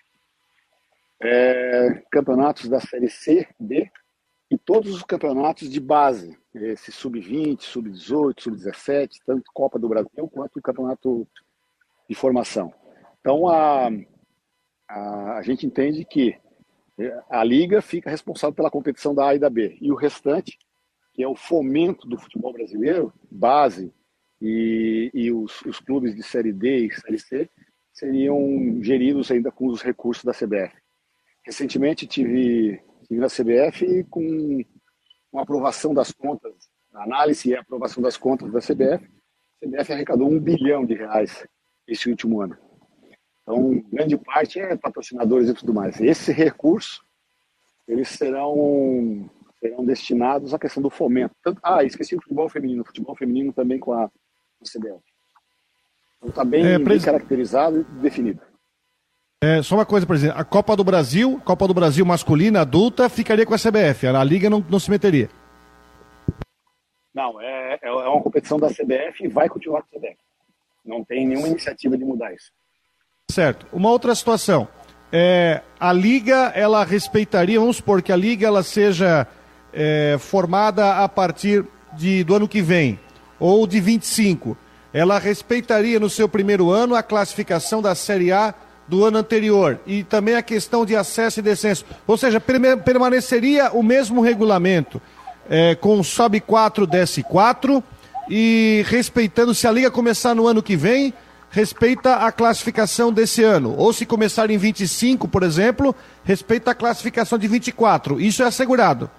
É, 1.22 2.04
campeonatos 2.10 2.70
da 2.70 2.80
Série 2.80 3.10
C, 3.10 3.46
D 3.60 3.92
e 4.50 4.58
todos 4.58 4.96
os 4.96 5.04
campeonatos 5.04 5.70
de 5.70 5.80
base, 5.82 6.38
esse 6.56 6.90
sub-20, 6.90 7.62
sub-18, 7.62 8.40
sub-17, 8.40 9.18
tanto 9.26 9.52
Copa 9.54 9.78
do 9.78 9.90
Brasil 9.90 10.30
quanto 10.30 10.58
o 10.58 10.62
campeonato 10.62 11.28
de 12.08 12.16
formação. 12.16 12.74
Então 13.20 13.50
a, 13.50 13.90
a, 14.88 15.38
a 15.38 15.42
gente 15.42 15.66
entende 15.66 16.06
que 16.06 16.40
a 17.30 17.44
liga 17.44 17.82
fica 17.82 18.10
responsável 18.10 18.56
pela 18.56 18.72
competição 18.72 19.14
da 19.14 19.28
A 19.28 19.36
e 19.36 19.40
da 19.40 19.50
B 19.50 19.78
e 19.82 19.92
o 19.92 19.96
restante, 19.96 20.58
que 21.14 21.22
é 21.22 21.28
o 21.28 21.36
fomento 21.36 22.08
do 22.08 22.18
futebol 22.18 22.54
brasileiro, 22.54 23.14
base 23.30 23.94
e, 24.42 25.12
e 25.13 25.32
os, 25.32 25.62
os 25.63 25.80
clubes 25.80 26.15
de 26.15 26.24
série 26.24 26.54
D 26.54 26.86
e 26.86 26.94
série 26.94 27.19
C, 27.19 27.50
seriam 27.98 28.79
geridos 28.83 29.31
ainda 29.31 29.52
com 29.52 29.67
os 29.67 29.81
recursos 29.81 30.23
da 30.23 30.31
CBF. 30.31 30.75
Recentemente 31.43 32.06
tive, 32.06 32.79
tive 33.08 33.19
na 33.19 33.27
CBF 33.27 34.04
com 34.10 34.63
uma 35.33 35.41
aprovação 35.41 35.93
das 35.93 36.12
contas, 36.12 36.54
análise 36.93 37.50
e 37.50 37.56
aprovação 37.56 38.02
das 38.02 38.15
contas 38.15 38.52
da 38.52 38.60
CBF. 38.60 39.04
A 39.63 39.65
CBF 39.65 39.93
arrecadou 39.93 40.29
um 40.29 40.39
bilhão 40.39 40.85
de 40.85 40.93
reais 40.93 41.45
esse 41.87 42.10
último 42.10 42.41
ano. 42.41 42.58
Então, 43.41 43.81
grande 43.91 44.17
parte 44.17 44.60
é 44.60 44.75
patrocinadores 44.75 45.50
e 45.50 45.54
tudo 45.54 45.73
mais. 45.73 46.00
Esse 46.00 46.31
recurso, 46.31 47.02
eles 47.87 48.10
serão, 48.10 49.27
serão 49.60 49.85
destinados 49.85 50.54
à 50.54 50.60
questão 50.60 50.83
do 50.83 50.89
fomento. 50.89 51.33
Ah, 51.63 51.83
esqueci 51.83 52.15
o 52.15 52.21
futebol 52.21 52.50
feminino. 52.50 52.81
O 52.83 52.85
futebol 52.85 53.15
feminino 53.15 53.54
também 53.54 53.79
com 53.79 53.93
a, 53.93 54.10
com 54.10 54.63
a 54.63 54.69
CBF. 54.69 55.07
Então 56.18 56.30
está 56.30 56.44
bem, 56.44 56.65
é, 56.65 56.80
bem 56.80 57.00
caracterizado 57.00 57.80
e 57.80 57.84
definido. 58.02 58.42
É, 59.44 59.62
só 59.62 59.76
uma 59.76 59.86
coisa, 59.86 60.06
presidente. 60.06 60.36
A 60.36 60.44
Copa 60.44 60.76
do 60.76 60.84
Brasil, 60.84 61.40
Copa 61.46 61.68
do 61.68 61.74
Brasil 61.74 62.04
masculina, 62.06 62.62
adulta, 62.62 63.08
ficaria 63.08 63.46
com 63.46 63.54
a 63.54 63.58
CBF. 63.58 64.08
A 64.08 64.24
Liga 64.24 64.50
não, 64.50 64.65
não 64.68 64.80
se 64.80 64.90
meteria. 64.90 65.30
Não, 67.13 67.40
é, 67.42 67.80
é 67.82 67.92
uma 67.92 68.22
competição 68.22 68.60
da 68.60 68.68
CBF 68.70 69.24
e 69.24 69.28
vai 69.28 69.48
continuar 69.48 69.84
com 69.84 69.96
a 69.96 70.00
CBF. 70.00 70.18
Não 70.84 71.04
tem 71.04 71.28
nenhuma 71.28 71.48
iniciativa 71.48 71.98
de 71.98 72.04
mudar 72.04 72.34
isso. 72.34 72.52
Certo. 73.30 73.68
Uma 73.72 73.90
outra 73.90 74.15
situação. 74.15 74.68
É, 75.12 75.62
a 75.80 75.94
liga, 75.94 76.52
ela 76.56 76.84
respeitaria, 76.84 77.60
vamos 77.60 77.78
supor 77.78 78.02
que 78.02 78.12
a 78.12 78.15
liga 78.15 78.48
ela 78.48 78.63
seja 78.63 79.28
é, 79.72 80.18
formada 80.20 81.04
a 81.04 81.08
partir 81.08 81.65
de, 81.94 82.24
do 82.24 82.36
ano 82.36 82.48
que 82.48 82.62
vem, 82.62 83.00
ou 83.40 83.68
de 83.68 83.80
25. 83.80 84.58
Ela 84.94 85.19
respeitaria 85.19 86.00
no 86.00 86.10
seu 86.10 86.27
primeiro 86.29 86.69
ano 86.69 86.96
a 86.96 87.04
classificação 87.04 87.81
da 87.81 87.94
Série 87.94 88.31
A 88.31 88.54
do 88.88 89.04
ano 89.04 89.17
anterior 89.17 89.79
e 89.85 90.04
também 90.04 90.35
a 90.35 90.42
questão 90.42 90.85
de 90.85 90.96
acesso 90.96 91.40
e 91.40 91.44
descenso. 91.44 91.85
Ou 92.06 92.17
seja, 92.17 92.40
permaneceria 92.40 93.71
o 93.71 93.83
mesmo 93.83 94.21
regulamento 94.21 95.02
é, 95.50 95.75
com 95.75 96.02
sobe 96.04 96.40
4, 96.40 96.88
desce 96.88 97.23
4 97.23 97.83
e 98.29 98.83
respeitando, 98.88 99.54
se 99.54 99.67
a 99.67 99.71
liga 99.71 99.92
começar 99.92 100.33
no 100.33 100.48
ano 100.48 100.63
que 100.63 100.75
vem, 100.75 101.13
respeita 101.50 102.15
a 102.15 102.31
classificação 102.31 103.12
desse 103.12 103.44
ano. 103.44 103.75
Ou 103.77 103.94
se 103.94 104.06
começar 104.06 104.50
em 104.50 104.58
25, 104.58 105.27
por 105.27 105.44
exemplo, 105.44 105.96
respeita 106.23 106.71
a 106.71 106.75
classificação 106.75 107.38
de 107.38 107.48
24. 107.48 108.19
Isso 108.19 108.44
é 108.44 108.46
assegurado. 108.46 109.10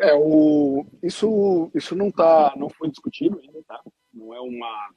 É, 0.00 0.14
o, 0.14 0.86
isso, 1.02 1.70
isso 1.74 1.94
não, 1.94 2.10
tá, 2.10 2.54
não 2.56 2.70
foi 2.70 2.88
discutido 2.88 3.38
ainda, 3.38 3.62
tá? 3.68 3.80
Não 4.12 4.34
é 4.34 4.40
uma 4.40 4.90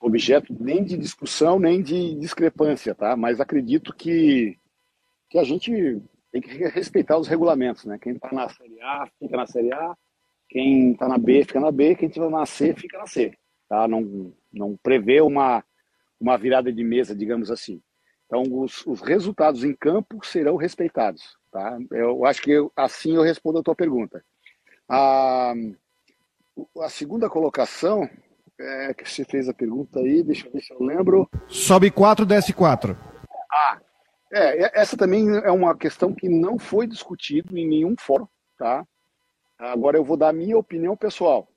objeto 0.00 0.56
nem 0.58 0.82
de 0.82 0.96
discussão, 0.96 1.58
nem 1.58 1.82
de 1.82 2.14
discrepância, 2.14 2.94
tá? 2.94 3.14
Mas 3.14 3.40
acredito 3.40 3.94
que, 3.94 4.58
que 5.28 5.38
a 5.38 5.44
gente 5.44 6.00
tem 6.32 6.40
que 6.40 6.48
respeitar 6.68 7.18
os 7.18 7.28
regulamentos, 7.28 7.84
né? 7.84 7.98
Quem 7.98 8.14
está 8.14 8.32
na 8.32 8.48
Série 8.48 8.80
A 8.80 9.08
fica 9.18 9.36
na 9.36 9.46
Série 9.46 9.72
A, 9.72 9.96
quem 10.48 10.92
está 10.92 11.08
na 11.08 11.18
B 11.18 11.44
fica 11.44 11.60
na 11.60 11.70
B, 11.70 11.94
quem 11.94 12.08
está 12.08 12.30
na 12.30 12.46
C 12.46 12.74
fica 12.74 12.98
na 12.98 13.06
C, 13.06 13.34
tá? 13.68 13.86
Não, 13.86 14.32
não 14.52 14.76
prevê 14.82 15.20
uma, 15.20 15.62
uma 16.18 16.38
virada 16.38 16.72
de 16.72 16.84
mesa, 16.84 17.14
digamos 17.14 17.50
assim. 17.50 17.82
Então, 18.26 18.42
os, 18.60 18.84
os 18.86 19.00
resultados 19.02 19.62
em 19.62 19.74
campo 19.74 20.24
serão 20.24 20.56
respeitados, 20.56 21.36
tá? 21.56 21.78
Eu 21.90 22.26
acho 22.26 22.42
que 22.42 22.50
eu, 22.50 22.70
assim 22.76 23.16
eu 23.16 23.22
respondo 23.22 23.58
a 23.58 23.62
tua 23.62 23.74
pergunta. 23.74 24.22
A, 24.86 25.54
a 26.82 26.88
segunda 26.90 27.30
colocação, 27.30 28.08
é, 28.60 28.92
que 28.92 29.10
você 29.10 29.24
fez 29.24 29.48
a 29.48 29.54
pergunta 29.54 30.00
aí, 30.00 30.22
deixa 30.22 30.46
eu 30.46 30.52
ver 30.52 30.60
se 30.60 30.74
eu 30.74 30.82
lembro. 30.82 31.26
Sobe 31.48 31.90
4, 31.90 32.26
desce 32.26 32.52
4. 32.52 32.94
Ah, 33.50 33.80
é, 34.30 34.78
essa 34.78 34.98
também 34.98 35.34
é 35.38 35.50
uma 35.50 35.74
questão 35.74 36.12
que 36.12 36.28
não 36.28 36.58
foi 36.58 36.86
discutido 36.86 37.56
em 37.56 37.66
nenhum 37.66 37.94
fórum, 37.98 38.28
tá? 38.58 38.86
Agora 39.58 39.96
eu 39.96 40.04
vou 40.04 40.18
dar 40.18 40.28
a 40.28 40.34
minha 40.34 40.58
opinião 40.58 40.94
pessoal. 40.94 41.48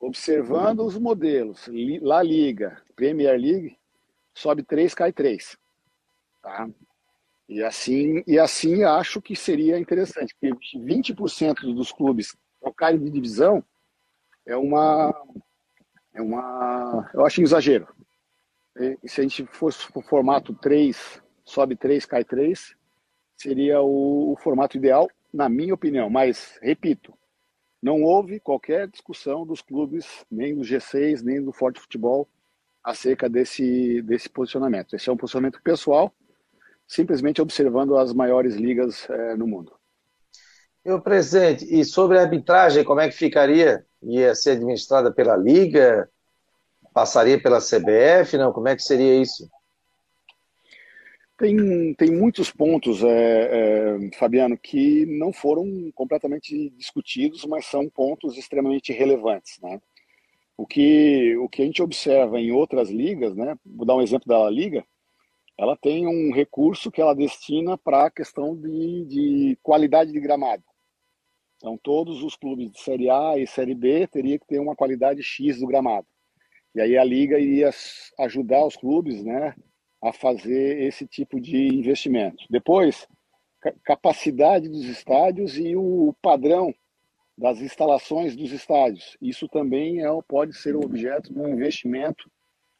Observando 0.00 0.80
os 0.84 0.98
modelos, 0.98 1.70
La 2.00 2.24
Liga, 2.24 2.82
Premier 2.96 3.38
League, 3.38 3.78
sobe 4.34 4.64
3, 4.64 4.92
cai 4.94 5.12
3. 5.12 5.56
Tá? 6.42 6.68
E 7.52 7.62
assim, 7.62 8.22
e 8.26 8.38
assim 8.38 8.82
acho 8.82 9.20
que 9.20 9.36
seria 9.36 9.78
interessante, 9.78 10.34
porque 10.40 10.78
20% 10.78 11.74
dos 11.74 11.92
clubes 11.92 12.34
trocarem 12.60 12.98
de 12.98 13.10
divisão 13.10 13.62
é 14.46 14.56
uma 14.56 15.14
é 16.14 16.22
uma 16.22 17.10
eu 17.12 17.26
acho 17.26 17.40
um 17.42 17.44
exagero. 17.44 17.86
E 19.02 19.06
se 19.06 19.20
a 19.20 19.22
gente 19.22 19.44
fosse 19.46 19.86
o 19.94 20.00
formato 20.00 20.54
3 20.54 21.22
sobe 21.44 21.76
3, 21.76 22.06
cai 22.06 22.24
3, 22.24 22.74
seria 23.36 23.82
o, 23.82 24.32
o 24.32 24.36
formato 24.36 24.78
ideal, 24.78 25.10
na 25.32 25.48
minha 25.48 25.74
opinião. 25.74 26.08
Mas, 26.08 26.58
repito, 26.62 27.12
não 27.82 28.02
houve 28.02 28.40
qualquer 28.40 28.88
discussão 28.88 29.44
dos 29.44 29.60
clubes, 29.60 30.24
nem 30.30 30.54
do 30.54 30.62
G6, 30.62 31.20
nem 31.22 31.42
do 31.42 31.52
Forte 31.52 31.80
Futebol, 31.80 32.28
acerca 32.82 33.28
desse, 33.28 34.00
desse 34.02 34.28
posicionamento. 34.28 34.94
Esse 34.94 35.10
é 35.10 35.12
um 35.12 35.16
posicionamento 35.16 35.60
pessoal, 35.62 36.12
simplesmente 36.92 37.40
observando 37.40 37.96
as 37.96 38.12
maiores 38.12 38.54
ligas 38.54 39.08
é, 39.08 39.34
no 39.34 39.46
mundo. 39.46 39.72
Meu 40.84 41.00
presidente, 41.00 41.64
e 41.64 41.84
sobre 41.86 42.18
a 42.18 42.22
arbitragem, 42.22 42.84
como 42.84 43.00
é 43.00 43.08
que 43.08 43.16
ficaria? 43.16 43.86
Ia 44.02 44.34
ser 44.34 44.52
administrada 44.52 45.10
pela 45.10 45.34
Liga? 45.34 46.10
Passaria 46.92 47.40
pela 47.40 47.60
CBF? 47.60 48.36
Não, 48.36 48.52
como 48.52 48.68
é 48.68 48.76
que 48.76 48.82
seria 48.82 49.22
isso? 49.22 49.48
Tem, 51.38 51.94
tem 51.94 52.10
muitos 52.10 52.52
pontos, 52.52 53.02
é, 53.02 53.08
é, 53.08 54.16
Fabiano, 54.18 54.58
que 54.58 55.06
não 55.06 55.32
foram 55.32 55.90
completamente 55.94 56.68
discutidos, 56.76 57.46
mas 57.46 57.64
são 57.64 57.88
pontos 57.88 58.36
extremamente 58.36 58.92
relevantes. 58.92 59.58
Né? 59.62 59.80
O, 60.58 60.66
que, 60.66 61.34
o 61.38 61.48
que 61.48 61.62
a 61.62 61.64
gente 61.64 61.82
observa 61.82 62.38
em 62.38 62.52
outras 62.52 62.90
ligas, 62.90 63.34
né? 63.34 63.56
vou 63.64 63.86
dar 63.86 63.96
um 63.96 64.02
exemplo 64.02 64.28
da 64.28 64.50
Liga, 64.50 64.84
ela 65.58 65.76
tem 65.76 66.06
um 66.06 66.32
recurso 66.32 66.90
que 66.90 67.00
ela 67.00 67.14
destina 67.14 67.76
para 67.78 68.06
a 68.06 68.10
questão 68.10 68.56
de, 68.56 69.04
de 69.04 69.58
qualidade 69.62 70.12
de 70.12 70.20
gramado. 70.20 70.64
Então, 71.56 71.78
todos 71.78 72.22
os 72.22 72.34
clubes 72.34 72.72
de 72.72 72.80
Série 72.80 73.08
A 73.08 73.38
e 73.38 73.46
Série 73.46 73.74
B 73.74 74.06
teriam 74.08 74.38
que 74.38 74.46
ter 74.46 74.58
uma 74.58 74.74
qualidade 74.74 75.22
X 75.22 75.60
do 75.60 75.66
gramado. 75.66 76.06
E 76.74 76.80
aí 76.80 76.96
a 76.96 77.04
Liga 77.04 77.38
iria 77.38 77.70
ajudar 78.18 78.66
os 78.66 78.76
clubes 78.76 79.22
né, 79.22 79.54
a 80.02 80.12
fazer 80.12 80.82
esse 80.82 81.06
tipo 81.06 81.40
de 81.40 81.68
investimento. 81.68 82.44
Depois, 82.50 83.06
capacidade 83.84 84.68
dos 84.68 84.84
estádios 84.86 85.56
e 85.56 85.76
o 85.76 86.14
padrão 86.20 86.74
das 87.36 87.60
instalações 87.60 88.34
dos 88.34 88.50
estádios. 88.52 89.16
Isso 89.20 89.48
também 89.48 90.04
é, 90.04 90.08
pode 90.26 90.56
ser 90.56 90.74
objeto 90.74 91.32
de 91.32 91.38
um 91.38 91.48
investimento 91.48 92.30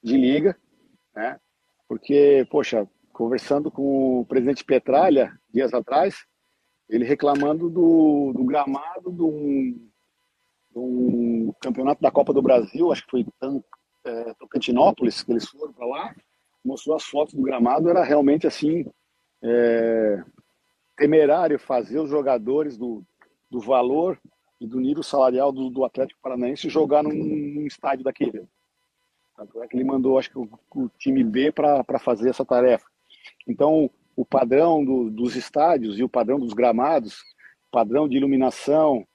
de 0.02 0.16
liga, 0.16 0.56
né? 1.14 1.38
Porque, 1.92 2.46
poxa, 2.50 2.88
conversando 3.12 3.70
com 3.70 4.20
o 4.20 4.24
presidente 4.24 4.64
Petralha 4.64 5.38
dias 5.52 5.74
atrás, 5.74 6.24
ele 6.88 7.04
reclamando 7.04 7.68
do, 7.68 8.32
do 8.34 8.42
gramado 8.44 9.12
de 9.12 9.22
um, 9.22 9.90
de 10.70 10.78
um, 10.78 11.54
campeonato 11.60 12.00
da 12.00 12.10
Copa 12.10 12.32
do 12.32 12.40
Brasil, 12.40 12.90
acho 12.90 13.04
que 13.04 13.10
foi 13.10 13.26
é, 14.06 14.32
Tocantinópolis, 14.38 15.22
que 15.22 15.32
eles 15.32 15.46
foram 15.46 15.70
para 15.74 15.84
lá, 15.84 16.14
mostrou 16.64 16.96
as 16.96 17.04
fotos 17.04 17.34
do 17.34 17.42
gramado, 17.42 17.90
era 17.90 18.02
realmente 18.02 18.46
assim 18.46 18.86
é, 19.42 20.24
temerário 20.96 21.58
fazer 21.58 22.00
os 22.00 22.08
jogadores 22.08 22.78
do, 22.78 23.04
do 23.50 23.60
valor 23.60 24.18
e 24.58 24.66
do 24.66 24.80
nível 24.80 25.02
salarial 25.02 25.52
do, 25.52 25.68
do 25.68 25.84
Atlético 25.84 26.22
Paranaense 26.22 26.70
jogar 26.70 27.02
num, 27.02 27.12
num 27.12 27.66
estádio 27.66 28.02
daquele. 28.02 28.48
Tanto 29.36 29.62
é 29.62 29.68
que 29.68 29.76
ele 29.76 29.84
mandou, 29.84 30.18
acho 30.18 30.30
que, 30.30 30.38
o, 30.38 30.48
o 30.74 30.88
time 30.98 31.24
B 31.24 31.50
para 31.52 31.98
fazer 31.98 32.30
essa 32.30 32.44
tarefa. 32.44 32.84
Então, 33.46 33.90
o 34.14 34.24
padrão 34.24 34.84
do, 34.84 35.10
dos 35.10 35.36
estádios 35.36 35.98
e 35.98 36.04
o 36.04 36.08
padrão 36.08 36.38
dos 36.38 36.52
gramados, 36.52 37.22
padrão 37.70 38.08
de 38.08 38.16
iluminação, 38.16 39.06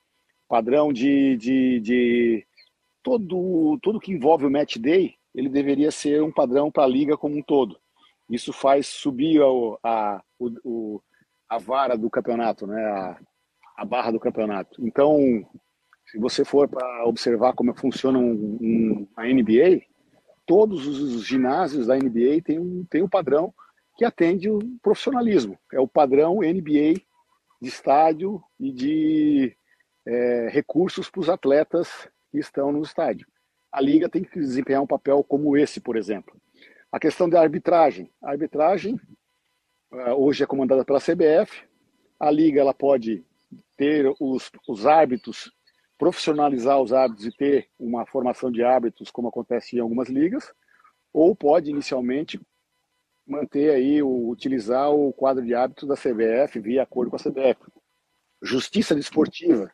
padrão 0.48 0.92
de, 0.92 1.38
de, 1.38 1.80
de 1.80 2.48
todo, 3.04 3.78
tudo 3.82 4.00
que 4.00 4.12
envolve 4.12 4.46
o 4.46 4.52
match 4.52 4.78
day, 4.78 5.16
ele 5.34 5.50
deveria 5.50 5.92
ser 5.92 6.24
um 6.24 6.32
padrão 6.32 6.72
para 6.72 6.84
a 6.84 6.88
liga 6.88 7.16
como 7.16 7.38
um 7.38 7.44
todo. 7.44 7.78
Isso 8.30 8.52
faz 8.52 8.88
subir 8.88 9.42
a, 9.42 9.48
a, 9.84 10.24
a 11.48 11.58
vara 11.60 11.96
do 11.96 12.10
campeonato, 12.10 12.66
né? 12.66 12.84
a, 12.84 13.20
a 13.78 13.86
barra 13.86 14.12
do 14.12 14.20
campeonato. 14.20 14.84
Então, 14.84 15.48
se 16.08 16.18
você 16.18 16.44
for 16.44 16.68
para 16.68 17.06
observar 17.06 17.54
como 17.54 17.74
funciona 17.76 18.18
um, 18.18 18.58
um, 18.60 19.08
a 19.16 19.26
NBA, 19.26 19.84
todos 20.48 20.88
os 20.88 21.24
ginásios 21.24 21.86
da 21.86 21.96
NBA 21.96 22.42
têm 22.44 22.58
um, 22.58 22.84
têm 22.90 23.04
um 23.04 23.10
padrão 23.10 23.54
que 23.96 24.04
atende 24.04 24.50
o 24.50 24.60
profissionalismo. 24.82 25.60
É 25.72 25.80
o 25.80 25.88
padrão 25.88 26.40
NBA 26.40 27.02
de 27.62 27.70
estádio 27.70 28.42
e 28.60 28.72
de 28.72 29.56
é, 30.08 30.50
recursos 30.50 31.10
para 31.10 31.22
os 31.22 31.30
atletas 31.30 32.10
que 32.32 32.40
estão 32.40 32.72
no 32.72 32.82
estádio 32.82 33.28
a 33.78 33.82
liga 33.82 34.10
tem 34.10 34.24
que 34.24 34.40
desempenhar 34.40 34.82
um 34.82 34.88
papel 34.88 35.24
como 35.24 35.56
esse, 35.56 35.80
por 35.80 35.96
exemplo. 35.96 36.36
A 36.92 37.00
questão 37.00 37.30
da 37.30 37.40
arbitragem. 37.40 38.12
A 38.22 38.32
arbitragem 38.32 39.00
uh, 39.92 40.14
hoje 40.16 40.44
é 40.44 40.48
comandada 40.48 40.84
pela 40.84 41.00
CBF. 41.00 41.64
A 42.20 42.32
liga 42.32 42.60
ela 42.60 42.74
pode 42.74 43.24
ter 43.78 44.12
os, 44.20 44.50
os 44.68 44.88
árbitros, 44.88 45.52
profissionalizar 45.98 46.80
os 46.80 46.94
árbitros 46.94 47.28
e 47.28 47.36
ter 47.36 47.70
uma 47.80 48.06
formação 48.06 48.52
de 48.52 48.64
árbitros, 48.64 49.12
como 49.12 49.28
acontece 49.28 49.76
em 49.76 49.80
algumas 49.80 50.10
ligas, 50.10 50.54
ou 51.12 51.36
pode 51.36 51.70
inicialmente 51.70 52.40
manter 53.26 53.72
aí, 53.72 54.02
utilizar 54.02 54.92
o 54.92 55.12
quadro 55.12 55.44
de 55.44 55.54
árbitros 55.54 55.88
da 55.88 55.96
CBF 55.96 56.60
via 56.60 56.84
acordo 56.84 57.10
com 57.10 57.18
a 57.18 57.20
CBF. 57.20 57.60
Justiça 58.42 58.96
desportiva 58.96 59.72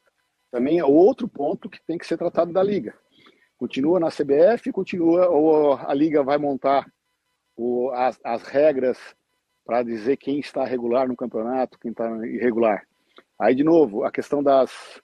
também 0.49 0.79
é 0.79 0.85
outro 0.85 1.27
ponto 1.27 1.69
que 1.69 1.83
tem 1.85 1.97
que 1.97 2.07
ser 2.07 2.17
tratado 2.17 2.53
da 2.53 2.63
liga 2.63 2.95
continua 3.63 3.97
na 3.97 4.09
CBF, 4.09 4.73
continua 4.73 5.29
ou 5.29 5.75
a 5.75 5.93
liga 5.93 6.21
vai 6.21 6.37
montar 6.37 6.85
o, 7.55 7.91
as, 7.91 8.19
as 8.21 8.43
regras 8.43 8.97
para 9.65 9.81
dizer 9.83 10.17
quem 10.17 10.37
está 10.37 10.65
regular 10.65 11.07
no 11.07 11.15
campeonato, 11.15 11.79
quem 11.79 11.91
está 11.91 12.09
irregular. 12.27 12.85
Aí 13.39 13.55
de 13.55 13.63
novo 13.63 14.03
a 14.03 14.11
questão 14.11 14.43
das 14.43 15.01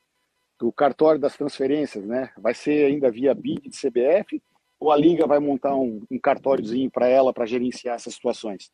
do 0.59 0.71
cartório 0.71 1.19
das 1.19 1.37
transferências, 1.37 2.05
né? 2.05 2.29
Vai 2.37 2.53
ser 2.53 2.85
ainda 2.85 3.09
via 3.09 3.33
BID 3.33 3.69
de 3.69 3.79
CBF 3.79 4.41
ou 4.79 4.91
a 4.91 4.97
Liga 4.97 5.25
vai 5.25 5.39
montar 5.39 5.75
um, 5.75 6.05
um 6.11 6.19
cartóriozinho 6.19 6.91
para 6.91 7.07
ela 7.07 7.33
para 7.33 7.45
gerenciar 7.45 7.95
essas 7.95 8.13
situações? 8.13 8.69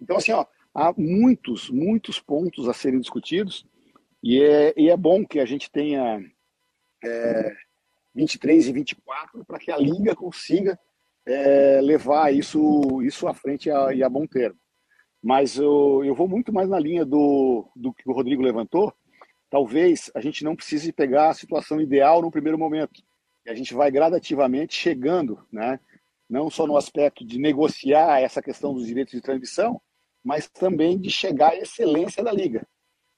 Então, 0.00 0.16
assim, 0.16 0.32
ó, 0.32 0.44
há 0.74 0.92
muitos, 0.96 1.70
muitos 1.70 2.20
pontos 2.20 2.68
a 2.68 2.72
serem 2.72 3.00
discutidos 3.00 3.64
e 4.22 4.42
é, 4.42 4.74
e 4.76 4.90
é 4.90 4.96
bom 4.96 5.24
que 5.24 5.38
a 5.38 5.44
gente 5.44 5.70
tenha 5.70 6.20
é, 7.04 7.52
23 8.14 8.68
e 8.68 8.72
24 8.72 9.44
para 9.44 9.58
que 9.58 9.70
a 9.70 9.78
Liga 9.78 10.14
consiga 10.16 10.78
é, 11.24 11.80
levar 11.80 12.34
isso, 12.34 13.00
isso 13.02 13.28
à 13.28 13.34
frente 13.34 13.70
a, 13.70 13.92
e 13.94 14.02
a 14.02 14.08
bom 14.08 14.26
termo. 14.26 14.58
Mas 15.22 15.56
eu, 15.56 16.02
eu 16.04 16.14
vou 16.14 16.28
muito 16.28 16.52
mais 16.52 16.68
na 16.68 16.78
linha 16.78 17.04
do, 17.04 17.70
do 17.76 17.92
que 17.92 18.08
o 18.08 18.12
Rodrigo 18.12 18.42
levantou. 18.42 18.92
Talvez 19.50 20.10
a 20.14 20.20
gente 20.20 20.44
não 20.44 20.54
precise 20.54 20.92
pegar 20.92 21.30
a 21.30 21.34
situação 21.34 21.80
ideal 21.80 22.20
no 22.20 22.30
primeiro 22.30 22.58
momento. 22.58 23.02
E 23.46 23.50
a 23.50 23.54
gente 23.54 23.74
vai 23.74 23.90
gradativamente 23.90 24.74
chegando, 24.74 25.44
né? 25.50 25.80
não 26.28 26.50
só 26.50 26.66
no 26.66 26.76
aspecto 26.76 27.24
de 27.24 27.38
negociar 27.38 28.20
essa 28.20 28.42
questão 28.42 28.74
dos 28.74 28.86
direitos 28.86 29.14
de 29.14 29.20
transmissão, 29.20 29.80
mas 30.22 30.48
também 30.48 30.98
de 30.98 31.10
chegar 31.10 31.52
à 31.52 31.56
excelência 31.56 32.22
da 32.22 32.30
liga. 32.30 32.66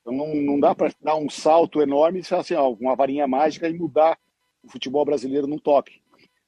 Então 0.00 0.14
não, 0.14 0.34
não 0.34 0.60
dá 0.60 0.74
para 0.74 0.92
dar 1.00 1.16
um 1.16 1.28
salto 1.28 1.82
enorme 1.82 2.20
e 2.20 2.22
falar 2.22 2.42
assim, 2.42 2.54
ó, 2.54 2.70
uma 2.70 2.94
varinha 2.94 3.26
mágica 3.26 3.68
e 3.68 3.74
mudar 3.74 4.16
o 4.62 4.70
futebol 4.70 5.04
brasileiro 5.04 5.46
num 5.46 5.58
toque. 5.58 6.00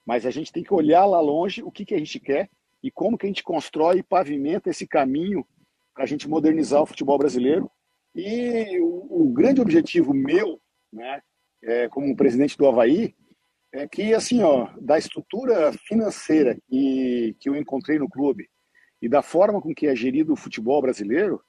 Mas 0.07 0.25
a 0.25 0.31
gente 0.31 0.53
tem 0.53 0.63
que 0.63 0.73
olhar 0.73 1.05
lá 1.05 1.21
longe 1.21 1.63
o 1.63 1.71
que, 1.71 1.85
que 1.85 1.95
a 1.95 1.99
gente 1.99 2.21
quer 2.21 2.49
e 2.83 2.91
como 2.91 3.19
que 3.19 3.27
a 3.27 3.29
gente 3.29 3.43
constrói 3.43 3.99
e 3.99 4.03
pavimenta 4.03 4.71
esse 4.71 4.87
caminho 4.87 5.47
para 5.95 6.05
a 6.05 6.07
gente 6.07 6.29
modernizar 6.29 6.83
o 6.83 6.87
futebol 6.87 7.19
brasileiro. 7.19 7.71
E 8.15 8.79
o, 8.81 9.23
o 9.23 9.33
grande 9.33 9.61
objetivo 9.61 10.13
meu, 10.13 10.61
né, 10.93 11.23
é, 11.63 11.89
como 11.89 12.17
presidente 12.17 12.57
do 12.57 12.67
Havaí, 12.67 13.15
é 13.73 13.89
que, 13.89 14.13
assim, 14.13 14.43
ó, 14.43 14.69
da 14.81 14.99
estrutura 14.99 15.73
financeira 15.73 16.59
que, 16.69 17.35
que 17.41 17.49
eu 17.49 17.57
encontrei 17.57 17.99
no 17.99 18.09
clube 18.09 18.49
e 19.01 19.09
da 19.09 19.23
forma 19.23 19.61
com 19.61 19.75
que 19.75 19.87
é 19.87 19.97
gerido 19.97 20.35
o 20.35 20.37
futebol 20.37 20.81
brasileiro, 20.83 21.43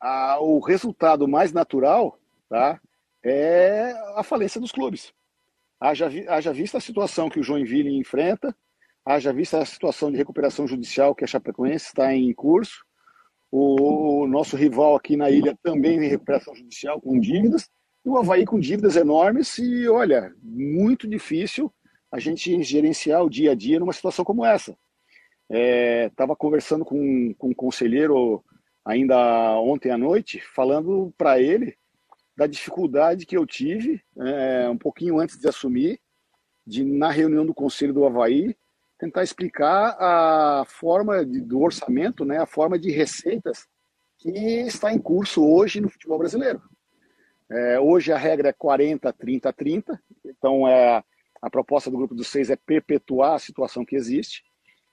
a, 0.00 0.40
o 0.40 0.58
resultado 0.58 1.28
mais 1.28 1.52
natural 1.52 2.18
tá, 2.48 2.80
é 3.24 3.92
a 4.16 4.22
falência 4.22 4.60
dos 4.60 4.72
clubes. 4.72 5.12
Haja, 5.80 6.10
haja 6.28 6.52
vista 6.52 6.78
a 6.78 6.80
situação 6.80 7.30
que 7.30 7.38
o 7.38 7.42
Joinville 7.42 7.96
enfrenta, 7.96 8.54
haja 9.04 9.32
vista 9.32 9.58
a 9.58 9.64
situação 9.64 10.10
de 10.10 10.18
recuperação 10.18 10.66
judicial 10.66 11.14
que 11.14 11.24
a 11.24 11.26
Chapecoense 11.26 11.86
está 11.86 12.12
em 12.12 12.32
curso, 12.34 12.84
o, 13.50 14.26
nosso 14.26 14.56
rival 14.56 14.94
aqui 14.94 15.16
na 15.16 15.30
ilha 15.30 15.58
também 15.62 15.98
em 15.98 16.08
recuperação 16.08 16.54
judicial 16.54 17.00
com 17.00 17.18
dívidas, 17.18 17.68
e 18.04 18.08
o 18.08 18.16
Havaí 18.16 18.44
com 18.44 18.58
dívidas 18.58 18.96
enormes 18.96 19.58
e, 19.58 19.88
olha, 19.88 20.32
muito 20.42 21.08
difícil 21.08 21.72
a 22.10 22.18
gente 22.18 22.62
gerenciar 22.62 23.24
o 23.24 23.30
dia 23.30 23.52
a 23.52 23.54
dia 23.54 23.78
numa 23.78 23.92
situação 23.92 24.24
como 24.24 24.44
essa. 24.44 24.76
Estava 25.50 26.32
é, 26.32 26.36
conversando 26.36 26.84
com, 26.84 27.34
com 27.34 27.48
um 27.48 27.54
conselheiro 27.54 28.44
ainda 28.84 29.58
ontem 29.60 29.90
à 29.90 29.98
noite, 29.98 30.40
falando 30.54 31.12
para 31.18 31.40
ele 31.40 31.76
da 32.36 32.46
dificuldade 32.46 33.26
que 33.26 33.36
eu 33.36 33.44
tive, 33.44 34.00
é, 34.18 34.68
um 34.68 34.78
pouquinho 34.78 35.18
antes 35.18 35.38
de 35.38 35.48
assumir, 35.48 36.00
de 36.66 36.84
na 36.84 37.10
reunião 37.10 37.44
do 37.44 37.52
Conselho 37.52 37.92
do 37.92 38.04
Havaí, 38.04 38.56
tentar 39.00 39.22
explicar 39.22 39.96
a 39.98 40.64
forma 40.66 41.24
de, 41.24 41.40
do 41.40 41.58
orçamento, 41.60 42.22
né, 42.22 42.38
a 42.38 42.46
forma 42.46 42.78
de 42.78 42.90
receitas 42.90 43.66
que 44.18 44.28
está 44.28 44.92
em 44.92 44.98
curso 44.98 45.42
hoje 45.42 45.80
no 45.80 45.88
futebol 45.88 46.18
brasileiro. 46.18 46.60
É, 47.50 47.80
hoje 47.80 48.12
a 48.12 48.18
regra 48.18 48.50
é 48.50 48.52
40, 48.52 49.10
30, 49.14 49.52
30, 49.54 50.02
então 50.22 50.68
é, 50.68 51.02
a 51.40 51.50
proposta 51.50 51.90
do 51.90 51.96
grupo 51.96 52.14
dos 52.14 52.28
seis 52.28 52.50
é 52.50 52.56
perpetuar 52.56 53.34
a 53.34 53.38
situação 53.38 53.86
que 53.86 53.96
existe. 53.96 54.44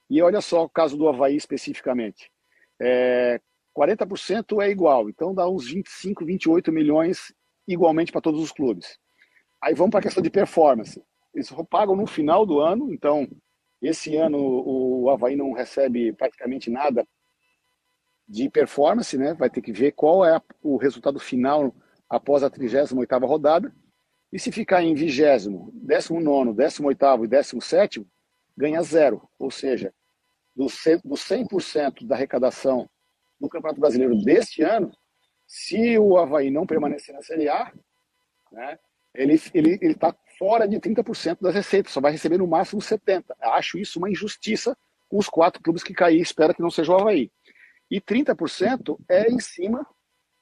E 0.08 0.22
olha 0.22 0.40
só 0.40 0.64
o 0.64 0.70
caso 0.70 0.96
do 0.96 1.06
Havaí 1.06 1.36
especificamente. 1.36 2.32
É, 2.80 3.38
40% 3.76 4.62
é 4.62 4.70
igual, 4.70 5.10
então 5.10 5.34
dá 5.34 5.46
uns 5.46 5.68
25, 5.68 6.24
28 6.24 6.72
milhões 6.72 7.32
igualmente 7.66 8.10
para 8.10 8.22
todos 8.22 8.42
os 8.42 8.50
clubes. 8.50 8.98
Aí 9.62 9.74
vamos 9.74 9.90
para 9.90 10.00
a 10.00 10.02
questão 10.02 10.22
de 10.22 10.30
performance. 10.30 11.00
Eles 11.34 11.52
pagam 11.68 11.94
no 11.94 12.06
final 12.06 12.46
do 12.46 12.58
ano, 12.58 12.90
então 12.90 13.28
esse 13.80 14.16
ano 14.16 14.38
o 14.38 15.08
Havaí 15.10 15.36
não 15.36 15.52
recebe 15.52 16.12
praticamente 16.12 16.70
nada 16.70 17.06
de 18.28 18.50
performance, 18.50 19.16
né? 19.16 19.34
Vai 19.34 19.48
ter 19.48 19.62
que 19.62 19.72
ver 19.72 19.92
qual 19.92 20.24
é 20.24 20.40
o 20.62 20.76
resultado 20.76 21.18
final 21.18 21.74
após 22.08 22.42
a 22.42 22.50
38ª 22.50 23.26
rodada. 23.26 23.74
E 24.30 24.38
se 24.38 24.52
ficar 24.52 24.82
em 24.82 24.94
20, 24.94 25.70
19, 25.72 26.52
18 26.52 27.24
e 27.24 27.28
17, 27.28 28.06
ganha 28.56 28.82
zero. 28.82 29.26
Ou 29.38 29.50
seja, 29.50 29.94
dos 30.54 30.74
100% 30.74 32.06
da 32.06 32.16
arrecadação 32.16 32.88
do 33.40 33.48
Campeonato 33.48 33.80
Brasileiro 33.80 34.18
deste 34.18 34.62
ano, 34.62 34.90
se 35.46 35.98
o 35.98 36.18
Havaí 36.18 36.50
não 36.50 36.66
permanecer 36.66 37.14
na 37.14 37.22
Série 37.22 37.48
A, 37.48 37.72
né, 38.52 38.78
ele 39.14 39.34
está 39.34 39.50
ele, 39.54 39.78
ele 39.80 39.94
tá 39.94 40.14
fora 40.38 40.68
de 40.68 40.78
30% 40.78 41.38
das 41.40 41.54
receitas, 41.54 41.92
só 41.92 42.00
vai 42.00 42.12
receber 42.12 42.38
no 42.38 42.46
máximo 42.46 42.80
70%. 42.80 43.24
Acho 43.40 43.78
isso 43.78 43.98
uma 43.98 44.10
injustiça 44.10 44.76
com 45.08 45.18
os 45.18 45.28
quatro 45.28 45.62
clubes 45.62 45.82
que 45.82 45.94
cair, 45.94 46.20
espero 46.20 46.54
que 46.54 46.62
não 46.62 46.70
seja 46.70 46.92
o 46.92 46.96
Havaí. 46.96 47.30
E 47.90 48.00
30% 48.00 48.98
é 49.08 49.30
em 49.30 49.40
cima 49.40 49.86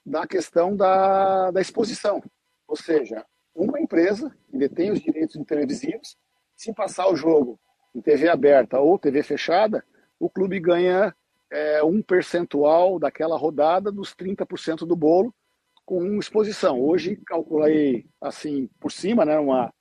da 0.05 0.26
questão 0.26 0.76
da, 0.76 1.51
da 1.51 1.61
exposição. 1.61 2.22
Ou 2.66 2.76
seja, 2.76 3.24
uma 3.55 3.80
empresa 3.80 4.34
que 4.51 4.59
detém 4.59 4.90
os 4.90 5.01
direitos 5.01 5.40
televisivos, 5.47 6.16
se 6.55 6.74
passar 6.74 7.09
o 7.09 7.16
jogo 7.16 7.59
em 7.94 8.01
TV 8.01 8.28
aberta 8.28 8.78
ou 8.78 8.99
TV 8.99 9.22
fechada, 9.22 9.84
o 10.18 10.28
clube 10.28 10.61
ganha 10.61 11.14
é, 11.51 11.82
um 11.82 12.03
percentual 12.03 12.99
daquela 12.99 13.36
rodada 13.36 13.90
dos 13.92 14.14
30% 14.14 14.86
do 14.86 14.97
bolo 14.97 15.34
com 15.84 16.18
exposição. 16.18 16.80
Hoje 16.80 17.16
calculei 17.24 18.07
assim 18.20 18.68
por 18.80 18.90
cima, 18.90 19.24
né, 19.24 19.38
uma, 19.38 19.72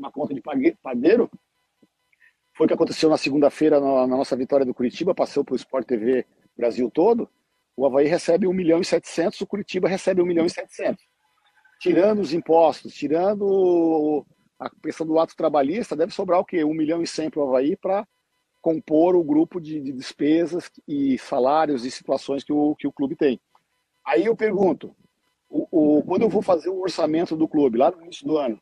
uma 0.00 0.10
conta 0.10 0.34
de 0.34 0.42
padeiro. 0.82 1.30
Foi 2.56 2.64
o 2.64 2.68
que 2.68 2.74
aconteceu 2.74 3.08
na 3.08 3.16
segunda-feira 3.16 3.78
na, 3.80 4.06
nossa 4.06 4.34
vitória 4.34 4.66
do 4.66 4.74
Curitiba, 4.74 5.14
passou 5.14 5.44
para 5.44 5.52
o 5.52 5.56
Sport 5.56 5.86
TV 5.86 6.26
Brasil 6.56 6.90
todo. 6.90 7.28
O 7.76 7.86
Havaí 7.86 8.06
recebe 8.06 8.46
1 8.46 8.52
milhão 8.52 8.80
e 8.80 8.84
700, 8.84 9.40
o 9.40 9.46
Curitiba 9.46 9.88
recebe 9.88 10.20
1 10.20 10.26
milhão 10.26 10.44
e 10.44 10.50
700. 10.50 11.02
Tirando 11.80 12.20
os 12.20 12.34
impostos, 12.34 12.92
tirando 12.92 14.26
a 14.58 14.68
questão 14.82 15.06
do 15.06 15.18
ato 15.18 15.34
trabalhista, 15.34 15.96
deve 15.96 16.12
sobrar 16.12 16.40
o 16.40 16.44
quê? 16.44 16.64
1 16.64 16.74
milhão 16.74 17.02
e 17.02 17.06
100 17.06 17.30
para 17.30 17.40
o 17.40 17.48
Havaí 17.48 17.76
para 17.76 18.06
compor 18.60 19.16
o 19.16 19.24
grupo 19.24 19.58
de, 19.58 19.80
de, 19.80 19.92
despesas 19.92 20.70
e 20.86 21.16
salários 21.16 21.86
e 21.86 21.90
situações 21.90 22.44
que 22.44 22.52
o, 22.52 22.74
que 22.76 22.86
o 22.86 22.92
clube 22.92 23.16
tem. 23.16 23.40
Aí 24.04 24.26
eu 24.26 24.36
pergunto, 24.36 24.94
o, 25.48 25.66
o, 25.70 26.02
quando 26.02 26.22
eu 26.22 26.28
vou 26.28 26.42
fazer 26.42 26.68
o 26.68 26.80
orçamento 26.80 27.34
do 27.34 27.48
clube, 27.48 27.78
lá 27.78 27.90
no 27.90 28.02
início 28.02 28.26
do 28.26 28.36
ano, 28.36 28.60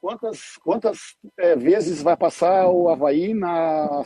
quantas, 0.00 0.56
quantas 0.58 1.16
é, 1.38 1.54
vezes 1.54 2.02
vai 2.02 2.16
passar 2.16 2.68
o 2.68 2.88
Havaí 2.88 3.34
na, 3.34 4.02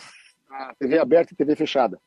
na 0.48 0.74
TV 0.74 0.98
aberta 0.98 1.32
e 1.32 1.36
TV 1.36 1.54
fechada? 1.54 2.00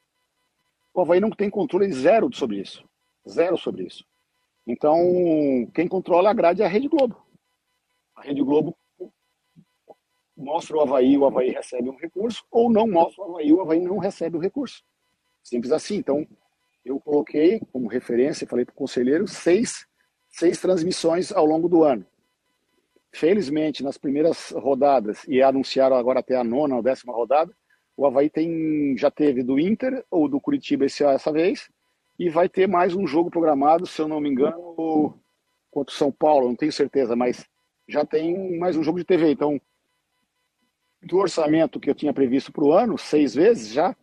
O 0.94 1.02
Havaí 1.02 1.20
não 1.20 1.30
tem 1.30 1.50
controle 1.50 1.92
zero 1.92 2.30
sobre 2.34 2.60
isso. 2.60 2.88
Zero 3.28 3.58
sobre 3.58 3.84
isso. 3.86 4.06
Então, 4.66 5.00
quem 5.74 5.88
controla 5.88 6.30
a 6.30 6.34
grade 6.34 6.62
é 6.62 6.66
a 6.66 6.70
Rede 6.70 6.88
Globo. 6.88 7.26
A 8.16 8.22
Rede 8.22 8.44
Globo 8.44 8.76
mostra 10.36 10.78
o 10.78 10.82
Havaí, 10.82 11.18
o 11.18 11.26
Havaí 11.26 11.50
recebe 11.52 11.90
um 11.90 11.96
recurso, 11.96 12.44
ou 12.52 12.70
não 12.70 12.88
mostra 12.88 13.24
o 13.24 13.30
Havaí, 13.30 13.54
o 13.54 13.62
Havaí 13.62 13.80
não 13.80 13.98
recebe 13.98 14.38
o 14.38 14.40
recurso. 14.40 14.84
Simples 15.44 15.72
assim. 15.72 15.96
Então, 15.96 16.28
eu 16.84 17.00
coloquei 17.00 17.62
como 17.72 17.88
referência, 17.88 18.48
falei 18.48 18.66
para 18.66 18.74
o 18.74 18.76
conselheiro, 18.76 19.28
seis, 19.28 19.88
seis 20.30 20.60
transmissões 20.60 21.32
ao 21.32 21.46
longo 21.46 21.70
do 21.70 21.84
ano. 21.84 22.06
Felizmente, 23.18 23.84
nas 23.84 23.98
primeiras 23.98 24.52
rodadas, 24.52 25.24
e 25.28 25.42
anunciaram 25.42 25.96
agora 25.96 26.20
até 26.20 26.36
a 26.36 26.44
nona 26.44 26.76
ou 26.76 26.84
décima 26.84 27.12
rodada, 27.12 27.52
o 27.96 28.06
Havaí 28.06 28.30
tem, 28.30 28.96
já 28.96 29.10
teve 29.10 29.42
do 29.42 29.60
Inter 29.60 30.06
ou 30.12 30.30
do 30.30 30.40
Curitiba 30.40 30.86
esse, 30.86 31.04
essa 31.04 31.32
vez, 31.32 31.68
e 32.20 32.30
vai 32.30 32.48
ter 32.48 32.68
mais 32.68 32.94
um 32.94 33.08
jogo 33.08 33.32
programado, 33.32 33.88
se 33.88 34.00
eu 34.00 34.08
não 34.08 34.20
me 34.20 34.30
engano, 34.30 35.16
contra 35.72 35.92
o 35.92 35.98
São 35.98 36.12
Paulo, 36.12 36.48
não 36.48 36.56
tenho 36.56 36.72
certeza, 36.72 37.16
mas 37.16 37.44
já 37.88 38.06
tem 38.06 38.56
mais 38.60 38.78
um 38.78 38.84
jogo 38.84 39.00
de 39.00 39.06
TV. 39.06 39.32
Então, 39.32 39.60
do 41.02 41.18
orçamento 41.18 41.80
que 41.80 41.90
eu 41.90 41.96
tinha 41.96 42.14
previsto 42.14 42.52
para 42.52 42.64
o 42.64 42.72
ano, 42.72 43.00
seis 43.00 43.34
vezes 43.34 43.70
já, 43.70 43.96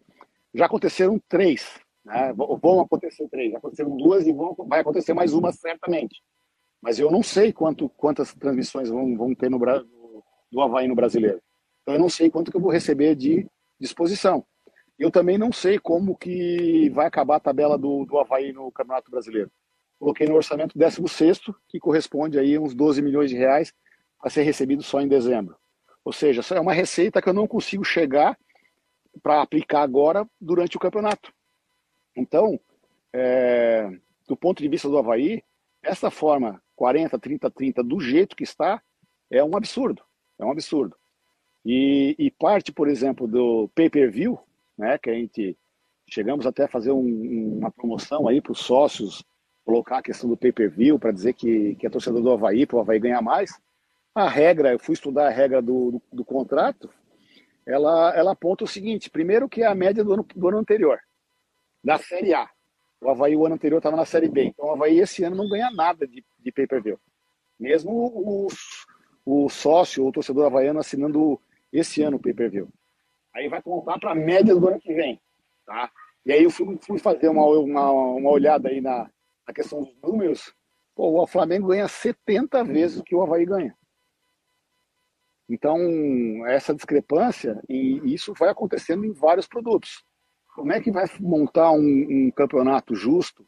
já 0.52 0.66
aconteceram 0.66 1.22
três. 1.28 1.78
Né? 2.04 2.32
Vão 2.32 2.80
acontecer 2.80 3.28
três, 3.28 3.52
já 3.52 3.58
aconteceram 3.58 3.96
duas 3.96 4.26
e 4.26 4.32
vão, 4.32 4.56
vai 4.66 4.80
acontecer 4.80 5.14
mais 5.14 5.32
uma 5.32 5.52
certamente. 5.52 6.20
Mas 6.84 6.98
eu 6.98 7.10
não 7.10 7.22
sei 7.22 7.50
quanto, 7.50 7.88
quantas 7.88 8.34
transmissões 8.34 8.90
vão, 8.90 9.16
vão 9.16 9.34
ter 9.34 9.48
no, 9.48 9.58
do 10.52 10.60
Havaí 10.60 10.86
no 10.86 10.94
brasileiro. 10.94 11.40
Então 11.80 11.94
eu 11.94 11.98
não 11.98 12.10
sei 12.10 12.28
quanto 12.28 12.50
que 12.50 12.58
eu 12.58 12.60
vou 12.60 12.70
receber 12.70 13.14
de 13.14 13.48
disposição. 13.80 14.44
Eu 14.98 15.10
também 15.10 15.38
não 15.38 15.50
sei 15.50 15.78
como 15.78 16.14
que 16.14 16.90
vai 16.90 17.06
acabar 17.06 17.36
a 17.36 17.40
tabela 17.40 17.78
do, 17.78 18.04
do 18.04 18.18
Havaí 18.18 18.52
no 18.52 18.70
Campeonato 18.70 19.10
Brasileiro. 19.10 19.50
Coloquei 19.98 20.26
no 20.26 20.34
orçamento 20.34 20.76
16 20.76 21.40
que 21.70 21.80
corresponde 21.80 22.38
aí 22.38 22.54
a 22.54 22.60
uns 22.60 22.74
12 22.74 23.00
milhões 23.00 23.30
de 23.30 23.36
reais 23.36 23.72
a 24.22 24.28
ser 24.28 24.42
recebido 24.42 24.82
só 24.82 25.00
em 25.00 25.08
dezembro. 25.08 25.56
Ou 26.04 26.12
seja, 26.12 26.42
é 26.54 26.60
uma 26.60 26.74
receita 26.74 27.22
que 27.22 27.30
eu 27.30 27.34
não 27.34 27.46
consigo 27.46 27.82
chegar 27.82 28.38
para 29.22 29.40
aplicar 29.40 29.80
agora 29.80 30.28
durante 30.38 30.76
o 30.76 30.80
campeonato. 30.80 31.32
Então, 32.14 32.60
é, 33.10 33.90
do 34.28 34.36
ponto 34.36 34.62
de 34.62 34.68
vista 34.68 34.86
do 34.86 34.98
Havaí, 34.98 35.42
essa 35.84 36.10
forma 36.10 36.62
40, 36.76 37.18
30, 37.18 37.50
30, 37.50 37.82
do 37.82 38.00
jeito 38.00 38.36
que 38.36 38.44
está, 38.44 38.82
é 39.30 39.42
um 39.42 39.56
absurdo. 39.56 40.02
É 40.38 40.44
um 40.44 40.50
absurdo. 40.50 40.96
E, 41.64 42.14
e 42.18 42.30
parte, 42.30 42.72
por 42.72 42.88
exemplo, 42.88 43.26
do 43.26 43.68
pay-per-view, 43.74 44.38
né, 44.76 44.98
que 44.98 45.08
a 45.08 45.14
gente 45.14 45.56
chegamos 46.08 46.46
até 46.46 46.64
a 46.64 46.68
fazer 46.68 46.92
um, 46.92 47.58
uma 47.58 47.70
promoção 47.70 48.28
aí 48.28 48.40
para 48.40 48.52
os 48.52 48.60
sócios, 48.60 49.24
colocar 49.64 49.98
a 49.98 50.02
questão 50.02 50.28
do 50.28 50.36
pay-per-view 50.36 50.98
para 50.98 51.12
dizer 51.12 51.32
que, 51.32 51.74
que 51.76 51.86
é 51.86 51.90
torcedor 51.90 52.20
do 52.20 52.32
Havaí, 52.32 52.66
para 52.66 52.76
o 52.76 52.80
Havaí 52.80 52.98
ganhar 52.98 53.22
mais. 53.22 53.58
A 54.14 54.28
regra, 54.28 54.72
eu 54.72 54.78
fui 54.78 54.92
estudar 54.92 55.26
a 55.26 55.30
regra 55.30 55.62
do, 55.62 55.92
do, 55.92 56.02
do, 56.12 56.24
contrato, 56.24 56.90
ela, 57.66 58.14
ela 58.14 58.32
aponta 58.32 58.64
o 58.64 58.68
seguinte: 58.68 59.10
primeiro, 59.10 59.48
que 59.48 59.62
é 59.62 59.66
a 59.66 59.74
média 59.74 60.04
do 60.04 60.12
ano, 60.12 60.26
do 60.36 60.48
ano 60.48 60.58
anterior, 60.58 61.00
da 61.82 61.98
Série 61.98 62.34
A. 62.34 62.48
O 63.04 63.10
Havaí, 63.10 63.36
o 63.36 63.44
ano 63.44 63.56
anterior, 63.56 63.78
estava 63.78 63.96
na 63.96 64.06
Série 64.06 64.28
B. 64.28 64.44
Então, 64.44 64.66
o 64.66 64.70
Havaí, 64.72 64.98
esse 64.98 65.22
ano, 65.22 65.36
não 65.36 65.46
ganha 65.46 65.70
nada 65.70 66.06
de, 66.06 66.24
de 66.38 66.50
pay-per-view. 66.52 66.98
Mesmo 67.60 67.92
o, 67.92 68.46
o, 68.46 69.44
o 69.44 69.48
sócio, 69.50 70.06
o 70.06 70.10
torcedor 70.10 70.46
havaiano, 70.46 70.80
assinando 70.80 71.38
esse 71.70 72.02
ano 72.02 72.16
o 72.16 72.20
pay-per-view. 72.20 72.66
Aí 73.34 73.46
vai 73.46 73.60
contar 73.60 73.98
para 73.98 74.12
a 74.12 74.14
média 74.14 74.56
do 74.56 74.66
ano 74.66 74.80
que 74.80 74.94
vem. 74.94 75.20
Tá? 75.66 75.90
E 76.24 76.32
aí 76.32 76.44
eu 76.44 76.50
fui, 76.50 76.78
fui 76.80 76.98
fazer 76.98 77.28
uma, 77.28 77.44
uma, 77.44 77.90
uma, 77.90 78.30
olhada 78.30 78.70
aí 78.70 78.80
na, 78.80 79.10
na 79.46 79.52
questão 79.52 79.82
dos 79.82 79.94
números. 80.02 80.54
Pô, 80.94 81.22
o 81.22 81.26
Flamengo 81.26 81.68
ganha 81.68 81.86
70 81.86 82.64
vezes 82.64 82.98
o 82.98 83.04
que 83.04 83.14
o 83.14 83.22
Havaí 83.22 83.44
ganha. 83.44 83.76
Então, 85.46 85.76
essa 86.46 86.74
discrepância, 86.74 87.60
e 87.68 88.00
isso 88.14 88.32
vai 88.32 88.48
acontecendo 88.48 89.04
em 89.04 89.12
vários 89.12 89.46
produtos. 89.46 90.02
Como 90.54 90.72
é 90.72 90.80
que 90.80 90.92
vai 90.92 91.04
montar 91.20 91.72
um, 91.72 91.80
um 91.80 92.30
campeonato 92.30 92.94
justo 92.94 93.44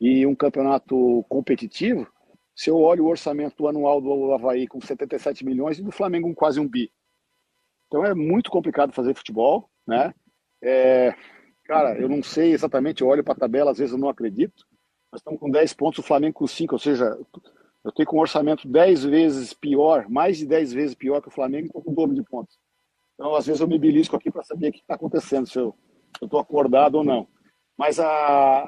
e 0.00 0.26
um 0.26 0.34
campeonato 0.34 1.22
competitivo 1.28 2.10
se 2.56 2.70
eu 2.70 2.76
olho 2.78 3.04
o 3.04 3.08
orçamento 3.08 3.68
anual 3.68 4.00
do 4.00 4.32
Havaí 4.32 4.66
com 4.66 4.80
77 4.80 5.44
milhões 5.44 5.78
e 5.78 5.82
do 5.82 5.92
Flamengo 5.92 6.26
com 6.26 6.34
quase 6.34 6.58
um 6.58 6.66
bi? 6.66 6.90
Então 7.86 8.04
é 8.04 8.14
muito 8.14 8.50
complicado 8.50 8.92
fazer 8.92 9.14
futebol, 9.14 9.68
né? 9.86 10.14
É, 10.62 11.14
cara, 11.64 12.00
eu 12.00 12.08
não 12.08 12.22
sei 12.22 12.52
exatamente, 12.52 13.02
eu 13.02 13.08
olho 13.08 13.22
para 13.22 13.34
a 13.34 13.38
tabela, 13.38 13.70
às 13.70 13.78
vezes 13.78 13.92
eu 13.92 13.98
não 13.98 14.08
acredito. 14.08 14.66
Nós 15.12 15.20
estamos 15.20 15.38
com 15.38 15.50
10 15.50 15.74
pontos, 15.74 15.98
o 15.98 16.06
Flamengo 16.06 16.34
com 16.34 16.46
5, 16.46 16.74
ou 16.74 16.78
seja, 16.78 17.16
eu 17.84 17.92
tenho 17.92 18.08
com 18.08 18.16
um 18.16 18.20
orçamento 18.20 18.66
10 18.66 19.04
vezes 19.04 19.52
pior, 19.52 20.08
mais 20.08 20.38
de 20.38 20.46
10 20.46 20.72
vezes 20.72 20.94
pior 20.94 21.20
que 21.20 21.28
o 21.28 21.32
Flamengo, 21.32 21.66
estou 21.66 21.82
com 21.82 21.92
o 21.92 21.94
dobro 21.94 22.14
de 22.14 22.22
pontos. 22.22 22.58
Então, 23.14 23.34
às 23.34 23.46
vezes 23.46 23.60
eu 23.60 23.68
me 23.68 23.78
belisco 23.78 24.16
aqui 24.16 24.30
para 24.30 24.42
saber 24.42 24.68
o 24.68 24.72
que 24.72 24.80
está 24.80 24.94
acontecendo, 24.94 25.46
se 25.46 25.58
estou 26.22 26.40
acordado 26.40 26.96
ou 26.96 27.04
não. 27.04 27.28
Mas 27.76 27.98
a, 28.00 28.64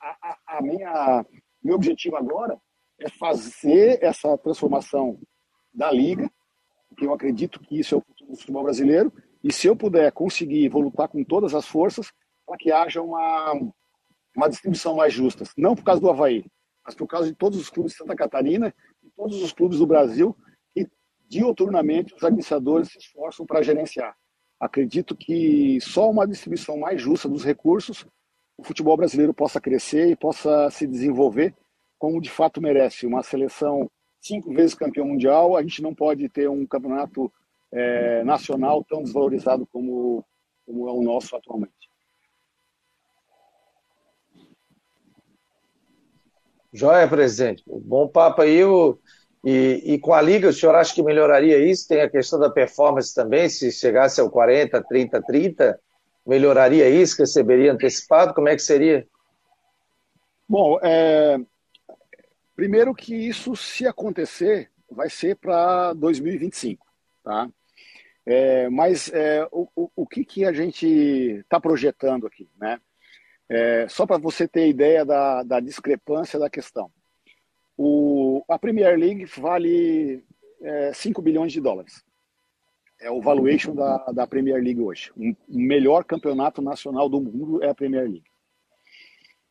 a, 0.00 0.38
a 0.46 0.62
minha, 0.62 1.24
meu 1.62 1.74
objetivo 1.74 2.16
agora 2.16 2.60
é 3.00 3.08
fazer 3.08 4.02
essa 4.02 4.38
transformação 4.38 5.18
da 5.72 5.90
liga 5.90 6.30
porque 6.94 7.06
eu 7.06 7.12
acredito 7.12 7.60
que 7.60 7.78
isso 7.78 7.94
é 7.94 7.98
o 7.98 8.00
futuro 8.00 8.30
do 8.30 8.36
futebol 8.36 8.62
brasileiro, 8.62 9.12
e 9.42 9.52
se 9.52 9.66
eu 9.66 9.76
puder 9.76 10.10
conseguir, 10.12 10.68
vou 10.68 10.80
lutar 10.80 11.08
com 11.08 11.22
todas 11.24 11.54
as 11.54 11.66
forças 11.66 12.12
para 12.46 12.56
que 12.56 12.70
haja 12.70 13.02
uma, 13.02 13.52
uma 14.34 14.48
distribuição 14.48 14.94
mais 14.94 15.12
justa. 15.12 15.44
Não 15.58 15.74
por 15.74 15.82
causa 15.84 16.00
do 16.00 16.08
Havaí, 16.08 16.46
mas 16.84 16.94
por 16.94 17.06
causa 17.06 17.28
de 17.28 17.34
todos 17.34 17.58
os 17.58 17.68
clubes 17.68 17.92
de 17.92 17.98
Santa 17.98 18.14
Catarina 18.14 18.72
e 19.02 19.10
todos 19.10 19.42
os 19.42 19.52
clubes 19.52 19.78
do 19.78 19.86
Brasil 19.86 20.36
que 20.72 20.88
diuturnamente 21.28 22.14
os 22.14 22.22
administradores 22.22 22.92
se 22.92 22.98
esforçam 22.98 23.44
para 23.44 23.62
gerenciar. 23.62 24.16
Acredito 24.64 25.14
que 25.14 25.78
só 25.82 26.10
uma 26.10 26.26
distribuição 26.26 26.78
mais 26.78 26.98
justa 26.98 27.28
dos 27.28 27.44
recursos 27.44 28.06
o 28.56 28.64
futebol 28.64 28.96
brasileiro 28.96 29.34
possa 29.34 29.60
crescer 29.60 30.08
e 30.08 30.16
possa 30.16 30.70
se 30.70 30.86
desenvolver 30.86 31.54
como 31.98 32.18
de 32.18 32.30
fato 32.30 32.62
merece. 32.62 33.06
Uma 33.06 33.22
seleção 33.22 33.90
cinco 34.18 34.54
vezes 34.54 34.74
campeão 34.74 35.06
mundial, 35.06 35.54
a 35.54 35.60
gente 35.60 35.82
não 35.82 35.94
pode 35.94 36.30
ter 36.30 36.48
um 36.48 36.64
campeonato 36.66 37.30
é, 37.70 38.24
nacional 38.24 38.82
tão 38.82 39.02
desvalorizado 39.02 39.66
como, 39.66 40.24
como 40.64 40.88
é 40.88 40.92
o 40.92 41.02
nosso 41.02 41.36
atualmente. 41.36 41.74
Joia, 46.72 47.06
presidente. 47.06 47.62
Bom 47.66 48.08
papo 48.08 48.40
aí. 48.40 48.60
E, 49.44 49.94
e, 49.94 49.98
com 49.98 50.14
a 50.14 50.22
Liga, 50.22 50.48
o 50.48 50.52
senhor 50.52 50.74
acha 50.74 50.94
que 50.94 51.02
melhoraria 51.02 51.58
isso? 51.58 51.86
Tem 51.88 52.00
a 52.00 52.08
questão 52.08 52.38
da 52.38 52.48
performance 52.48 53.14
também, 53.14 53.48
se 53.48 53.70
chegasse 53.70 54.20
ao 54.20 54.30
40, 54.30 54.82
30, 54.82 55.22
30, 55.22 55.80
melhoraria 56.26 56.88
isso? 56.88 57.20
Receberia 57.20 57.72
antecipado? 57.72 58.32
Como 58.32 58.48
é 58.48 58.54
que 58.56 58.62
seria? 58.62 59.06
Bom, 60.48 60.78
é, 60.82 61.38
Primeiro 62.54 62.94
que 62.94 63.14
isso, 63.14 63.56
se 63.56 63.86
acontecer, 63.86 64.70
vai 64.88 65.10
ser 65.10 65.36
para 65.36 65.92
2025, 65.94 66.86
tá? 67.22 67.48
É, 68.24 68.68
mas 68.70 69.12
é, 69.12 69.46
o, 69.50 69.68
o, 69.74 70.06
que, 70.06 70.24
que 70.24 70.44
a 70.44 70.52
gente 70.52 70.86
está 70.86 71.60
projetando 71.60 72.26
aqui, 72.26 72.48
né? 72.58 72.80
É, 73.48 73.86
só 73.88 74.06
para 74.06 74.16
você 74.18 74.48
ter 74.48 74.68
ideia 74.68 75.04
da, 75.04 75.42
da 75.42 75.60
discrepância 75.60 76.38
da 76.38 76.48
questão. 76.48 76.90
O, 77.76 78.13
a 78.48 78.58
Premier 78.58 78.98
League 78.98 79.24
vale 79.38 80.24
é, 80.60 80.92
5 80.92 81.20
bilhões 81.20 81.52
de 81.52 81.60
dólares. 81.60 82.04
É 83.00 83.10
o 83.10 83.20
valuation 83.20 83.74
da, 83.74 83.98
da 84.12 84.26
Premier 84.26 84.62
League 84.62 84.80
hoje. 84.80 85.12
O 85.16 85.34
melhor 85.48 86.04
campeonato 86.04 86.62
nacional 86.62 87.08
do 87.08 87.20
mundo 87.20 87.62
é 87.62 87.68
a 87.68 87.74
Premier 87.74 88.04
League. 88.04 88.24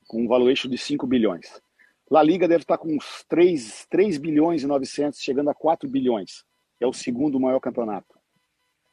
Com 0.07 0.23
um 0.23 0.27
valuation 0.27 0.69
de 0.69 0.77
5 0.77 1.05
bilhões. 1.05 1.61
La 2.09 2.23
Liga 2.23 2.47
deve 2.47 2.63
estar 2.63 2.77
com 2.77 2.95
uns 2.95 3.23
3, 3.27 3.85
3 3.89 4.17
bilhões 4.17 4.63
e 4.63 4.67
900, 4.67 5.19
chegando 5.19 5.49
a 5.49 5.53
4 5.53 5.89
bilhões. 5.89 6.43
É 6.79 6.87
o 6.87 6.93
segundo 6.93 7.39
maior 7.39 7.59
campeonato. 7.59 8.17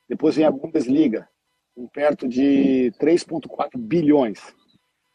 Depois 0.08 0.36
vem 0.36 0.44
a 0.44 0.50
Bundesliga, 0.50 1.28
com 1.74 1.86
perto 1.86 2.28
de 2.28 2.92
3,4 3.00 3.78
bilhões. 3.78 4.54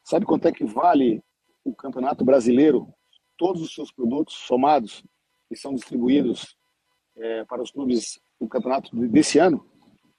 Sabe 0.03 0.25
quanto 0.25 0.47
é 0.47 0.51
que 0.51 0.63
vale 0.63 1.21
o 1.63 1.75
campeonato 1.75 2.23
brasileiro? 2.23 2.93
Todos 3.37 3.61
os 3.61 3.73
seus 3.73 3.91
produtos 3.91 4.35
somados, 4.35 5.03
que 5.49 5.55
são 5.55 5.73
distribuídos 5.73 6.57
é, 7.15 7.43
para 7.45 7.61
os 7.61 7.71
clubes 7.71 8.19
do 8.39 8.47
campeonato 8.47 8.95
desse 9.07 9.39
ano? 9.39 9.65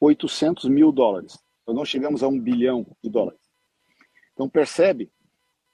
800 0.01 0.69
mil 0.69 0.93
dólares. 0.93 1.39
Nós 1.67 1.77
não 1.77 1.85
chegamos 1.85 2.23
a 2.23 2.29
um 2.29 2.39
bilhão 2.39 2.87
de 3.03 3.11
dólares. 3.11 3.41
Então 4.33 4.49
percebe 4.49 5.11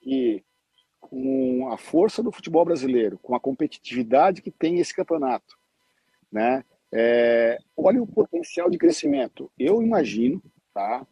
que 0.01 0.43
com 0.99 1.69
a 1.71 1.77
força 1.77 2.23
do 2.23 2.31
futebol 2.31 2.65
brasileiro, 2.65 3.19
com 3.19 3.35
a 3.35 3.39
competitividade 3.39 4.41
que 4.41 4.49
tem 4.49 4.79
esse 4.79 4.95
campeonato, 4.95 5.55
né? 6.31 6.63
É, 6.91 7.57
olha 7.75 8.01
o 8.01 8.07
potencial 8.07 8.69
de 8.69 8.77
crescimento. 8.77 9.51
Eu 9.57 9.81
imagino, 9.81 10.41
tá? 10.73 11.05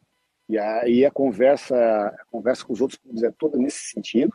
E 0.47 0.57
aí 0.57 1.05
a 1.05 1.11
conversa, 1.11 1.75
a 2.07 2.25
conversa 2.25 2.65
com 2.65 2.73
os 2.73 2.81
outros 2.81 2.99
clubes 2.99 3.23
é 3.23 3.31
toda 3.31 3.57
nesse 3.57 3.89
sentido. 3.89 4.31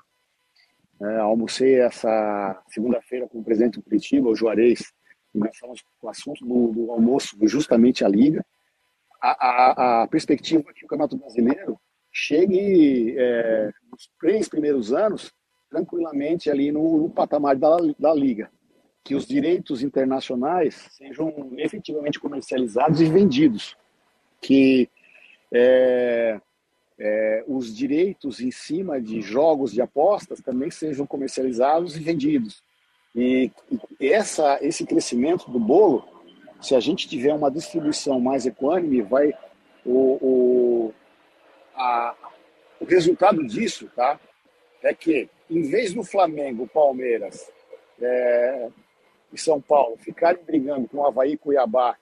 É, 1.00 1.16
almocei 1.18 1.80
essa 1.80 2.62
segunda-feira 2.68 3.28
com 3.28 3.38
o 3.38 3.44
presidente 3.44 3.74
do 3.74 3.82
Curitiba, 3.82 4.28
o 4.28 4.36
Juarez, 4.36 4.92
nós 5.34 5.56
falamos 5.58 5.84
o 6.00 6.08
assunto 6.08 6.44
do, 6.44 6.72
do, 6.72 6.90
almoço 6.90 7.36
justamente 7.42 8.04
a 8.04 8.08
Liga. 8.08 8.44
A, 9.20 9.30
a, 9.30 10.02
a 10.02 10.08
perspectiva 10.08 10.64
é 10.70 10.72
que 10.72 10.84
o 10.84 10.88
Campeonato 10.88 11.18
Brasileiro 11.18 11.78
chegue 12.10 13.14
é, 13.18 13.70
nos 13.90 14.08
três 14.18 14.48
primeiros 14.48 14.92
anos 14.92 15.32
tranquilamente 15.70 16.50
ali 16.50 16.72
no, 16.72 16.98
no 16.98 17.10
patamar 17.10 17.56
da, 17.56 17.76
da 17.98 18.14
liga, 18.14 18.50
que 19.04 19.14
os 19.14 19.26
direitos 19.26 19.82
internacionais 19.82 20.88
sejam 20.92 21.52
efetivamente 21.58 22.18
comercializados 22.18 23.00
e 23.00 23.04
vendidos, 23.04 23.76
que 24.40 24.88
é, 25.52 26.40
é, 26.98 27.44
os 27.46 27.74
direitos 27.74 28.40
em 28.40 28.50
cima 28.50 29.00
de 29.00 29.20
jogos 29.20 29.72
de 29.72 29.80
apostas 29.82 30.40
também 30.40 30.70
sejam 30.70 31.06
comercializados 31.06 31.96
e 31.96 32.00
vendidos. 32.00 32.62
E, 33.14 33.50
e 34.00 34.08
essa, 34.08 34.58
esse 34.62 34.84
crescimento 34.84 35.50
do 35.50 35.58
bolo, 35.58 36.06
se 36.60 36.74
a 36.74 36.80
gente 36.80 37.08
tiver 37.08 37.34
uma 37.34 37.50
distribuição 37.50 38.20
mais 38.20 38.46
equânime, 38.46 39.02
vai 39.02 39.32
o, 39.84 40.18
o, 40.20 40.94
a, 41.74 42.14
o 42.80 42.84
resultado 42.84 43.46
disso, 43.46 43.90
tá? 43.94 44.18
É 44.82 44.94
que 44.94 45.28
em 45.50 45.62
vez 45.62 45.92
do 45.92 46.02
Flamengo, 46.02 46.68
Palmeiras 46.68 47.50
é, 48.00 48.68
e 49.32 49.38
São 49.38 49.60
Paulo 49.60 49.96
ficarem 49.96 50.42
brigando 50.42 50.88
com 50.88 51.04
Havaí, 51.04 51.36
Cuiabá 51.36 51.96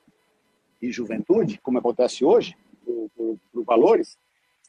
e 0.80 0.90
Juventude, 0.90 1.58
como 1.62 1.78
acontece 1.78 2.24
hoje, 2.24 2.56
por, 2.84 3.10
por, 3.16 3.38
por 3.52 3.64
valores, 3.64 4.18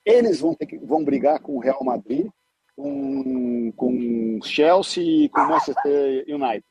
eles 0.06 0.40
vão, 0.40 0.54
ter 0.54 0.68
que, 0.68 0.78
vão 0.78 1.04
brigar 1.04 1.40
com 1.42 1.56
o 1.56 1.60
Real 1.60 1.84
Madrid, 1.84 2.28
com, 2.76 3.72
com 3.76 4.40
Chelsea 4.44 5.04
e 5.04 5.30
com 5.30 5.42
Manchester 5.42 6.26
United. 6.28 6.66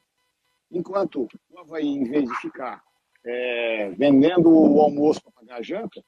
Enquanto 0.71 1.29
o 1.51 1.59
Havaí, 1.59 1.87
em 1.87 2.05
vez 2.05 2.25
de 2.29 2.35
ficar 2.37 2.83
é, 3.25 3.91
vendendo 3.97 4.51
o 4.51 4.81
almoço 4.81 5.23
para 5.23 5.33
pagar 5.33 5.57
a 5.59 5.63
janta, 5.63 6.03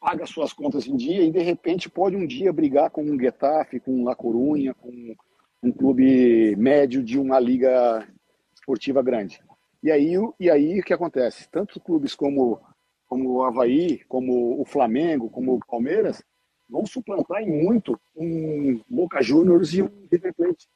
paga 0.00 0.26
suas 0.26 0.52
contas 0.52 0.86
em 0.86 0.96
dia 0.96 1.22
e 1.22 1.30
de 1.30 1.40
repente 1.40 1.88
pode 1.88 2.16
um 2.16 2.26
dia 2.26 2.52
brigar 2.52 2.90
com 2.90 3.02
um 3.02 3.18
Getafe, 3.18 3.80
com 3.80 3.92
um 3.92 4.04
La 4.04 4.14
Corunha, 4.14 4.74
com 4.74 5.14
um 5.62 5.72
clube 5.72 6.54
médio 6.56 7.02
de 7.02 7.18
uma 7.18 7.40
liga 7.40 8.06
esportiva 8.54 9.02
grande. 9.02 9.40
E 9.82 9.90
aí, 9.90 10.14
e 10.40 10.50
aí 10.50 10.80
o 10.80 10.82
que 10.82 10.92
acontece? 10.92 11.48
Tanto 11.50 11.80
clubes 11.80 12.14
como, 12.14 12.60
como 13.06 13.30
o 13.30 13.42
Havaí, 13.42 14.02
como 14.04 14.60
o 14.60 14.64
Flamengo, 14.64 15.30
como 15.30 15.54
o 15.54 15.66
Palmeiras, 15.66 16.22
vão 16.68 16.86
suplantar 16.86 17.42
em 17.42 17.64
muito 17.64 17.98
um 18.16 18.80
Boca 18.88 19.22
Juniors 19.22 19.74
e 19.74 19.82
um 19.82 20.08
River 20.10 20.34
Plate. 20.34 20.68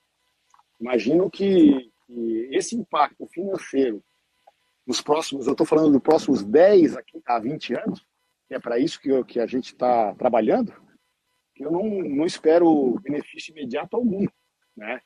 Imagino 0.81 1.31
que, 1.31 1.91
que 2.07 2.49
esse 2.53 2.77
impacto 2.77 3.27
financeiro 3.27 4.03
nos 4.87 5.03
próximos, 5.03 5.47
eu 5.47 5.53
estou 5.53 5.67
falando 5.67 5.93
dos 5.93 6.03
próximos 6.03 6.43
10 6.43 6.97
a 7.27 7.39
20 7.39 7.75
anos, 7.75 8.07
que 8.47 8.55
é 8.55 8.59
para 8.59 8.79
isso 8.79 9.01
que, 9.01 9.11
eu, 9.11 9.25
que 9.25 9.39
a 9.39 9.47
gente 9.47 9.67
está 9.67 10.15
trabalhando, 10.15 10.73
eu 11.57 11.71
não, 11.71 11.85
não 11.85 12.25
espero 12.25 12.99
benefício 13.03 13.51
imediato 13.51 13.97
algum, 13.97 14.27
né? 14.77 15.01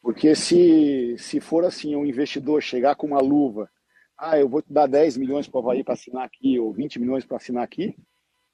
Porque 0.00 0.34
se, 0.34 1.16
se 1.18 1.40
for 1.40 1.64
assim, 1.64 1.96
um 1.96 2.06
investidor 2.06 2.62
chegar 2.62 2.94
com 2.94 3.08
uma 3.08 3.20
luva, 3.20 3.68
ah, 4.16 4.38
eu 4.38 4.48
vou 4.48 4.62
te 4.62 4.72
dar 4.72 4.86
10 4.86 5.16
milhões 5.16 5.48
para 5.48 5.58
o 5.58 5.62
Havaí 5.62 5.84
para 5.84 5.94
assinar 5.94 6.24
aqui, 6.24 6.58
ou 6.58 6.72
20 6.72 7.00
milhões 7.00 7.24
para 7.24 7.36
assinar 7.36 7.64
aqui, 7.64 7.94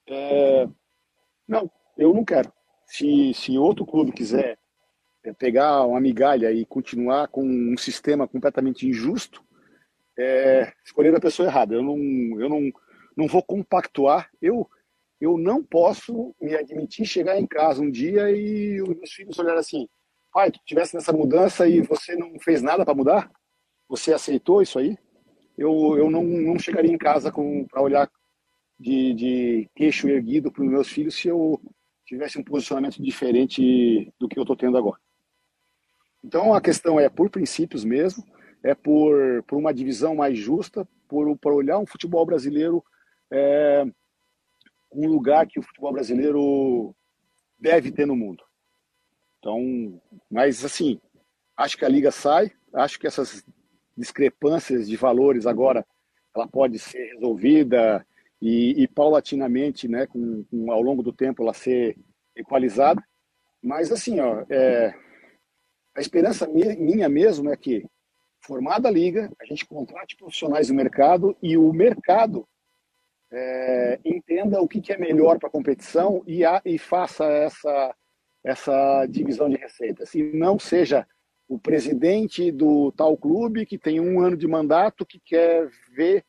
é... 0.09 0.67
não, 1.47 1.71
eu 1.97 2.13
não 2.15 2.25
quero. 2.25 2.53
Se, 2.87 3.33
se 3.35 3.57
outro 3.57 3.87
clube 3.87 4.13
quiser 4.13 4.59
é, 5.25 5.33
pegar 5.33 5.85
uma 5.85 6.01
migalha 6.01 6.51
e 6.53 6.65
continuar 6.65 7.29
com 7.29 7.45
um 7.45 7.77
sistema 7.77 8.27
completamente 8.27 8.87
injusto, 8.87 9.43
é, 10.19 10.73
escolher 10.85 11.15
a 11.15 11.21
pessoa 11.21 11.49
errada. 11.49 11.75
Eu 11.75 11.83
não, 11.83 11.97
eu 12.41 12.49
não, 12.49 12.73
não 13.17 13.27
vou 13.27 13.43
compactuar. 13.43 14.29
Eu, 14.41 14.69
eu 15.21 15.39
não 15.39 15.63
posso 15.63 16.35
me 16.41 16.55
admitir 16.55 17.07
chegar 17.07 17.39
em 17.39 17.47
casa 17.47 17.83
um 17.83 17.91
dia 17.91 18.31
e 18.31 18.81
os 18.83 18.89
meus 18.89 19.13
filhos 19.13 19.39
olharem 19.39 19.61
assim: 19.61 19.89
pai, 20.33 20.51
tu 20.51 20.61
tivesse 20.65 20.95
nessa 20.95 21.13
mudança 21.13 21.67
e 21.69 21.81
você 21.81 22.17
não 22.17 22.39
fez 22.41 22.63
nada 22.63 22.85
para 22.85 22.95
mudar? 22.95 23.31
Você 23.89 24.13
aceitou 24.13 24.63
isso 24.63 24.79
aí? 24.79 24.97
Eu, 25.57 25.97
eu 25.97 26.11
não, 26.11 26.25
não 26.25 26.59
chegaria 26.59 26.93
em 26.93 26.99
casa 26.99 27.31
para 27.31 27.83
olhar 27.83 28.11
de, 28.83 29.15
de 29.15 29.71
queixo 29.77 30.09
erguido 30.09 30.51
para 30.51 30.65
os 30.65 30.69
meus 30.69 30.89
filhos 30.89 31.15
se 31.15 31.29
eu 31.29 31.61
tivesse 32.05 32.37
um 32.37 32.43
posicionamento 32.43 33.01
diferente 33.01 34.13
do 34.19 34.29
que 34.29 34.37
eu 34.37 34.43
estou 34.43 34.57
tendo 34.57 34.77
agora. 34.77 35.01
Então 36.23 36.53
a 36.53 36.61
questão 36.61 36.99
é 36.99 37.09
por 37.09 37.31
princípios 37.31 37.85
mesmo, 37.85 38.25
é 38.63 38.75
por, 38.75 39.43
por 39.45 39.57
uma 39.57 39.73
divisão 39.73 40.17
mais 40.17 40.37
justa, 40.37 40.87
por, 41.09 41.37
por 41.39 41.53
olhar 41.53 41.79
um 41.79 41.87
futebol 41.87 42.27
brasileiro 42.27 42.85
é, 43.31 43.85
um 44.93 45.09
lugar 45.09 45.47
que 45.47 45.61
o 45.61 45.63
futebol 45.63 45.93
brasileiro 45.93 46.95
deve 47.59 47.93
ter 47.93 48.07
no 48.07 48.17
mundo. 48.17 48.43
Então, 49.39 50.01
mas 50.29 50.65
assim, 50.65 51.01
acho 51.57 51.79
que 51.79 51.85
a 51.85 51.89
liga 51.89 52.11
sai, 52.11 52.51
acho 52.75 52.99
que 52.99 53.07
essas 53.07 53.45
discrepâncias 53.97 54.89
de 54.89 54.97
valores 54.97 55.47
agora 55.47 55.87
ela 56.35 56.49
pode 56.49 56.79
ser 56.79 57.15
resolvida 57.15 58.05
e, 58.43 58.83
e 58.83 58.89
paulatinamente, 58.89 59.87
né, 59.87 60.05
com, 60.09 60.43
com, 60.51 60.73
ao 60.73 60.83
longo 60.83 61.01
do 61.01 61.13
tempo 61.13 61.45
ela 61.45 61.55
ser 61.55 61.97
equalizada. 62.35 63.01
Mas 63.63 63.93
assim, 63.93 64.19
ó, 64.19 64.45
é, 64.51 64.93
a 65.97 66.01
esperança 66.01 66.49
minha 66.49 67.09
mesmo 67.09 67.49
é 67.51 67.57
que 67.57 67.87
formada 68.45 68.89
a 68.89 68.91
liga, 68.91 69.31
a 69.41 69.45
gente 69.45 69.65
contrate 69.65 70.17
profissionais 70.17 70.67
do 70.67 70.75
mercado 70.75 71.37
e 71.41 71.57
o 71.57 71.73
mercado 71.73 72.45
é, 73.31 74.01
entenda 74.05 74.61
o 74.61 74.67
que, 74.67 74.81
que 74.81 74.93
é 74.93 74.99
melhor 74.99 75.39
para 75.39 75.49
a 75.49 75.53
competição 75.53 76.25
e, 76.27 76.45
a, 76.45 76.61
e 76.65 76.77
faça 76.79 77.25
essa, 77.25 77.95
essa 78.43 79.07
divisão 79.07 79.49
de 79.49 79.57
receitas. 79.57 80.13
E 80.17 80.23
não 80.35 80.59
seja 80.59 81.07
o 81.47 81.61
presidente 81.61 82.51
do 82.51 82.91
tal 82.91 83.17
clube 83.17 83.65
que 83.65 83.79
tem 83.79 84.01
um 84.01 84.21
ano 84.21 84.37
de 84.37 84.49
mandato 84.49 85.07
que 85.07 85.21
quer 85.25 85.71
ver 85.95 86.25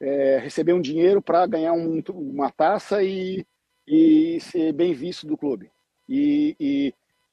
é, 0.00 0.38
receber 0.38 0.72
um 0.72 0.80
dinheiro 0.80 1.22
para 1.22 1.46
ganhar 1.46 1.72
um, 1.72 2.02
uma 2.10 2.50
taça 2.50 3.02
e, 3.02 3.46
e 3.86 4.38
ser 4.40 4.72
bem 4.72 4.92
visto 4.92 5.26
do 5.26 5.36
clube. 5.36 5.70
E, 6.08 6.56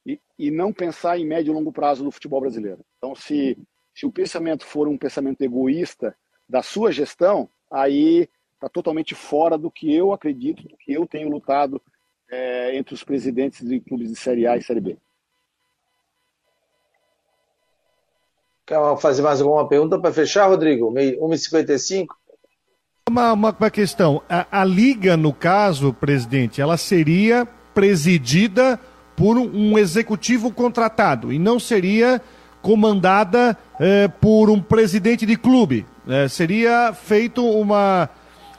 e, 0.06 0.20
e, 0.38 0.50
não 0.50 0.72
pensar 0.72 1.18
em 1.18 1.26
médio 1.26 1.52
e 1.52 1.54
longo 1.54 1.72
prazo 1.72 2.02
no 2.04 2.10
futebol 2.10 2.40
brasileiro. 2.40 2.84
Então, 2.98 3.14
se 3.14 3.56
se 3.94 4.04
o 4.04 4.12
pensamento 4.12 4.66
for 4.66 4.88
um 4.88 4.98
pensamento 4.98 5.40
egoísta 5.42 6.16
da 6.48 6.62
sua 6.62 6.90
gestão, 6.90 7.48
aí 7.70 8.28
está 8.54 8.68
totalmente 8.68 9.14
fora 9.14 9.56
do 9.56 9.70
que 9.70 9.94
eu 9.94 10.12
acredito, 10.12 10.66
do 10.66 10.76
que 10.76 10.92
eu 10.92 11.06
tenho 11.06 11.30
lutado 11.30 11.80
é, 12.28 12.76
entre 12.76 12.92
os 12.92 13.04
presidentes 13.04 13.66
de 13.66 13.78
clubes 13.78 14.10
de 14.10 14.16
Série 14.16 14.46
A 14.46 14.56
e 14.56 14.62
Série 14.62 14.80
B. 14.80 14.98
Quer 18.66 18.78
fazer 18.98 19.22
mais 19.22 19.40
alguma 19.40 19.68
pergunta 19.68 20.00
para 20.00 20.12
fechar, 20.12 20.48
Rodrigo? 20.48 20.90
1h55? 20.90 22.06
Uma, 23.14 23.32
uma, 23.32 23.56
uma 23.56 23.70
questão. 23.70 24.20
A, 24.28 24.44
a, 24.50 24.64
Liga, 24.64 25.16
no 25.16 25.32
caso, 25.32 25.92
presidente, 25.92 26.60
ela 26.60 26.76
seria 26.76 27.46
presidida 27.72 28.76
por 29.14 29.38
um 29.38 29.78
executivo 29.78 30.50
contratado 30.50 31.32
e 31.32 31.38
não 31.38 31.60
seria 31.60 32.20
comandada 32.60 33.56
é, 33.78 34.08
por 34.08 34.50
um 34.50 34.60
presidente 34.60 35.24
de 35.24 35.36
clube. 35.36 35.86
É, 36.08 36.26
seria 36.26 36.92
feito 36.92 37.48
uma. 37.48 38.10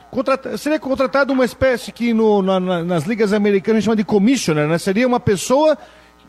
Contrat... 0.09 0.57
Seria 0.57 0.79
contratado 0.79 1.33
uma 1.33 1.43
espécie 1.43 1.91
que 1.91 2.13
no, 2.13 2.41
na, 2.41 2.57
nas 2.81 3.03
ligas 3.03 3.33
americanas 3.33 3.83
chama 3.83 3.97
de 3.97 4.05
commissioner, 4.05 4.69
né? 4.69 4.77
Seria 4.77 5.05
uma 5.05 5.19
pessoa 5.19 5.77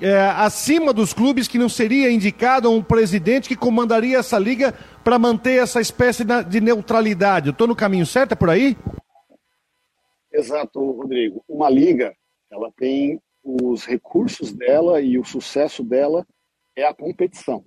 é, 0.01 0.19
acima 0.37 0.93
dos 0.93 1.13
clubes 1.13 1.49
que 1.49 1.59
não 1.59 1.69
seria 1.69 2.11
indicado 2.11 2.71
um 2.71 2.83
presidente 2.83 3.49
que 3.49 3.57
comandaria 3.57 4.19
essa 4.19 4.39
liga 4.39 4.73
para 5.03 5.19
manter 5.19 5.63
essa 5.63 5.81
espécie 5.81 6.25
de 6.49 6.61
neutralidade. 6.61 7.49
Eu 7.49 7.53
estou 7.53 7.67
no 7.67 7.77
caminho 7.77 8.07
certo, 8.07 8.33
é 8.33 8.35
por 8.37 8.51
aí? 8.51 8.77
Exato, 10.33 10.79
Rodrigo. 10.79 11.43
Uma 11.49 11.71
liga, 11.71 12.15
ela 12.51 12.71
tem 12.77 13.21
os 13.43 13.85
recursos 13.85 14.53
dela 14.53 15.01
e 15.01 15.19
o 15.19 15.25
sucesso 15.25 15.83
dela 15.83 16.27
é 16.75 16.85
a 16.85 16.95
competição. 16.95 17.65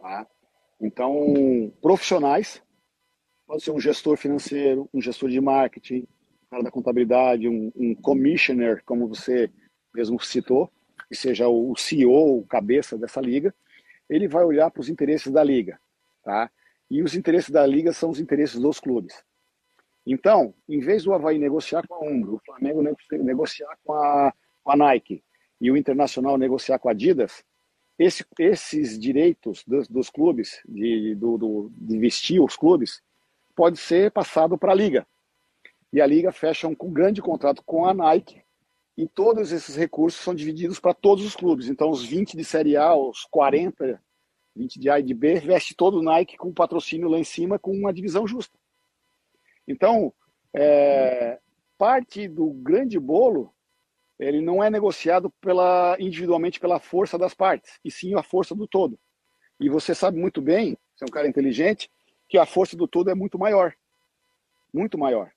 Tá? 0.00 0.26
Então, 0.80 1.72
profissionais, 1.82 2.62
pode 3.46 3.62
ser 3.62 3.70
um 3.70 3.80
gestor 3.80 4.16
financeiro, 4.16 4.88
um 4.94 5.00
gestor 5.00 5.28
de 5.28 5.40
marketing, 5.40 6.06
um 6.46 6.50
cara 6.50 6.62
da 6.62 6.70
contabilidade, 6.70 7.48
um, 7.48 7.70
um 7.76 7.94
commissioner, 7.94 8.82
como 8.86 9.08
você 9.08 9.50
mesmo 9.94 10.20
citou, 10.20 10.70
que 11.08 11.14
seja 11.14 11.48
o 11.48 11.74
CEO, 11.76 12.38
o 12.38 12.46
cabeça 12.46 12.96
dessa 12.98 13.20
liga, 13.20 13.54
ele 14.08 14.28
vai 14.28 14.44
olhar 14.44 14.70
para 14.70 14.80
os 14.80 14.88
interesses 14.88 15.32
da 15.32 15.42
liga. 15.42 15.78
Tá? 16.22 16.50
E 16.90 17.02
os 17.02 17.14
interesses 17.14 17.50
da 17.50 17.66
liga 17.66 17.92
são 17.92 18.10
os 18.10 18.20
interesses 18.20 18.60
dos 18.60 18.78
clubes. 18.78 19.24
Então, 20.06 20.54
em 20.68 20.80
vez 20.80 21.04
do 21.04 21.14
Havaí 21.14 21.38
negociar 21.38 21.86
com 21.86 21.94
a 21.94 22.00
Umbro, 22.00 22.34
o 22.34 22.40
Flamengo 22.44 22.82
negociar 23.22 23.78
com 23.82 23.94
a, 23.94 24.34
com 24.62 24.70
a 24.72 24.76
Nike 24.76 25.24
e 25.60 25.70
o 25.70 25.76
Internacional 25.76 26.36
negociar 26.36 26.78
com 26.78 26.88
a 26.88 26.92
Adidas, 26.92 27.42
esse, 27.98 28.24
esses 28.38 28.98
direitos 28.98 29.64
dos, 29.66 29.88
dos 29.88 30.10
clubes, 30.10 30.60
de, 30.68 31.14
do, 31.14 31.38
do, 31.38 31.72
de 31.74 31.98
vestir 31.98 32.40
os 32.40 32.56
clubes, 32.56 33.00
pode 33.54 33.78
ser 33.78 34.10
passado 34.10 34.58
para 34.58 34.72
a 34.72 34.74
Liga. 34.74 35.06
E 35.92 36.00
a 36.00 36.06
Liga 36.06 36.32
fecha 36.32 36.68
um 36.68 36.74
grande 36.74 37.22
contrato 37.22 37.62
com 37.64 37.86
a 37.86 37.94
Nike 37.94 38.43
e 38.96 39.08
todos 39.08 39.52
esses 39.52 39.74
recursos 39.76 40.20
são 40.20 40.34
divididos 40.34 40.78
para 40.78 40.94
todos 40.94 41.24
os 41.24 41.34
clubes. 41.34 41.68
Então, 41.68 41.90
os 41.90 42.04
20 42.04 42.36
de 42.36 42.44
Série 42.44 42.76
A, 42.76 42.94
os 42.94 43.24
40, 43.24 44.00
20 44.54 44.78
de 44.78 44.90
A 44.90 45.00
e 45.00 45.02
de 45.02 45.14
B, 45.14 45.40
veste 45.40 45.74
todo 45.74 45.98
o 45.98 46.02
Nike 46.02 46.36
com 46.36 46.52
patrocínio 46.52 47.08
lá 47.08 47.18
em 47.18 47.24
cima, 47.24 47.58
com 47.58 47.72
uma 47.72 47.92
divisão 47.92 48.26
justa. 48.26 48.56
Então, 49.66 50.12
é, 50.54 51.40
parte 51.76 52.28
do 52.28 52.50
grande 52.50 52.98
bolo 52.98 53.52
ele 54.18 54.40
não 54.40 54.62
é 54.62 54.70
negociado 54.70 55.30
pela, 55.40 55.96
individualmente 55.98 56.60
pela 56.60 56.78
força 56.78 57.18
das 57.18 57.34
partes, 57.34 57.78
e 57.84 57.90
sim 57.90 58.14
a 58.14 58.22
força 58.22 58.54
do 58.54 58.66
todo. 58.66 58.98
E 59.58 59.68
você 59.68 59.94
sabe 59.94 60.18
muito 60.18 60.40
bem, 60.40 60.76
você 60.94 61.04
é 61.04 61.08
um 61.08 61.12
cara 61.12 61.28
inteligente, 61.28 61.90
que 62.28 62.38
a 62.38 62.46
força 62.46 62.76
do 62.76 62.86
todo 62.86 63.10
é 63.10 63.14
muito 63.14 63.38
maior. 63.38 63.74
Muito 64.72 64.96
maior. 64.96 65.30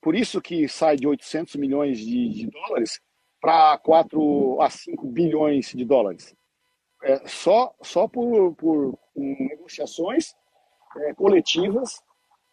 Por 0.00 0.14
isso 0.14 0.40
que 0.40 0.68
sai 0.68 0.96
de 0.96 1.06
800 1.06 1.56
milhões 1.56 1.98
de, 1.98 2.28
de 2.28 2.46
dólares 2.46 3.00
para 3.40 3.78
4 3.78 4.60
a 4.60 4.70
5 4.70 5.06
bilhões 5.06 5.70
de 5.70 5.84
dólares. 5.84 6.34
É, 7.02 7.26
só 7.26 7.74
só 7.82 8.06
por, 8.06 8.54
por 8.56 8.98
negociações 9.16 10.34
é, 10.96 11.14
coletivas 11.14 12.02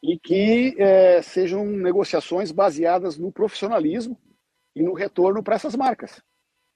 e 0.02 0.18
que 0.18 0.76
é, 0.78 1.22
sejam 1.22 1.66
negociações 1.66 2.52
baseadas 2.52 3.18
no 3.18 3.32
profissionalismo 3.32 4.18
e 4.76 4.84
no 4.84 4.94
retorno 4.94 5.44
para 5.44 5.56
essas 5.56 5.76
marcas. 5.76 6.22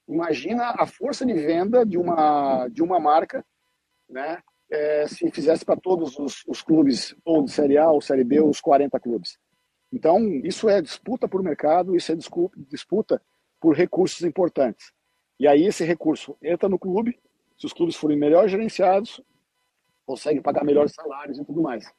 Imagina 0.08 0.74
a 0.76 0.86
força 0.86 1.24
de 1.24 1.32
venda 1.32 1.86
de 1.86 1.96
uma, 1.96 2.68
de 2.68 2.82
uma 2.82 2.98
marca, 2.98 3.44
né? 4.08 4.42
é, 4.72 5.06
se 5.06 5.30
fizesse 5.30 5.64
para 5.64 5.78
todos 5.78 6.18
os, 6.18 6.42
os, 6.48 6.62
clubes, 6.62 7.14
ou 7.24 7.44
de 7.44 7.52
Série 7.52 7.76
A 7.76 7.90
ou 7.90 8.00
Série 8.00 8.24
B, 8.24 8.40
os 8.40 8.60
40 8.60 8.98
clubes. 8.98 9.38
Então, 9.92 10.18
isso 10.42 10.68
é 10.68 10.80
disputa 10.80 11.28
por 11.28 11.42
mercado, 11.42 11.94
isso 11.94 12.10
é 12.10 12.16
disputa 12.16 13.20
por 13.60 13.76
recursos 13.76 14.22
importantes. 14.22 14.92
E 15.38 15.46
aí 15.46 15.64
esse 15.64 15.84
recurso 15.84 16.36
entra 16.42 16.68
no 16.68 16.78
clube, 16.78 17.20
se 17.58 17.66
os 17.66 17.72
clubes 17.72 17.96
forem 17.96 18.18
melhor 18.18 18.48
gerenciados, 18.48 19.20
conseguem 20.06 20.40
pagar 20.40 20.64
melhores 20.64 20.92
salários 20.92 21.38
e 21.38 21.44
tudo 21.44 21.60
mais. 21.60 21.92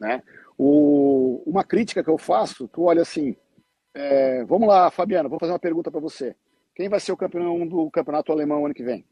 Né? 0.00 0.22
O, 0.58 1.42
uma 1.46 1.62
crítica 1.62 2.02
que 2.02 2.10
eu 2.10 2.18
faço, 2.18 2.66
tu 2.66 2.84
olha 2.84 3.02
assim, 3.02 3.36
é, 3.94 4.44
vamos 4.44 4.66
lá, 4.66 4.90
Fabiano, 4.90 5.28
vou 5.28 5.38
fazer 5.38 5.52
uma 5.52 5.58
pergunta 5.58 5.90
para 5.90 6.00
você. 6.00 6.34
Quem 6.74 6.88
vai 6.88 6.98
ser 6.98 7.12
o 7.12 7.16
campeão 7.16 7.66
do 7.66 7.90
campeonato 7.90 8.32
alemão 8.32 8.64
ano 8.64 8.74
que 8.74 8.82
vem? 8.82 9.06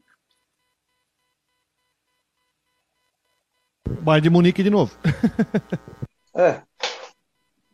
Bayern 4.01 4.23
de 4.23 4.29
Munique 4.29 4.63
de 4.63 4.69
novo. 4.69 4.97
é. 6.35 6.61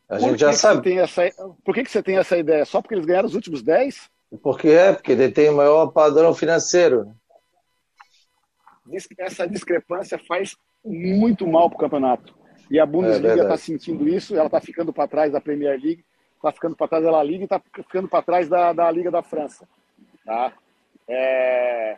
A 0.10 0.20
gente 0.20 0.40
já 0.40 0.54
sabe. 0.54 0.82
Tem 0.84 1.00
essa, 1.00 1.30
por 1.64 1.76
que, 1.76 1.84
que 1.84 1.92
você 1.92 2.02
tem 2.02 2.18
essa 2.18 2.38
ideia? 2.38 2.64
Só 2.66 2.82
porque 2.82 2.96
eles 2.96 3.06
ganharam 3.06 3.28
os 3.28 3.36
últimos 3.36 3.62
10? 3.62 4.10
Porque 4.42 4.70
é, 4.70 4.94
porque 4.94 5.12
ele 5.12 5.32
tem 5.32 5.50
o 5.50 5.56
maior 5.56 5.88
padrão 5.88 6.34
financeiro. 6.34 7.14
Essa 9.20 9.46
discrepância 9.48 10.18
faz 10.18 10.56
muito 10.84 11.46
mal 11.46 11.70
para 11.70 11.76
o 11.76 11.80
campeonato. 11.80 12.38
E 12.70 12.80
a 12.80 12.86
Bundesliga 12.86 13.42
está 13.42 13.54
é 13.54 13.58
sentindo 13.58 14.08
isso, 14.08 14.36
ela 14.36 14.48
está 14.48 14.60
ficando 14.60 14.92
para 14.94 15.08
trás 15.08 15.32
da 15.32 15.42
Premier 15.42 15.80
League, 15.80 16.04
está 16.36 16.52
ficando 16.52 16.76
para 16.76 16.88
trás 16.88 17.04
da 17.04 17.12
La 17.12 17.24
Liga 17.24 17.42
e 17.42 17.44
está 17.44 17.60
ficando 17.60 18.08
para 18.08 18.24
trás 18.24 18.50
da, 18.50 18.74
da 18.74 18.92
Liga 18.92 19.10
da 19.10 19.24
França. 19.24 19.68
Tá? 20.26 20.54
É... 21.08 21.98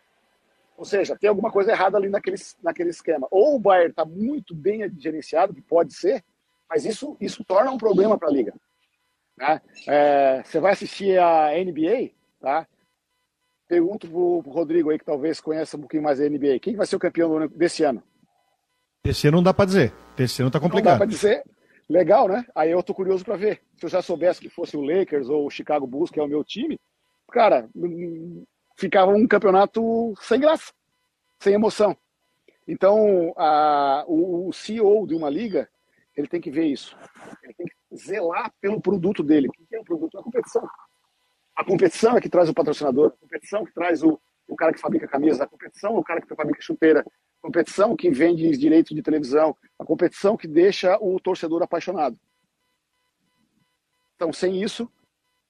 Ou 0.77 0.85
seja, 0.85 1.17
tem 1.17 1.29
alguma 1.29 1.51
coisa 1.51 1.71
errada 1.71 1.97
ali 1.97 2.09
naquele, 2.09 2.37
naquele 2.63 2.89
esquema. 2.89 3.27
Ou 3.31 3.55
o 3.55 3.59
Bayern 3.59 3.89
está 3.89 4.05
muito 4.05 4.55
bem 4.55 4.89
gerenciado, 4.97 5.53
que 5.53 5.61
pode 5.61 5.93
ser, 5.93 6.23
mas 6.69 6.85
isso, 6.85 7.17
isso 7.19 7.43
torna 7.43 7.71
um 7.71 7.77
problema 7.77 8.17
para 8.17 8.27
a 8.27 8.31
liga. 8.31 8.53
Né? 9.37 9.61
É, 9.87 10.43
você 10.43 10.59
vai 10.59 10.73
assistir 10.73 11.17
a 11.17 11.49
NBA, 11.53 12.11
tá? 12.39 12.67
Pergunto 13.67 14.07
para 14.07 14.17
o 14.17 14.39
Rodrigo 14.39 14.89
aí, 14.89 14.99
que 14.99 15.05
talvez 15.05 15.39
conheça 15.39 15.77
um 15.77 15.81
pouquinho 15.81 16.03
mais 16.03 16.19
a 16.19 16.27
NBA. 16.27 16.59
Quem 16.59 16.75
vai 16.75 16.85
ser 16.85 16.95
o 16.95 16.99
campeão 16.99 17.47
desse 17.47 17.83
ano? 17.83 18.03
Esse 19.03 19.27
ano 19.27 19.37
não 19.37 19.43
dá 19.43 19.53
para 19.53 19.65
dizer. 19.65 19.93
Esse 20.17 20.41
ano 20.41 20.51
tá 20.51 20.59
complicado. 20.59 20.85
Não 20.85 20.91
dá 20.93 20.97
para 20.97 21.05
dizer. 21.05 21.43
Legal, 21.87 22.27
né? 22.27 22.45
Aí 22.53 22.71
eu 22.71 22.83
tô 22.83 22.93
curioso 22.93 23.23
para 23.23 23.37
ver. 23.37 23.61
Se 23.77 23.85
eu 23.85 23.89
já 23.89 24.01
soubesse 24.01 24.41
que 24.41 24.49
fosse 24.49 24.75
o 24.75 24.81
Lakers 24.81 25.29
ou 25.29 25.45
o 25.45 25.49
Chicago 25.49 25.87
Bulls, 25.87 26.11
que 26.11 26.19
é 26.19 26.23
o 26.23 26.27
meu 26.27 26.43
time, 26.43 26.79
cara, 27.31 27.69
ficava 28.75 29.11
um 29.11 29.27
campeonato 29.27 30.13
sem 30.21 30.39
graça, 30.39 30.71
sem 31.39 31.53
emoção. 31.53 31.95
Então, 32.67 33.33
a, 33.35 34.03
o, 34.07 34.49
o 34.49 34.53
CEO 34.53 35.07
de 35.07 35.15
uma 35.15 35.29
liga, 35.29 35.67
ele 36.19 36.27
tem 36.27 36.41
que 36.41 36.51
ver 36.51 36.65
isso. 36.65 36.97
Ele 37.43 37.53
tem 37.53 37.65
que 37.65 37.95
zelar 37.95 38.51
pelo 38.59 38.81
produto 38.81 39.23
dele. 39.23 39.47
O 39.47 39.51
que 39.51 39.75
é 39.75 39.79
o 39.79 39.83
produto? 39.83 40.17
A 40.17 40.23
competição. 40.23 40.67
A 41.55 41.63
competição 41.63 42.17
é 42.17 42.21
que 42.21 42.29
traz 42.29 42.49
o 42.49 42.53
patrocinador, 42.53 43.07
a 43.07 43.17
competição 43.17 43.65
que 43.65 43.73
traz 43.73 44.03
o, 44.03 44.19
o 44.47 44.55
cara 44.55 44.73
que 44.73 44.79
fabrica 44.79 45.07
camisa, 45.07 45.43
a 45.43 45.47
competição 45.47 45.95
é 45.95 45.99
o 45.99 46.03
cara 46.03 46.21
que 46.21 46.35
fabrica 46.35 46.61
chuteira, 46.61 47.01
a 47.01 47.41
competição 47.41 47.95
que 47.95 48.09
vende 48.09 48.49
direito 48.57 48.93
de 48.93 49.01
televisão, 49.01 49.55
a 49.77 49.85
competição 49.85 50.37
que 50.37 50.47
deixa 50.47 50.97
o 51.01 51.19
torcedor 51.19 51.61
apaixonado. 51.61 52.17
Então, 54.15 54.33
sem 54.33 54.61
isso, 54.61 54.91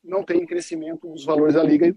não 0.04 0.24
tem 0.24 0.46
crescimento 0.46 1.08
dos 1.08 1.26
valores 1.26 1.56
da 1.56 1.64
liga. 1.64 1.96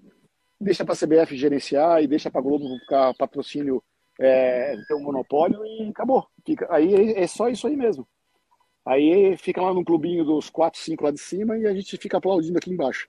Deixa 0.60 0.84
para 0.84 0.94
a 0.94 0.96
CBF 0.96 1.36
gerenciar 1.36 2.02
e 2.02 2.06
deixa 2.06 2.30
para 2.30 2.40
a 2.40 2.44
Globo 2.44 2.64
ficar 2.80 3.14
patrocínio, 3.14 3.82
é, 4.18 4.76
ter 4.86 4.94
um 4.94 5.02
monopólio 5.02 5.64
e 5.64 5.88
acabou. 5.88 6.26
Fica, 6.46 6.66
aí 6.70 7.12
é 7.12 7.26
só 7.26 7.48
isso 7.48 7.66
aí 7.66 7.76
mesmo. 7.76 8.06
Aí 8.84 9.36
fica 9.36 9.62
lá 9.62 9.72
no 9.72 9.84
clubinho 9.84 10.24
dos 10.24 10.50
4, 10.50 10.80
5 10.80 11.04
lá 11.04 11.10
de 11.10 11.20
cima 11.20 11.56
e 11.56 11.66
a 11.66 11.72
gente 11.72 11.96
fica 11.96 12.18
aplaudindo 12.18 12.58
aqui 12.58 12.70
embaixo. 12.70 13.08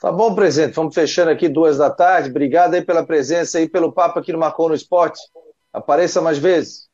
Tá 0.00 0.10
bom, 0.10 0.34
presidente. 0.34 0.74
Vamos 0.74 0.94
fechando 0.94 1.30
aqui 1.30 1.48
duas 1.48 1.78
da 1.78 1.90
tarde. 1.90 2.30
Obrigado 2.30 2.74
aí 2.74 2.82
pela 2.82 3.04
presença 3.04 3.60
e 3.60 3.68
pelo 3.68 3.92
papo 3.92 4.18
aqui 4.18 4.32
no 4.32 4.38
Marcou 4.38 4.68
no 4.68 4.74
Esporte. 4.74 5.20
Apareça 5.72 6.20
mais 6.20 6.38
vezes. 6.38 6.88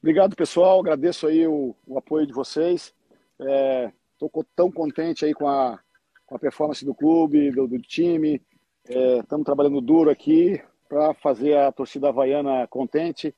Obrigado, 0.00 0.36
pessoal. 0.36 0.80
Agradeço 0.80 1.26
aí 1.26 1.46
o, 1.46 1.74
o 1.86 1.98
apoio 1.98 2.26
de 2.26 2.32
vocês. 2.32 2.94
Estou 3.38 4.30
é, 4.42 4.46
tão 4.54 4.70
contente 4.70 5.24
aí 5.24 5.34
com 5.34 5.48
a, 5.48 5.78
com 6.26 6.36
a 6.36 6.38
performance 6.38 6.84
do 6.84 6.94
clube, 6.94 7.50
do, 7.50 7.66
do 7.66 7.78
time. 7.80 8.42
Estamos 8.88 9.42
é, 9.42 9.44
trabalhando 9.44 9.80
duro 9.80 10.10
aqui 10.10 10.60
para 10.88 11.14
fazer 11.14 11.56
a 11.56 11.70
torcida 11.70 12.08
havaiana 12.08 12.66
contente 12.68 13.34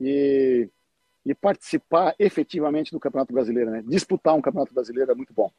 e, 0.00 0.68
e 1.24 1.34
participar 1.34 2.14
efetivamente 2.18 2.90
do 2.90 3.00
Campeonato 3.00 3.32
Brasileiro. 3.32 3.70
Né? 3.70 3.82
Disputar 3.86 4.34
um 4.34 4.42
Campeonato 4.42 4.74
Brasileiro 4.74 5.12
é 5.12 5.14
muito 5.14 5.32
bom. 5.32 5.50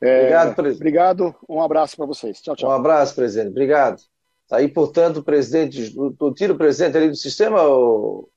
É, 0.00 0.18
obrigado, 0.18 0.54
presidente. 0.54 0.76
Obrigado, 0.76 1.34
um 1.48 1.62
abraço 1.62 1.96
para 1.96 2.06
vocês. 2.06 2.40
Tchau, 2.40 2.56
tchau. 2.56 2.70
Um 2.70 2.72
abraço, 2.72 3.14
presidente. 3.14 3.50
Obrigado. 3.50 4.02
Tá 4.48 4.58
aí, 4.58 4.68
portanto, 4.68 5.18
o 5.18 5.24
presidente, 5.24 5.94
o 5.96 6.34
tiro 6.34 6.56
presidente 6.56 6.96
ali 6.96 7.08
do 7.08 7.16
sistema, 7.16 7.62
o 7.62 8.28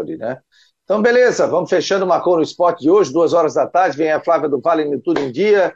ali, 0.00 0.16
né? 0.16 0.40
Então, 0.84 1.02
beleza, 1.02 1.46
vamos 1.46 1.68
fechando 1.68 2.04
o 2.04 2.08
Marcou 2.08 2.36
no 2.36 2.42
Esporte 2.42 2.82
de 2.82 2.90
hoje, 2.90 3.12
duas 3.12 3.32
horas 3.32 3.54
da 3.54 3.66
tarde, 3.66 3.96
vem 3.96 4.10
a 4.10 4.22
Flávia 4.22 4.48
do 4.48 4.60
Vale 4.60 4.84
no 4.84 5.00
Tudo 5.00 5.20
em 5.20 5.32
Dia. 5.32 5.74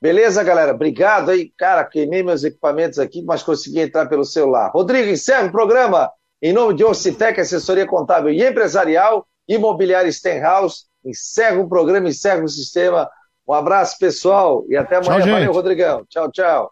Beleza, 0.00 0.42
galera? 0.42 0.72
Obrigado 0.72 1.30
aí. 1.30 1.52
Cara, 1.56 1.84
queimei 1.84 2.22
meus 2.22 2.44
equipamentos 2.44 2.98
aqui, 2.98 3.22
mas 3.22 3.42
consegui 3.42 3.80
entrar 3.80 4.06
pelo 4.06 4.24
celular. 4.24 4.70
Rodrigo, 4.70 5.10
encerra 5.10 5.46
o 5.46 5.52
programa 5.52 6.10
em 6.40 6.52
nome 6.52 6.74
de 6.74 6.84
Ocitec, 6.84 7.40
assessoria 7.40 7.86
contábil 7.86 8.30
e 8.30 8.46
empresarial, 8.46 9.26
imobiliária 9.46 10.10
Stenhouse. 10.10 10.84
Encerra 11.04 11.60
o 11.60 11.68
programa, 11.68 12.08
encerra 12.08 12.44
o 12.44 12.48
sistema. 12.48 13.08
Um 13.46 13.52
abraço, 13.52 13.96
pessoal, 13.98 14.64
e 14.68 14.76
até 14.76 14.96
amanhã. 14.96 15.24
Tchau, 15.24 15.32
Valeu, 15.32 15.52
Rodrigão. 15.52 16.04
Tchau, 16.08 16.30
tchau. 16.30 16.70